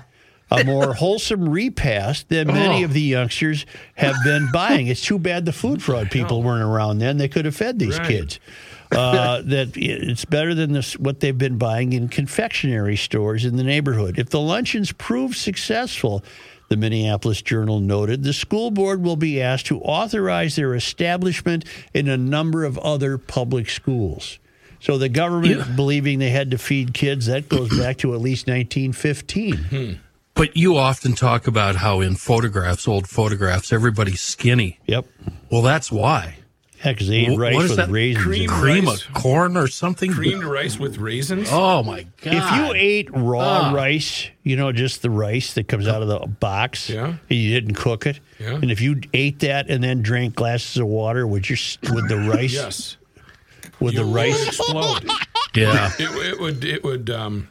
[0.51, 2.85] A more wholesome repast than many Oh.
[2.85, 3.65] of the youngsters
[3.95, 4.87] have been buying.
[4.87, 7.17] It's too bad the food fraud people weren't around then.
[7.17, 8.07] They could have fed these Right.
[8.07, 8.39] kids.
[8.93, 13.63] Uh, that it's better than this, what they've been buying in confectionery stores in the
[13.63, 14.19] neighborhood.
[14.19, 16.25] If the luncheons prove successful,
[16.67, 21.63] the Minneapolis Journal noted, the school board will be asked to authorize their establishment
[21.93, 24.39] in a number of other public schools.
[24.81, 28.45] So the government believing they had to feed kids, that goes back to at least
[28.47, 30.01] 1915.
[30.33, 34.79] But you often talk about how in photographs, old photographs, everybody's skinny.
[34.87, 35.05] Yep.
[35.51, 36.37] Well, that's why.
[36.79, 37.89] Heck, they ate rice what is with that?
[37.91, 38.25] raisins.
[38.25, 38.49] Cream in.
[38.49, 39.05] Cream rice.
[39.05, 40.11] of corn or something?
[40.11, 41.47] Creamed rice with raisins.
[41.51, 42.33] Oh, my God.
[42.33, 43.71] If you ate raw Ah.
[43.75, 47.05] rice, you know, just the rice that comes out of the box, Yeah.
[47.05, 48.55] and you didn't cook it, Yeah.
[48.55, 51.59] and if you ate that and then drank glasses of water with your
[51.93, 52.97] with the rice, Yes.
[53.79, 55.05] with the You would rice, explode.
[55.53, 55.91] Yeah.
[55.99, 56.63] It, it would.
[56.63, 57.49] It would um,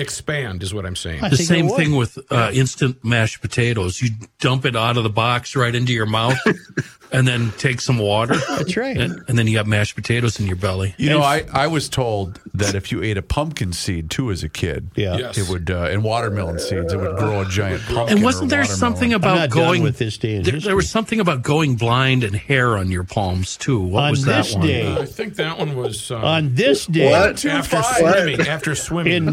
[0.00, 1.22] expand, is what I'm saying.
[1.22, 4.00] I The same thing with uh, instant mashed potatoes.
[4.00, 4.10] You
[4.40, 6.38] dump it out of the box right into your mouth
[7.12, 8.36] and then take some water.
[8.48, 8.96] That's right.
[8.96, 10.94] And, and then you got mashed potatoes in your belly.
[10.96, 14.42] You know, I, I was told that if you ate a pumpkin seed too as
[14.42, 15.16] a kid, Yeah.
[15.16, 15.38] Yes.
[15.38, 18.16] it would, uh, and watermelon seeds, it would grow a giant pumpkin.
[18.16, 18.78] And wasn't there watermelon.
[18.78, 22.76] something about going with this day there, there was something about going blind and hair
[22.76, 23.80] on your palms too.
[23.80, 24.66] What On was that this one?
[24.66, 27.44] day- I think that one was um, on this day what?
[27.44, 28.40] after swimming.
[28.46, 29.12] After swimming.
[29.12, 29.24] in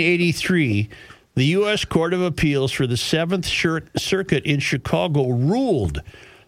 [0.00, 0.88] 1983.
[1.34, 1.84] The U.S.
[1.84, 6.02] Court of Appeals for the Seventh Circuit in Chicago ruled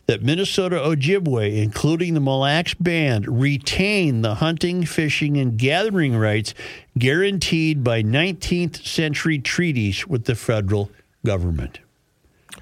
[0.07, 6.55] that Minnesota Ojibwe, including the Mille Lacs Band, retain the hunting, fishing, and gathering rights
[6.99, 10.91] guaranteed by 19th century treaties with the federal
[11.25, 11.79] government.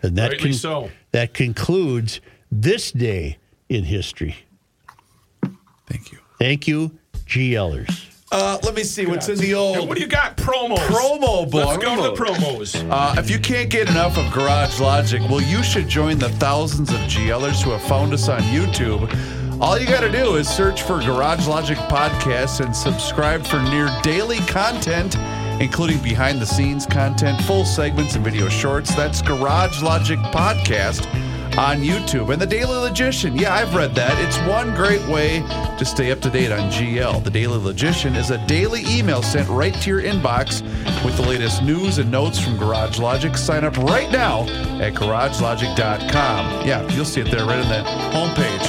[0.02, 0.90] And that, Rightly so.
[1.12, 2.20] that concludes
[2.52, 3.38] this day
[3.68, 4.36] in history.
[5.86, 6.18] Thank you.
[6.38, 8.09] Thank you, GLers.
[8.32, 9.76] Uh, let me see what's in the old.
[9.76, 10.36] Now, what do you got?
[10.36, 10.78] Promos.
[10.78, 11.66] Promo book.
[11.66, 12.88] Let's go to the promos.
[12.88, 16.90] Uh, if you can't get enough of Garage Logic, well, you should join the thousands
[16.90, 19.10] of GLers who have found us on YouTube.
[19.60, 23.90] All you got to do is search for Garage Logic Podcasts and subscribe for near
[24.02, 25.16] daily content,
[25.60, 28.94] including behind the scenes content, full segments, and video shorts.
[28.94, 31.04] That's Garage Logic Podcast
[31.58, 32.32] on YouTube.
[32.32, 34.18] And The Daily Logician, yeah, I've read that.
[34.18, 35.40] It's one great way
[35.78, 37.22] to stay up to date on GL.
[37.24, 40.62] The Daily Logician is a daily email sent right to your inbox
[41.04, 43.36] with the latest news and notes from Garage Logic.
[43.36, 44.42] Sign up right now
[44.80, 46.66] at garagelogic.com.
[46.66, 47.82] Yeah, you'll see it there right on the
[48.16, 48.66] homepage.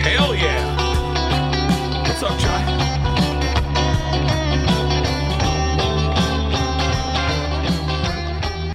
[0.00, 2.06] Hell yeah.
[2.06, 2.89] What's up, John?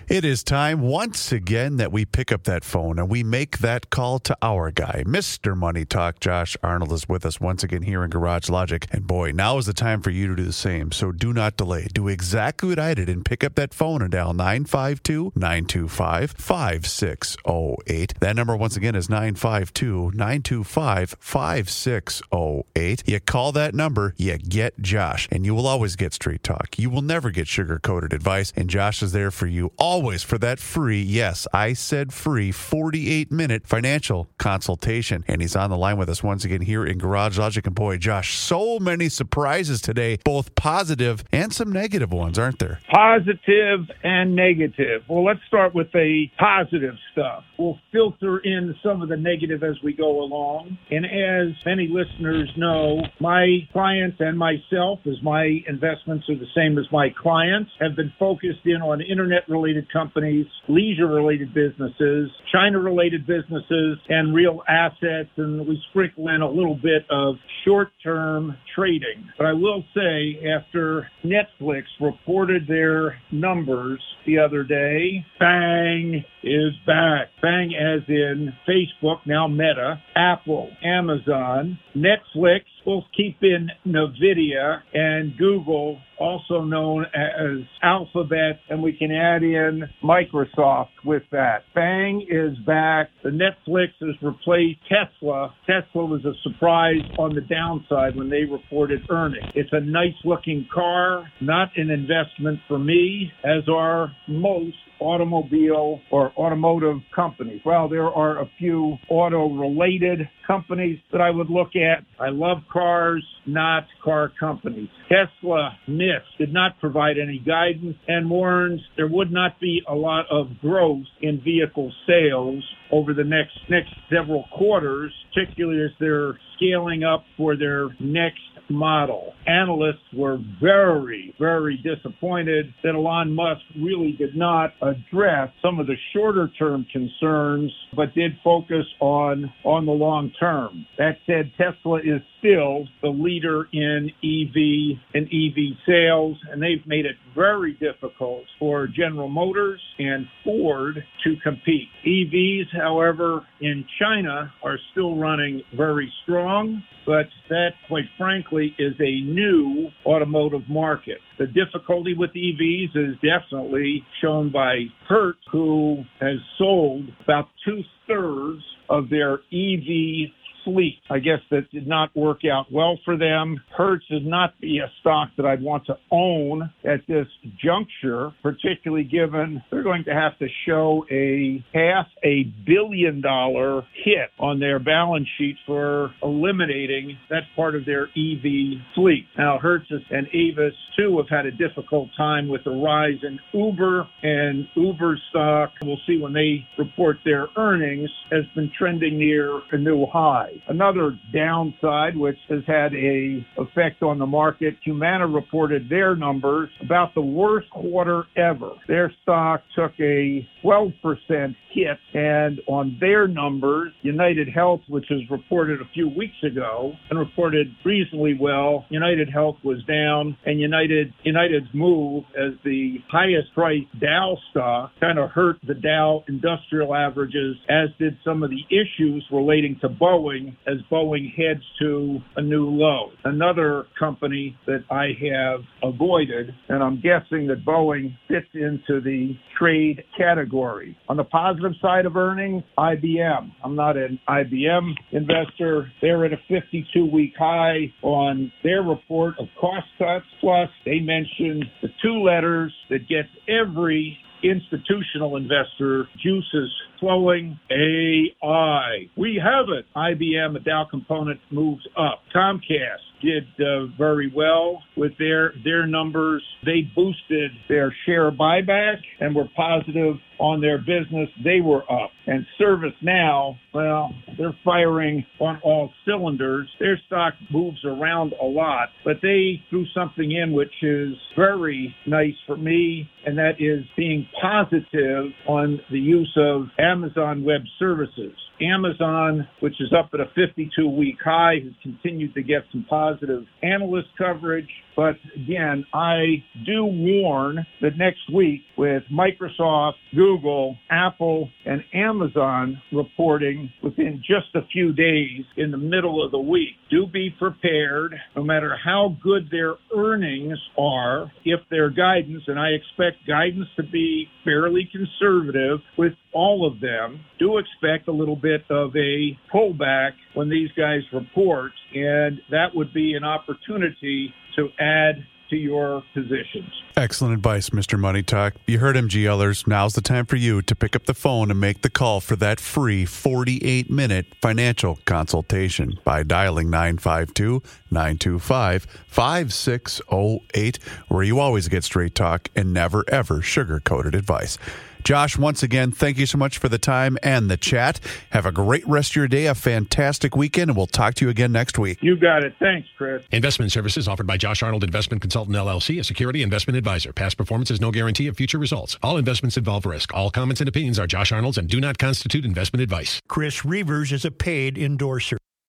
[0.07, 3.89] It is time once again that we pick up that phone and we make that
[3.89, 5.57] call to our guy, Mr.
[5.57, 6.19] Money Talk.
[6.19, 8.85] Josh Arnold is with us once again here in Garage Logic.
[8.91, 10.91] And boy, now is the time for you to do the same.
[10.91, 11.87] So do not delay.
[11.91, 18.13] Do exactly what I did and pick up that phone and dial 952 925 5608.
[18.19, 23.03] That number once again is 952 925 5608.
[23.07, 26.77] You call that number, you get Josh, and you will always get street talk.
[26.77, 30.37] You will never get sugar coated advice, and Josh is there for you always for
[30.37, 35.23] that free, yes, I said free, 48 minute financial consultation.
[35.25, 37.65] And he's on the line with us once again here in Garage Logic.
[37.65, 42.81] And boy, Josh, so many surprises today, both positive and some negative ones, aren't there?
[42.91, 45.03] Positive and negative.
[45.07, 47.45] Well, let's start with the positive stuff.
[47.57, 50.77] We'll filter in some of the negative as we go along.
[50.91, 56.77] And as many listeners know, my clients and myself, as my investments are the same
[56.77, 62.79] as my clients, have been focused in on internet related companies, leisure related businesses, China
[62.79, 65.29] related businesses, and real assets.
[65.37, 67.35] And we sprinkle in a little bit of
[67.65, 69.29] short term trading.
[69.37, 77.27] But I will say, after Netflix reported their numbers the other day, FAANG is back.
[77.43, 85.99] FAANG as in Facebook, now Meta, Apple, Amazon, Netflix, we'll keep in NVIDIA and Google,
[86.19, 91.63] also known as Alphabet, and we can add in Microsoft with that.
[91.75, 93.09] FAANG is back.
[93.23, 95.53] The Netflix has replaced Tesla.
[95.65, 99.51] Tesla was a surprise on the downside when they reported earnings.
[99.55, 106.31] It's a nice looking car, not an investment for me, as are most automobile or
[106.37, 107.61] automotive companies.
[107.65, 112.05] Well, there are a few auto related companies that I would look at.
[112.19, 114.89] I love cars, not car companies.
[115.09, 120.25] Tesla missed, did not provide any guidance, and warns there would not be a lot
[120.31, 127.03] of growth in vehicle sales over the next next several quarters, particularly as they're scaling
[127.03, 128.39] up for their next
[128.69, 129.33] model.
[129.47, 135.95] Analysts were very, very disappointed that Elon Musk really did not address some of the
[136.13, 140.85] shorter term concerns, but did focus on, on the long term.
[140.97, 147.05] That said, Tesla is still the leader in EV and EV sales, and they've made
[147.05, 151.87] it very difficult for General Motors and Ford to compete.
[152.05, 159.21] EVs, however, in China are still running very strong, but that, quite frankly, is a
[159.21, 161.19] new automotive market.
[161.37, 168.63] The difficulty with EVs is definitely shown by Hertz, who has sold about two thirds
[168.89, 170.31] of their EV
[170.65, 170.99] fleet.
[171.09, 173.61] I guess that did not work out well for them.
[173.75, 177.27] Hertz is not be a stock that I'd want to own at this
[177.63, 184.31] juncture, particularly given they're going to have to show a half a billion dollar hit
[184.39, 189.27] on their balance sheet for eliminating that part of their EV fleet.
[189.37, 194.07] Now, Hertz and Avis too have had a difficult time with the rise in Uber
[194.23, 195.71] and Uber stock.
[195.83, 200.54] We'll see when they report their earnings has been trending near a new high.
[200.67, 207.13] Another downside, which has had a effect on the market, Humana reported their numbers about
[207.15, 208.71] the worst quarter ever.
[208.87, 215.81] Their stock took a 12% hit, and on their numbers, United Health, which was reported
[215.81, 221.67] a few weeks ago and reported reasonably well, United Health was down, and United United's
[221.73, 227.89] move as the highest priced Dow stock kind of hurt the Dow industrial averages, as
[227.99, 233.11] did some of the issues relating to Boeing as Boeing heads to a new low.
[233.23, 240.03] Another company that I have avoided, and I'm guessing that Boeing fits into the trade
[240.17, 240.97] category.
[241.09, 243.51] On the positive side of earnings, IBM.
[243.63, 245.91] I'm not an IBM investor.
[246.01, 250.25] They're at a 52 week high on their report of cost cuts.
[250.41, 259.09] Plus, they mentioned the two letters that gets every institutional investor juices flowing AI.
[259.17, 259.85] We have it.
[259.95, 262.21] IBM, a Dow component, moves up.
[262.35, 266.43] Comcast did uh, very well with their their numbers.
[266.65, 271.29] They boosted their share buyback and were positive on their business.
[271.43, 272.11] They were up.
[272.27, 276.67] And ServiceNow, well, they're firing on all cylinders.
[276.79, 282.33] Their stock moves around a lot, but they threw something in which is very nice
[282.45, 288.33] for me, and that is being positive on the use of Amazon Web Services.
[288.61, 293.43] Amazon, which is up at a 52 week high, has continued to get some positive
[293.63, 294.69] analyst coverage.
[294.95, 303.71] But again, I do warn that next week with Microsoft, Google, Apple, and Amazon reporting
[303.83, 308.43] within just a few days in the middle of the week, do be prepared no
[308.43, 314.27] matter how good their earnings are, if their guidance, and I expect guidance to be
[314.43, 320.49] fairly conservative with all of them, do expect a little bit of a pullback when
[320.49, 326.71] these guys report, and that would be an opportunity to add to your positions.
[326.95, 327.99] Excellent advice, Mr.
[327.99, 328.53] Money Talk.
[328.67, 329.65] You heard him, GLers.
[329.67, 332.35] Now's the time for you to pick up the phone and make the call for
[332.35, 341.83] that free 48 minute financial consultation by dialing 952 925 5608, where you always get
[341.83, 344.59] straight talk and never, ever sugar coated advice.
[345.05, 347.99] Josh, once again, thank you so much for the time and the chat.
[348.31, 351.29] Have a great rest of your day, a fantastic weekend, and we'll talk to you
[351.29, 351.99] again next week.
[352.01, 352.55] You got it.
[352.57, 353.21] Thanks, Chris.
[353.31, 357.13] Investment services offered by Josh Arnold Investment Consultant LLC, a security investment advisor.
[357.13, 358.97] Past performance is no guarantee of future results.
[359.03, 360.11] All investments involve risk.
[360.15, 363.21] All comments and opinions are Josh Arnold's and do not constitute investment advice.
[363.27, 365.37] Chris Reavers is a paid endorser.